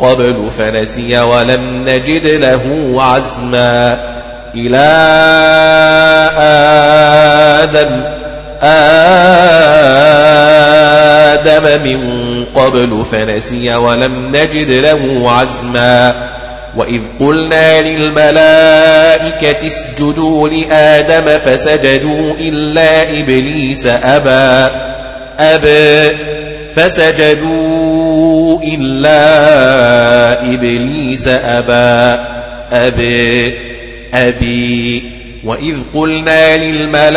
قبل 0.00 0.50
فنسي 0.58 1.20
ولم 1.20 1.84
نجد 1.88 2.26
له 2.26 2.94
عزما 3.02 3.98
إلى 4.54 4.86
آدم 7.62 8.15
آدم 11.42 11.82
من 11.84 12.00
قبل 12.54 13.04
فنسي 13.12 13.74
ولم 13.74 14.36
نجد 14.36 14.70
له 14.70 15.30
عزما 15.30 16.14
وإذ 16.76 17.00
قلنا 17.20 17.82
للملائكة 17.82 19.66
اسجدوا 19.66 20.48
لآدم 20.48 21.38
فسجدوا 21.38 22.32
إلا 22.38 23.20
إبليس 23.20 23.86
أبى 23.86 24.70
أبى 25.38 26.16
فسجدوا 26.76 28.60
إلا 28.62 29.22
إبليس 30.54 31.28
أبى 31.28 32.22
أبي 32.72 33.54
أبي. 34.14 35.15
وإذ 35.46 35.76
قلنا 35.94 36.56
للملائكة 36.56 37.16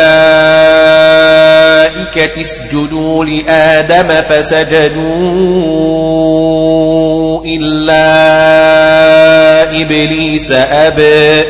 اسجدوا 2.40 3.24
لآدم 3.24 4.08
فسجدوا 4.08 5.00
إلا 7.44 8.06
إبليس 9.82 10.52
أبى 10.52 11.44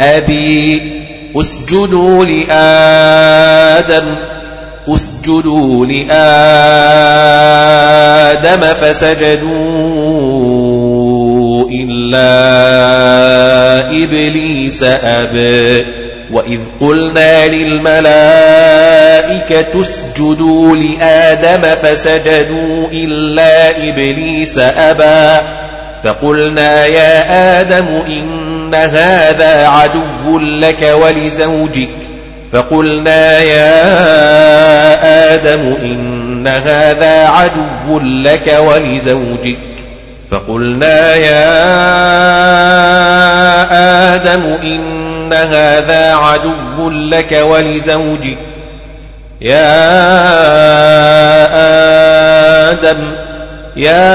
أبي 0.00 0.92
اسجدوا 1.36 2.24
لآدم 2.24 4.04
اسجدوا 4.88 5.86
لآدم 5.86 6.06
فسجدوا 8.74 10.26
إلا 11.70 12.26
إبليس 14.04 14.82
أبى 14.82 15.95
وإذ 16.32 16.60
قلنا 16.80 17.46
للملائكة 17.46 18.06
اسجدوا 19.80 20.76
لآدم 20.76 21.74
فسجدوا 21.82 22.88
إلا 22.92 23.70
إبليس 23.88 24.58
أبى 24.58 25.46
فقلنا 26.04 26.86
يا 26.86 27.60
آدم 27.60 27.86
إن 28.06 28.74
هذا 28.74 29.68
عدو 29.68 30.38
لك 30.38 30.94
ولزوجك 31.02 31.88
فقلنا 32.52 33.38
يا 33.38 33.74
آدم 35.34 35.74
إن 35.82 36.48
هذا 36.48 37.28
عدو 37.28 37.98
لك 38.00 38.58
ولزوجك 38.60 39.58
فقلنا 40.30 41.14
يا 41.14 41.56
آدم 44.14 44.42
إن 44.62 45.05
هذا 45.32 46.14
عدو 46.14 46.90
لك 46.90 47.32
ولزوجك. 47.32 48.38
يا 49.40 49.66
آدم 52.70 52.98
يا 53.76 54.06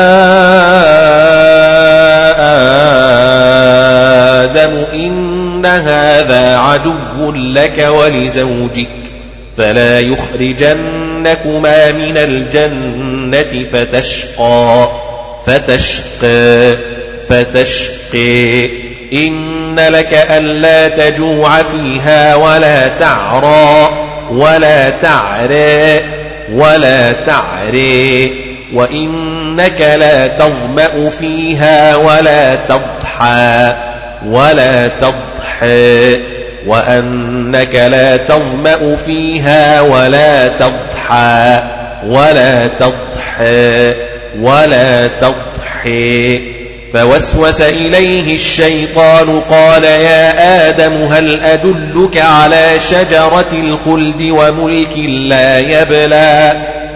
آدم 4.43 4.83
إن 4.93 5.65
هذا 5.65 6.57
عدو 6.57 7.31
لك 7.31 7.87
ولزوجك. 7.89 8.87
فلا 9.57 9.99
يخرجنكما 9.99 11.91
من 11.91 12.17
الجنة 12.17 13.65
فتشقى 13.73 14.89
فتشقى 15.45 16.75
فتشقي 17.29 18.69
إن 19.13 19.79
لك 19.79 20.13
ألا 20.13 20.87
تجوع 20.87 21.63
فيها 21.63 22.35
ولا 22.35 22.87
تعرى 22.87 23.89
ولا 24.31 24.89
تعرى 24.89 26.01
ولا 26.53 27.11
تعري 27.11 28.33
وإنك 28.73 29.81
لا 29.81 30.27
تظمأ 30.27 31.09
فيها 31.19 31.95
ولا 31.95 32.55
تضحى 32.55 33.75
ولا 34.25 34.87
تضحى 34.87 36.19
وأنك 36.65 37.75
لا 37.75 38.17
تظمأ 38.17 38.95
فيها 39.05 39.81
ولا 39.81 40.47
تضحى 40.47 41.63
ولا 42.07 42.67
تضحى 42.67 43.93
ولا 44.39 45.07
تضحي 45.07 46.60
فوسوس 46.93 47.61
إليه 47.61 48.35
الشيطان 48.35 49.41
قال 49.49 49.83
يا 49.83 50.69
آدم 50.69 50.93
هل 50.93 51.39
أدلك 51.39 52.17
على 52.17 52.79
شجرة 52.89 53.51
الخلد 53.53 54.21
وملك 54.21 54.97
لا 55.27 55.59
يبلى 55.59 56.53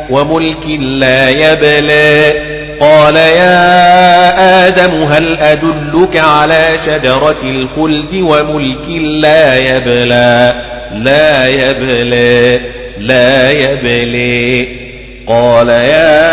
وملك 0.09 0.67
لا 0.80 1.30
يبلى 1.30 2.34
قال 2.80 3.15
يا 3.15 4.67
آدم 4.67 5.03
هل 5.03 5.38
أدلك 5.38 6.17
على 6.17 6.67
شجرة 6.85 7.41
الخلد 7.43 8.13
وملك 8.13 8.89
لا 9.01 9.57
يبلى 9.57 10.53
لا 10.91 11.47
يبلى 11.47 12.59
لا 12.97 13.51
يبلي 13.51 14.85
قال 15.27 15.68
يا 15.68 16.26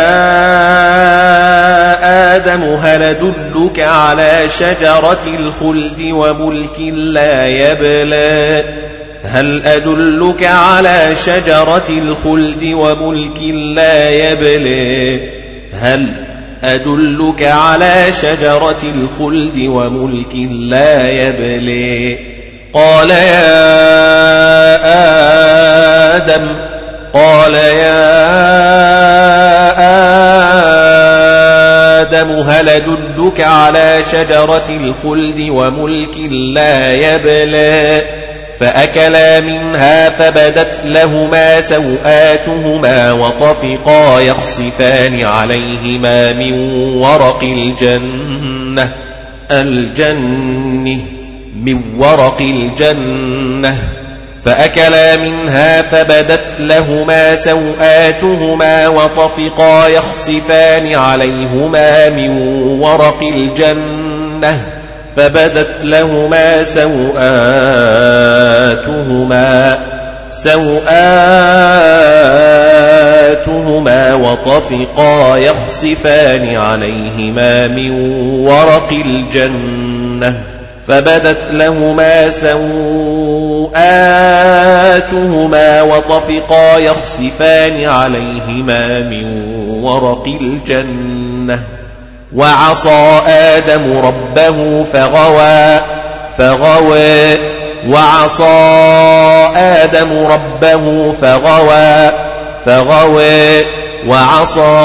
آدم 2.36 2.62
هل 2.62 3.02
أدلك 3.02 3.81
على 3.81 4.48
شجرة 4.48 5.27
الخلد 5.27 6.01
وملك 6.01 6.81
لا 6.94 7.47
يبلى؟ 7.47 8.64
هل 9.24 9.62
أدلك 9.66 10.44
على 10.44 11.14
شجرة 11.14 11.89
الخلد 11.89 12.64
وملك 12.64 13.43
لا 13.74 14.10
يبلي 14.10 15.28
هل 15.73 16.06
أدلك 16.64 17.43
على 17.43 18.06
شجرة 18.23 18.82
الخلد 18.82 19.59
وملك 19.59 20.35
لا 20.51 21.09
يبلي 21.09 22.19
قال 22.73 23.10
يا 23.10 23.56
آدم 26.16 26.47
قال 27.14 27.55
يا 27.55 28.12
آدم 32.01 32.30
هل 32.30 32.68
أدلك 32.68 33.40
على 33.40 34.02
شجرة 34.12 34.68
الخلد 34.70 35.47
وملك 35.51 36.16
لا 36.30 36.93
يبلي 36.93 38.02
فأكلا 38.59 39.40
منها 39.40 40.10
فبدت 40.10 40.80
لهما 40.84 41.60
سوآتهما 41.60 43.12
وطفقا 43.12 44.20
يخصفان 44.20 45.24
عليهما 45.24 46.32
من 46.32 46.52
ورق 46.97 47.43
الجنة 47.43 48.93
الجنة 49.51 51.01
من 51.62 51.82
ورق 51.98 52.40
الجنة. 52.40 54.02
فأكلا 54.44 55.16
منها 55.16 55.82
فبدت 55.82 56.55
لهما 56.59 57.36
سوآتهما 57.36 58.89
وطفقا 58.89 59.89
يخصفان 59.89 60.94
عليهما 60.94 62.09
من 62.09 62.39
ورق 62.81 63.23
الجنة 63.23 64.59
فبدت 65.16 65.78
لهما 65.82 66.64
سوآتهما 66.64 67.23
سوآتهما 70.32 70.82
وطفقا 74.14 75.36
يخصفان 75.36 76.56
عليهما 76.56 77.69
من 77.69 77.90
ورق 78.47 78.93
الجنة 78.93 80.35
فبدت 80.89 81.39
لهما 81.51 82.31
سوآتهما 82.31 83.73
وطفقا 85.83 86.79
يخصفان 86.79 87.85
عليهما 87.85 89.11
من 89.11 89.45
ورق 89.83 90.25
الجنة. 90.27 91.61
وعصى 92.37 93.21
آدم 93.27 94.07
ربه 94.07 94.85
فغوى 94.93 95.81
فغوى. 96.39 97.37
وعصى 97.89 98.69
آدم 99.57 100.27
ربه 100.27 101.15
فغوى 101.23 102.11
فغوى. 102.65 103.65
وعصى 104.09 104.79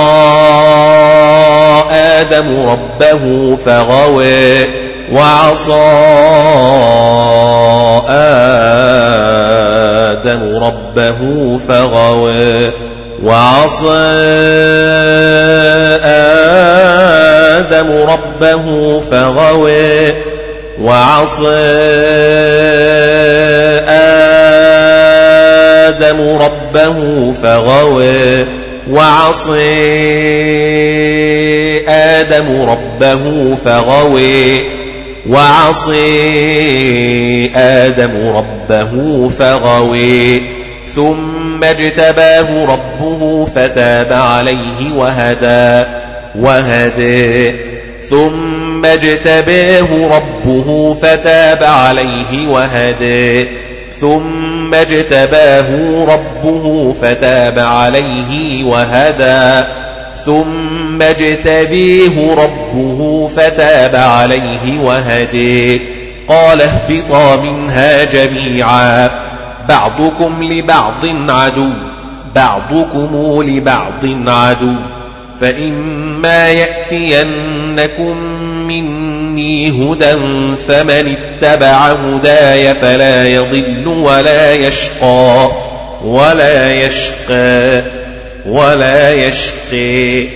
آدم 1.91 2.69
ربه 2.69 3.55
فغوى. 3.65 4.86
وعصى 5.11 5.73
آدم 10.09 10.63
ربه 10.63 11.19
فغوى 11.67 12.71
وعصى 13.23 14.07
آدم 17.67 17.91
ربه 17.91 18.99
فغوى 19.01 20.13
وعصى 20.81 21.77
آدم 25.87 26.37
ربه 26.41 27.33
فغوى 27.43 28.45
وعصى 28.91 29.77
آدم 31.87 32.69
ربه 32.69 33.55
فغوى 33.65 34.76
وعصى 35.29 35.95
آدم 37.55 38.11
ربه 38.35 39.29
فغوى 39.29 40.41
ثم 40.95 41.63
اجتباه 41.63 42.65
ربه 42.65 43.45
فتاب 43.45 44.13
عليه 44.13 44.93
وهدى 44.95 45.89
وهدى. 46.39 47.55
ثم 48.09 48.85
اجتباه 48.85 49.87
ربه 50.17 50.93
فتاب 51.01 51.63
عليه 51.63 52.47
وهدى 52.47 53.47
ثم 53.99 54.73
اجتباه 54.73 56.05
ربه 56.05 56.93
فتاب 57.01 57.59
عليه 57.59 58.63
وهدى. 58.63 59.67
ثم 60.25 61.01
اجتبيه 61.01 62.33
ربه 62.33 63.29
فتاب 63.35 63.95
عليه 63.95 64.79
وهدي 64.79 65.81
قال 66.27 66.61
اهبطا 66.61 67.35
منها 67.35 68.03
جميعا. 68.03 69.09
بعضكم 69.69 70.43
لبعض 70.43 71.05
عدو 71.29 71.69
بعضكم 72.35 73.43
لبعض 73.43 74.27
عدو. 74.27 74.73
فإما 75.41 76.49
يأتينكم 76.49 78.17
مني 78.67 79.69
هدى 79.69 80.15
فمن 80.67 81.15
اتبع 81.17 81.91
هداي 81.91 82.73
فلا 82.73 83.27
يضل 83.27 83.87
ولا 83.87 84.53
يشقى 84.53 85.51
ولا 86.05 86.71
يشقى. 86.71 87.81
ولا 88.47 89.13
يشقي. 89.13 90.27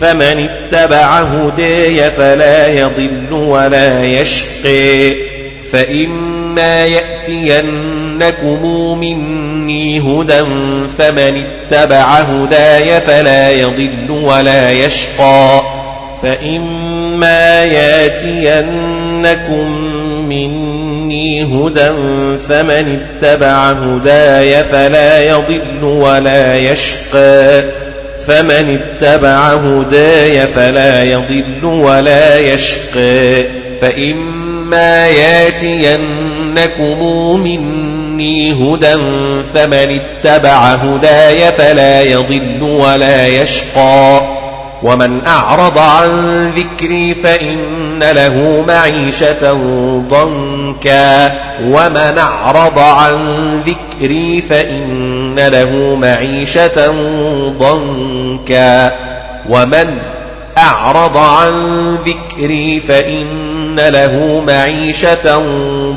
فمن 0.00 0.48
اتبع 0.48 1.20
هداي 1.20 2.10
فلا 2.10 2.66
يضل 2.66 3.32
ولا 3.32 4.04
يشقي. 4.04 5.14
فإما 5.72 6.86
يأتينكم 6.86 8.66
مني 8.98 10.00
هدى 10.00 10.44
فمن 10.98 11.44
اتبع 11.44 12.18
هداي 12.20 13.00
فلا 13.00 13.50
يضل 13.50 14.10
ولا 14.10 14.70
يشقى. 14.72 15.60
فإما 16.22 17.64
يأتينكم 17.64 18.80
مني 20.30 21.42
هدى 21.42 21.90
فمن 22.48 23.00
اتبع 23.00 23.70
هداي 23.70 24.64
فلا 24.64 25.22
يضل 25.22 25.84
ولا 25.84 26.56
يشقى. 26.56 27.62
فمن 28.26 28.80
اتبع 28.80 29.52
هداي 29.52 30.46
فلا 30.46 31.04
يضل 31.04 31.64
ولا 31.64 32.38
يشقى. 32.38 33.44
فإما 33.80 35.08
ياتينكم 35.08 37.02
مني 37.40 38.52
هدى 38.52 38.96
فمن 39.54 40.00
اتبع 40.00 40.74
هداي 40.74 41.52
فلا 41.52 42.02
يضل 42.02 42.62
ولا 42.62 43.26
يشقى. 43.26 44.29
ومن 44.82 45.26
أعرض 45.26 45.78
عن 45.78 46.08
ذكري 46.56 47.14
فإن 47.14 47.98
له 47.98 48.64
معيشة 48.68 49.52
ضنكا. 50.10 51.32
ومن 51.64 52.18
أعرض 52.18 52.78
عن 52.78 53.14
ذكري 53.66 54.42
فإن 54.42 55.34
له 55.38 55.98
معيشة 56.00 56.92
ضنكا. 57.58 58.92
ومن 59.48 59.98
أعرض 60.58 61.16
عن 61.16 61.94
ذكري 61.94 62.80
فإن 62.80 63.80
له 63.80 64.44
معيشة 64.46 65.42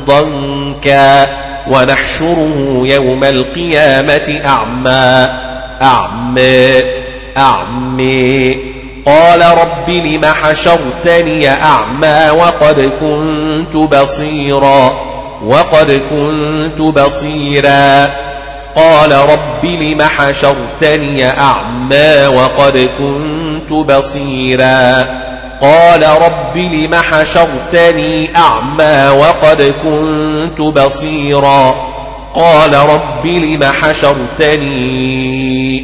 ضنكا. 0.06 1.26
ونحشره 1.70 2.80
يوم 2.84 3.24
القيامة 3.24 4.40
أعمى. 4.44 5.28
أعمى. 5.82 6.82
أعمى. 7.36 8.73
قال 9.06 9.42
رب 9.42 9.90
لم 9.90 10.24
حشرتني 10.24 11.50
أعمى 11.50 12.30
وقد 12.30 12.90
كنت 13.00 13.76
بصيرا 13.76 14.92
وقد 15.46 16.02
كنت 16.10 16.80
بصيرا. 16.80 18.10
قال 18.76 19.12
رب 19.12 19.64
لم 19.64 20.02
حشرتني 20.02 21.40
أعمى 21.40 22.26
وقد 22.26 22.88
كنت 22.98 23.72
بصيرا. 23.72 25.06
قال 25.62 26.02
رب 26.02 26.56
لم 26.56 26.94
حشرتني 26.94 28.36
أعمى 28.36 29.08
وقد 29.08 29.74
كنت 29.82 30.60
بصيرا. 30.60 31.93
قال 32.34 32.74
رب 32.74 33.26
لم 33.26 33.64
حشرتني 33.64 34.70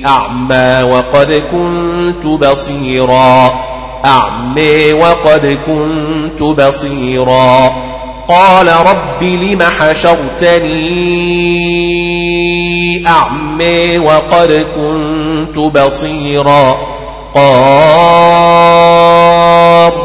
أعمى 0.07 0.83
وقد 0.83 1.43
كنت 1.53 2.27
بصيرا. 2.27 3.55
أعمى 4.05 4.93
وقد 4.93 5.59
كنت 5.67 6.43
بصيرا. 6.43 7.73
قال 8.29 8.69
رب 8.69 9.23
لم 9.23 9.63
حشرتني 9.63 10.77
أعمى 13.07 13.99
وقد 13.99 14.67
كنت 14.77 15.59
بصيرا. 15.59 16.77
قال 17.35 17.51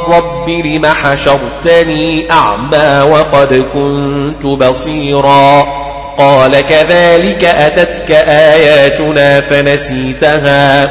رب 0.10 0.50
لم 0.50 0.86
حشرتني 0.86 2.32
أعمى 2.32 3.02
وقد 3.12 3.66
كنت 3.74 4.46
بصيرا. 4.46 5.85
قال 6.18 6.62
كذلك 6.70 7.44
أتتك 7.44 8.12
آياتنا 8.28 9.42
فنسيتها. 9.42 10.90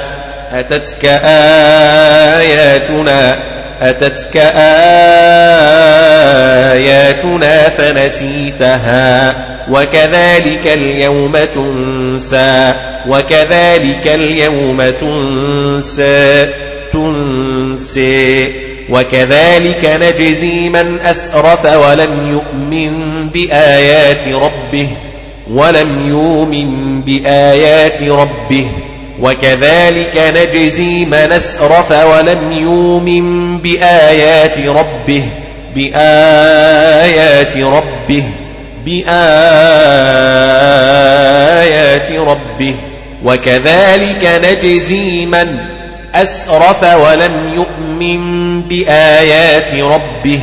أتتك 0.52 1.04
آياتنا 2.34 3.36
أتتك 3.82 4.36
آياتنا 6.76 7.68
فنسيتها. 7.68 9.34
وكذلك 9.70 10.66
اليوم 10.66 11.38
تنسى 11.54 12.74
وكذلك 13.08 14.06
اليوم 14.06 14.90
تنسى 15.00 16.48
تنسي. 16.92 18.52
وكذلك 18.90 19.84
نجزي 20.00 20.68
من 20.68 21.00
أسرف 21.00 21.64
ولم 21.64 22.28
يؤمن 22.30 23.28
بآيات 23.28 24.28
ربه. 24.28 24.88
ولم 25.50 26.08
يؤمن 26.08 27.00
بآيات 27.02 28.02
ربه 28.02 28.66
وكذلك 29.20 30.16
نجزي 30.36 31.04
من 31.04 31.14
اسرف 31.14 31.90
ولم 31.90 32.52
يؤمن 32.52 33.58
بآيات 33.58 34.58
ربه 34.58 35.22
بآيات 35.74 37.56
ربه 37.56 38.24
بآيات 38.84 39.14
ربه 42.12 42.74
وكذلك 43.24 44.40
نجزي 44.44 45.26
من 45.26 45.58
أسرف 46.14 46.82
ولم 46.82 47.32
يؤمن 47.54 48.62
بآيات 48.62 49.74
ربه 49.74 50.40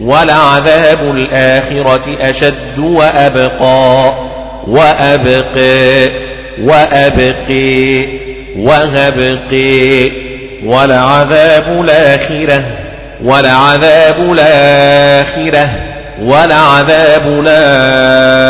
ولعذاب 0.00 0.98
الآخرة 1.10 2.30
أشد 2.30 2.78
وأبقى 2.78 4.12
وأبقى 4.66 6.08
وأبقي 6.62 8.06
وهبقي 8.56 10.10
ولعذاب 10.64 11.80
الآخرة 11.84 12.62
ولعذاب 13.22 14.32
الآخرة 14.32 15.70
ولعذاب 16.22 17.44
الآخرة 17.46 18.44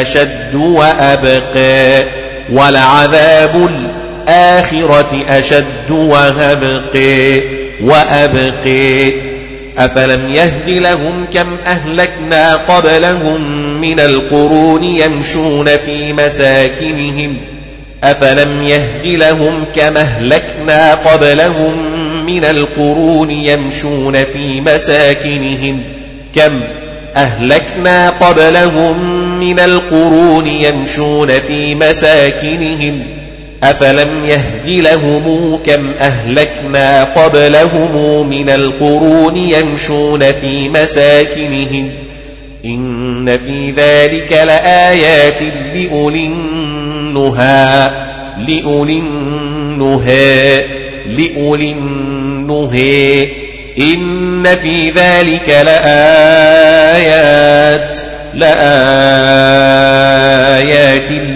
أشد 0.00 0.54
وأبقى 0.54 2.04
ولعذاب 2.52 3.68
الآخرة 4.28 5.24
أشد 5.28 5.90
وهبقي 5.90 7.40
وأبقي. 7.80 9.12
أفلم 9.78 10.32
يهد 10.32 10.68
لهم 10.68 11.26
كم 11.32 11.56
أهلكنا 11.66 12.56
قبلهم 12.56 13.40
من 13.80 14.00
القرون 14.00 14.84
يمشون 14.84 15.76
في 15.76 16.12
مساكنهم 16.12 17.36
أفلم 18.04 18.62
يهد 18.62 19.06
لهم 19.06 19.64
كم 19.74 19.96
أهلكنا 19.96 20.94
قبلهم 20.94 21.98
من 22.26 22.44
القرون 22.44 23.30
يمشون 23.30 24.24
في 24.24 24.60
مساكنهم 24.60 25.82
كم 26.34 26.60
أهلكنا 27.16 28.10
قبلهم 28.10 29.20
من 29.40 29.58
القرون 29.58 30.46
يمشون 30.46 31.40
في 31.40 31.74
مساكنهم 31.74 33.17
أفلم 33.62 34.24
يهد 34.24 34.68
لهم 34.68 35.58
كم 35.66 35.92
أهلكنا 36.00 37.04
قبلهم 37.04 38.28
من 38.28 38.50
القرون 38.50 39.36
يمشون 39.36 40.32
في 40.32 40.68
مساكنهم 40.68 41.90
إن 42.64 43.38
في 43.38 43.70
ذلك 43.70 44.32
لآيات 44.32 45.42
لأولي 45.74 46.26
النهى 46.26 47.90
لأولي 48.48 48.98
النهى 48.98 50.64
لأولي 51.06 51.72
النهى 51.72 53.28
إن 53.78 54.56
في 54.62 54.90
ذلك 54.90 55.48
لآيات 55.48 56.98
لآيات 58.34 58.98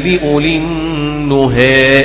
لأولي 0.05 0.57
النهى 0.57 2.05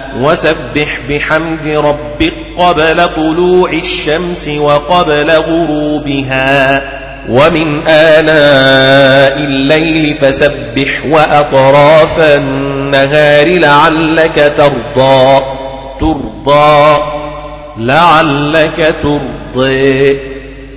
وسبح 0.19 0.99
بحمد 1.09 1.67
ربك 1.67 2.33
قبل 2.57 3.09
طلوع 3.15 3.71
الشمس 3.71 4.47
وقبل 4.47 5.31
غروبها. 5.31 6.81
ومن 7.29 7.87
آناء 7.87 9.37
الليل 9.37 10.13
فسبح 10.13 11.05
وأطراف 11.09 12.19
النهار 12.19 13.47
لعلك 13.47 14.53
ترضى. 14.57 15.41
ترضى. 15.99 16.97
لعلك 17.77 18.95
ترضي 19.03 20.17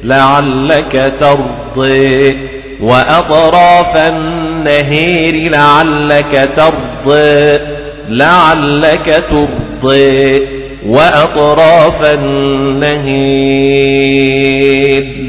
لعلك 0.04 1.12
ترضي 1.20 2.38
وأطراف 2.80 3.96
النهير 3.96 5.50
لعلك 5.50 6.48
ترضي 6.56 7.58
لعلك 8.08 9.24
ترضي 9.30 10.42
وأطراف 10.86 12.02
النهير 12.02 13.04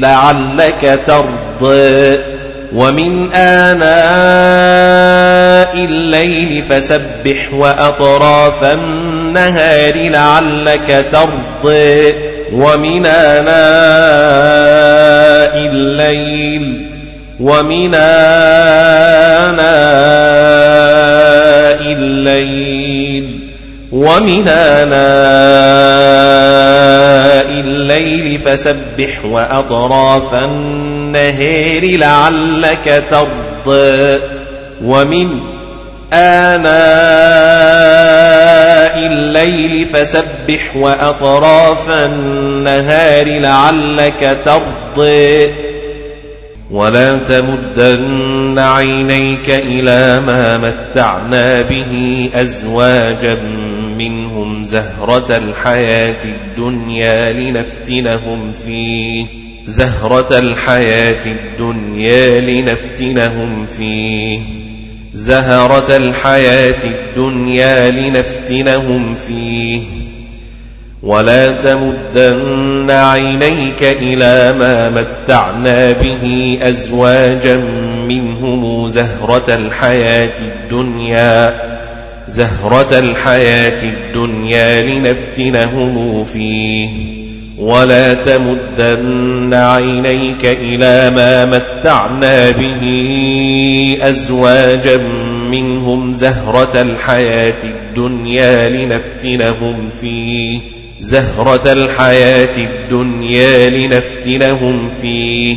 لعلك 0.00 1.00
ترضي. 1.06 2.18
ومن 2.74 3.32
آناء 3.32 3.86
الليل 5.84 6.62
فسبح 6.68 7.52
وأطراف 7.52 8.64
النهار 8.64 10.10
لعلك 10.10 11.06
ترضي. 11.12 12.12
ومن 12.52 13.06
آناء 13.06 13.56
الليل 15.56 16.86
ومن 17.40 17.94
آناء 17.94 18.36
الليل 21.92 23.40
ومن 23.92 24.48
آناء 24.48 24.96
الليل 27.60 28.38
فسبح 28.38 29.24
وأطراف 29.24 30.34
النهير 30.34 31.98
لعلك 31.98 33.04
ترضى 33.10 34.18
ومن 34.84 35.40
آناء 36.12 36.66
الليل 39.06 39.86
فسبح 39.92 40.76
وأطراف 40.76 41.90
النهار 41.90 43.40
لعلك 43.40 44.38
ترضي 44.44 45.50
ولا 46.70 47.18
تمدن 47.18 48.58
عينيك 48.58 49.50
إلى 49.50 50.20
ما 50.26 50.58
متعنا 50.58 51.62
به 51.62 52.30
أزواجا 52.34 53.34
منهم 53.98 54.64
زهرة 54.64 55.36
الحياة 55.36 56.24
الدنيا 56.24 57.32
لنفتنهم 57.32 58.52
فيه 58.52 59.26
زهرة 59.66 60.38
الحياة 60.38 61.26
الدنيا 61.26 62.40
لنفتنهم 62.40 63.66
فيه 63.66 64.40
زهرة 65.12 65.96
الحياة 65.96 66.84
الدنيا 66.84 67.90
لنفتنهم 67.90 69.14
فيه 69.14 70.05
ولا 71.06 71.52
تمدن 71.52 72.90
عينيك 72.90 73.82
إلى 73.82 74.58
ما 74.58 74.90
متعنا 74.90 75.92
به 75.92 76.58
أزواجا 76.62 77.56
منهم 78.08 78.88
زهرة 78.88 79.54
الحياة 79.54 80.32
الدنيا 80.40 81.54
زهرة 82.28 82.98
الحياة 82.98 83.82
الدنيا 83.82 84.82
لنفتنهم 84.82 86.24
فيه. 86.24 86.90
ولا 87.58 88.14
تمدن 88.14 89.54
عينيك 89.54 90.44
إلى 90.44 91.10
ما 91.10 91.44
متعنا 91.44 92.50
به 92.50 92.82
أزواجا 94.02 94.96
منهم 95.50 96.12
زهرة 96.12 96.82
الحياة 96.82 97.62
الدنيا 97.64 98.68
لنفتنهم 98.68 99.88
فيه. 100.00 100.75
زهرة 101.00 101.72
الحياة 101.72 102.56
الدنيا 102.58 103.70
لنفتنهم 103.70 104.90
فيه. 105.02 105.56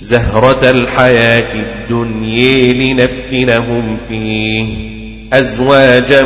زهرة 0.00 0.70
الحياة 0.70 1.54
الدنيا 1.54 2.72
لنفتنهم 2.72 3.96
فيه. 4.08 4.90
أزواجا 5.32 6.22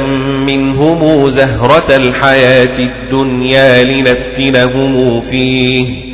منهم 0.46 1.28
زهرة 1.28 1.96
الحياة 1.96 2.78
الدنيا 2.78 3.84
لنفتنهم 3.84 5.20
فيه. 5.20 6.13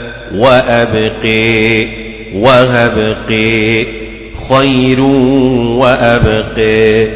وأبقي 0.35 1.87
وهبقي 2.35 3.85
خير 4.49 4.99
وأبقي. 5.79 7.07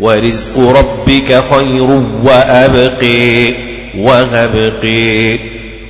ورزق 0.00 0.58
ربك 0.58 1.42
خير 1.50 2.02
وأبقي 2.24 3.52
وهبقي. 3.98 5.38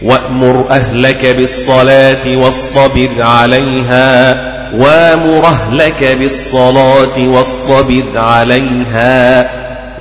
وأمر 0.02 0.66
أهلك 0.70 1.26
بالصلاة 1.26 2.36
واصطبر 2.36 3.08
عليها. 3.18 4.34
وأمر 4.74 5.46
أهلك 5.46 6.16
بالصلاة 6.20 7.28
واصطبر 7.28 8.02
عليها. 8.16 9.50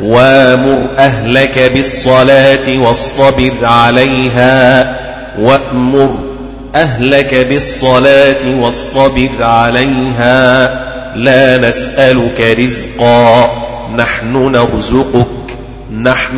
وأمر 0.03 0.87
أهلك 0.97 1.71
بالصلاة 1.73 2.79
واصطبر 2.79 3.51
عليها. 3.63 4.95
وأمر 5.39 6.32
أهلك 6.75 7.35
بالصلاة 7.35 8.59
واصطبر 8.59 9.29
عليها 9.39 10.73
لا 11.15 11.57
نسألك 11.57 12.55
رزقا 12.59 13.51
نحن 13.97 14.51
نرزقك 14.51 15.57
نحن 16.01 16.35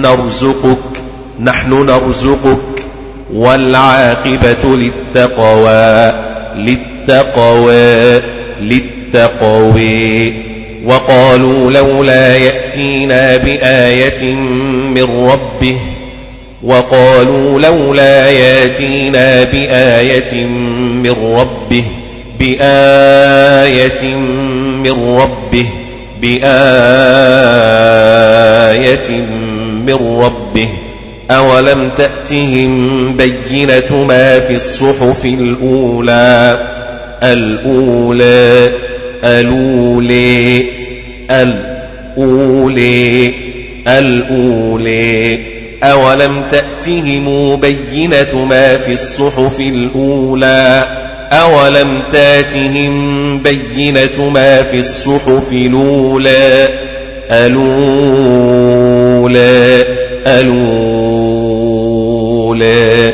نرزقك 0.00 1.00
نحن 1.40 1.86
نرزقك. 1.86 2.84
والعاقبة 3.32 4.76
للتقوى 4.76 6.12
للتقوى 6.56 8.22
للتقوى. 8.60 10.32
وقالوا 10.84 11.70
لولا 11.70 12.36
يأتينا 12.36 13.36
بآية 13.36 14.34
من 14.94 15.02
ربه 15.02 15.78
وقالوا 16.62 17.60
لولا 17.60 18.30
ياتينا 18.30 19.44
بآية 19.44 20.44
من 20.44 21.10
ربه 21.10 21.84
بآية 22.38 24.16
من 24.84 25.16
ربه 25.16 25.66
بآية 26.22 26.48
من 29.86 29.94
ربه. 29.94 30.68
أولم 31.30 31.90
تأتهم 31.96 33.16
بينة 33.16 34.04
ما 34.08 34.40
في 34.40 34.54
الصحف 34.54 35.24
الأولى؟ 35.24 36.60
الأولى 37.22 38.70
الأولى 39.24 40.64
الأولى 42.16 43.32
الأولى. 43.88 45.57
أولم 45.82 46.42
تأتهم 46.50 47.56
بينة 47.56 48.44
ما 48.44 48.78
في 48.78 48.92
الصحف 48.92 49.60
الأولى 49.60 50.84
أولم 51.32 52.02
تاتهم 52.12 53.38
بينة 53.42 54.30
ما 54.30 54.62
في 54.62 54.78
الصحف 54.78 55.52
الأولى 55.52 56.68
الأولى 57.30 58.58
الأولى 61.86 63.12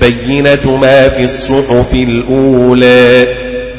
بينة 0.00 0.76
ما 0.76 1.08
في 1.08 1.24
الصحف 1.24 1.94
الأولى 1.94 3.26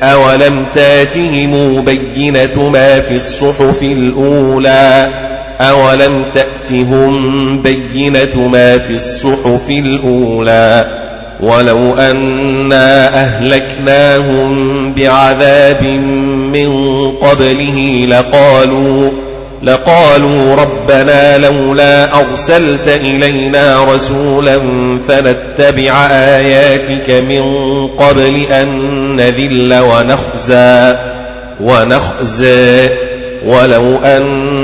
أولم 0.03 0.65
تاتهم 0.75 1.81
بينة 1.83 2.69
ما 2.69 2.99
في 3.01 3.15
الصحف 3.15 3.83
الأولى 3.83 5.09
أولم 5.61 6.23
تأتهم 6.33 7.61
بينة 7.61 8.47
ما 8.47 8.77
في 8.77 8.93
الصحف 8.93 9.69
الأولى 9.69 10.85
ولو 11.39 11.93
أنا 11.93 13.07
أهلكناهم 13.23 14.93
بعذاب 14.93 15.83
من 16.53 16.71
قبله 17.11 18.05
لقالوا 18.09 19.09
لقالوا 19.63 20.55
ربنا 20.55 21.37
لولا 21.37 22.19
أرسلت 22.19 22.87
إلينا 22.87 23.93
رسولا 23.93 24.59
فنتبع 25.07 26.07
آياتك 26.11 27.09
من 27.09 27.41
قبل 27.87 28.43
أن 28.51 28.67
نذل 29.15 29.79
ونخزى 29.79 30.97
ونخزى 31.61 32.89
ولو 33.45 33.95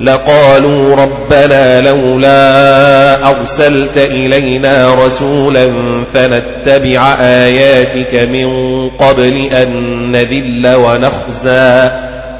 لقالوا 0.00 0.96
ربنا 0.96 1.80
لولا 1.80 3.30
أرسلت 3.30 3.96
إلينا 3.96 4.94
رسولا 5.06 5.70
فنتبع 6.14 7.14
آياتك 7.20 8.14
من 8.14 8.88
قبل 8.88 9.48
أن 9.52 9.68
نذل 10.12 10.74
ونخزى 10.74 11.90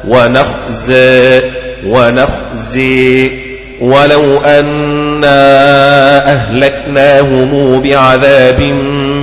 ونخزى 0.08 1.40
ونخزي. 1.86 3.30
ولو 3.82 4.38
أنا 4.38 6.32
أهلكناهم 6.32 7.80
بعذاب 7.80 8.60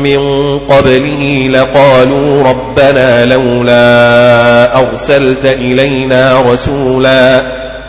من 0.03 0.59
قبله 0.59 1.49
لقالوا 1.51 2.43
ربنا 2.43 3.25
لولا 3.25 4.77
أرسلت 4.77 5.45
إلينا 5.45 6.41
رسولا 6.41 7.41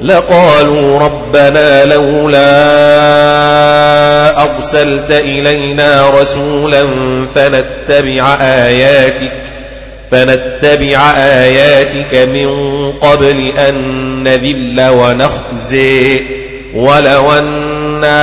لقالوا 0.00 0.98
ربنا 0.98 1.84
لولا 1.84 2.44
أرسلت 4.42 5.10
إلينا 5.10 6.10
رسولا 6.20 6.86
فنتبع 7.34 8.36
آياتك 8.40 9.32
فنتبع 10.10 11.10
آياتك 11.16 12.14
من 12.14 12.48
قبل 12.92 13.52
أن 13.58 13.74
نذل 14.22 14.88
ونخزي. 14.88 16.20
ولو 16.74 17.32
أنا 17.32 18.14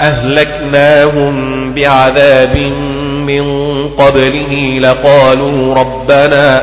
أهلكناهم 0.00 1.74
بعذاب 1.74 2.56
من 3.26 3.44
قبله 3.88 4.78
لقالوا 4.80 5.74
ربنا 5.74 6.62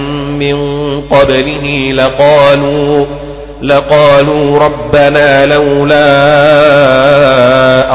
من 0.41 1.01
قبله 1.01 1.91
لقالوا 1.93 3.05
لقالوا 3.61 4.59
ربنا 4.59 5.45
لولا 5.45 6.07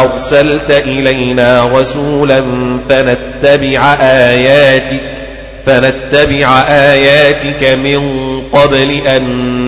أرسلت 0.04 0.70
إلينا 0.70 1.70
رسولا 1.74 2.42
فنتبع 2.88 3.94
آياتك 4.00 5.00
فنتبع 5.66 6.62
آياتك 6.68 7.78
من 7.84 8.00
قبل 8.52 8.90
أن 9.06 9.22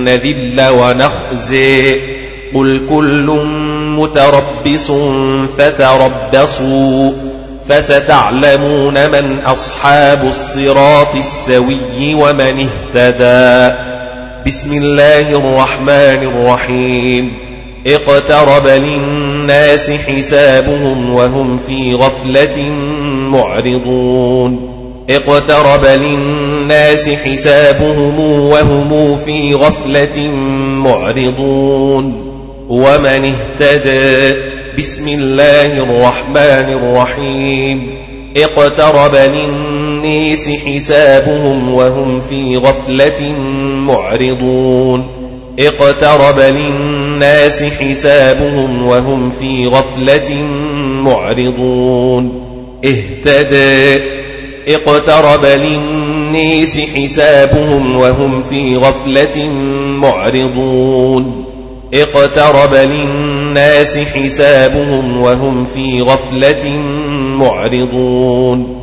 نذل 0.05 0.62
ونخزي. 0.70 1.96
قل 2.55 2.80
كل 2.90 3.40
متربص 3.98 4.92
فتربصوا. 5.59 7.12
فستعلمون 7.68 9.10
من 9.10 9.38
أصحاب 9.46 10.24
الصراط 10.28 11.14
السوي 11.14 12.14
ومن 12.14 12.68
اهتدى. 12.68 13.76
بسم 14.46 14.76
الله 14.76 15.30
الرحمن 15.30 16.28
الرحيم. 16.34 17.38
اقترب 17.86 18.66
للناس 18.66 19.90
حسابهم 19.90 21.14
وهم 21.14 21.58
في 21.58 21.94
غفلة 21.94 22.70
معرضون. 23.10 24.74
اقترب 25.10 25.84
للناس 25.84 27.10
حسابهم 27.10 28.20
وهم 28.20 29.16
في 29.16 29.54
غفلة 29.54 30.28
معرضون. 30.58 32.24
ومن 32.68 33.34
اهتدى 33.60 34.57
بسم 34.78 35.09
الله 35.09 35.82
الرحمن 35.82 36.78
الرحيم. 36.82 37.90
اقترب 38.36 39.14
للناس 39.14 40.50
حسابهم 40.50 41.74
وهم 41.74 42.20
في 42.20 42.56
غفلة 42.56 43.32
معرضون. 43.68 45.06
اقترب 45.59 46.38
للناس 46.38 47.62
حسابهم 47.62 48.86
وهم 48.86 49.30
في 49.30 49.66
غفلة 49.66 50.42
معرضون. 51.02 52.42
اهتدى. 52.84 54.02
اقترب 54.68 55.44
للناس 55.44 56.80
حسابهم 56.80 57.96
وهم 57.96 58.42
في 58.42 58.76
غفلة 58.76 59.48
معرضون. 60.00 61.47
اقترب 61.94 62.74
للناس 62.74 63.98
حسابهم 63.98 65.20
وهم 65.20 65.65
في 65.74 66.02
غفلة 66.02 66.70
معرضون. 67.19 68.78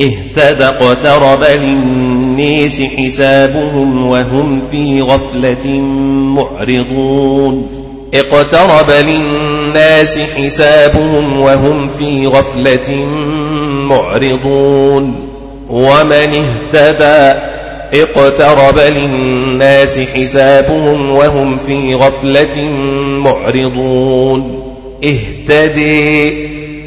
اهتدى 0.00 0.64
اقترب 0.64 1.44
للناس 1.44 2.82
حسابهم 2.82 4.06
وهم 4.06 4.62
في 4.70 5.02
غفلة 5.02 5.70
معرضون. 6.36 7.68
اقترب 8.14 8.90
للناس 8.90 10.18
حسابهم 10.18 11.40
وهم 11.40 11.88
في 11.88 12.26
غفلة 12.26 13.06
معرضون. 13.70 15.14
ومن 15.68 16.44
اهتدى 16.72 17.49
اقترب 17.94 18.78
للناس 18.78 19.98
حسابهم 19.98 21.10
وهم 21.10 21.56
في 21.56 21.94
غفلة 21.94 22.68
معرضون. 23.00 24.62
اهتدي. 25.04 26.30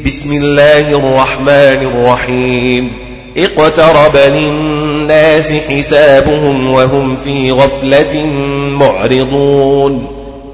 بسم 0.06 0.32
الله 0.32 0.90
الرحمن 0.90 1.88
الرحيم. 1.94 2.92
اقترب 3.36 4.16
للناس 4.16 5.52
حسابهم 5.52 6.70
وهم 6.70 7.16
في 7.16 7.52
غفلة 7.52 8.26
معرضون. 8.78 10.06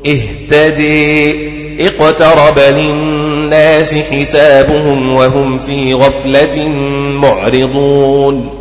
اهتدي. 0.07 1.35
اقترب 1.81 2.59
للناس 2.59 3.95
حسابهم 3.95 5.13
وهم 5.13 5.59
في 5.59 5.95
غفلة 5.95 6.69
معرضون. 7.15 8.60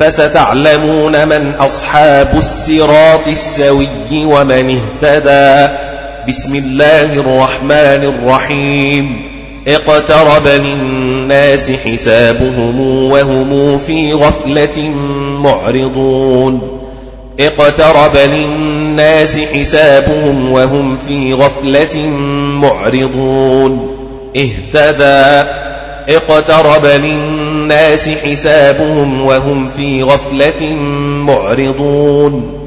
فستعلمون 0.00 1.28
من 1.28 1.54
أصحاب 1.54 2.34
الصراط 2.36 3.28
السوي 3.28 3.88
ومن 4.12 4.80
اهتدى. 5.02 5.74
بسم 6.28 6.54
الله 6.54 7.14
الرحمن 7.14 8.14
الرحيم. 8.14 9.22
اقترب 9.68 10.46
للناس 10.46 11.70
حسابهم 11.70 12.80
وهم 13.10 13.78
في 13.78 14.12
غفلة 14.12 14.90
معرضون. 15.44 16.80
اقترب 17.40 18.16
للناس 18.16 19.38
حسابهم 19.38 20.52
وهم 20.52 20.96
في 21.08 21.32
غفلة 21.32 22.06
معرضون. 22.60 23.96
اهتدى. 24.36 25.48
اقترب 26.08 26.86
للناس 26.86 27.49
حسابهم 28.08 29.20
وهم 29.24 29.68
في 29.76 30.02
غفلة 30.02 30.72
معرضون. 31.26 32.60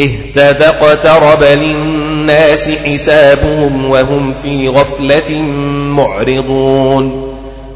اهتدى 0.00 0.66
اقترب 0.66 1.42
للناس 1.42 2.70
حسابهم 2.70 3.90
وهم 3.90 4.32
في 4.42 4.68
غفلة 4.68 5.40
معرضون. 5.96 7.32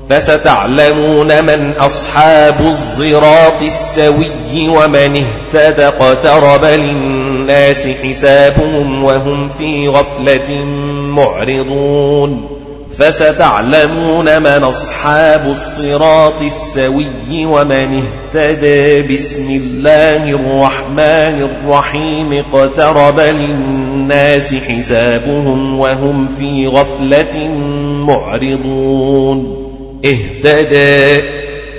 فستعلمون 0.09 1.44
من 1.44 1.72
أصحاب 1.78 2.60
الصراط 2.60 3.62
السوي 3.62 4.68
ومن 4.68 5.24
اهتدى 5.55 5.86
اقترب 5.86 6.64
للناس 6.64 7.86
حسابهم 7.86 9.05
وهم 9.05 9.48
في 9.59 9.88
غفلة 9.88 10.64
معرضون. 11.14 12.60
فستعلمون 13.01 14.43
من 14.43 14.64
أصحاب 14.64 15.47
الصراط 15.51 16.43
السوي 16.43 17.06
ومن 17.47 18.02
اهتدى 18.02 19.14
بسم 19.14 19.51
الله 19.51 20.31
الرحمن 20.31 21.48
الرحيم 21.51 22.32
اقترب 22.32 23.20
للناس 23.20 24.55
حسابهم 24.55 25.78
وهم 25.78 26.28
في 26.39 26.66
غفلة 26.66 27.48
معرضون 28.06 29.56
اهتدى 30.05 31.22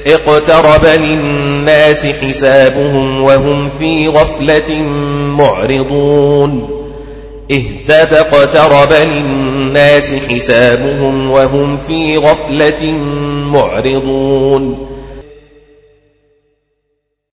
اقترب 0.07 0.85
للناس 0.85 2.06
حسابهم 2.06 3.22
وهم 3.22 3.69
في 3.80 4.07
غفلة 4.07 4.81
معرضون 5.38 6.81
اهتدى 7.52 8.19
اقترب 8.19 8.94
للناس 8.94 10.14
حسابهم 10.14 11.32
وهم 11.32 11.78
في 11.78 12.18
غفلة 12.18 12.91
معرضون 13.52 14.88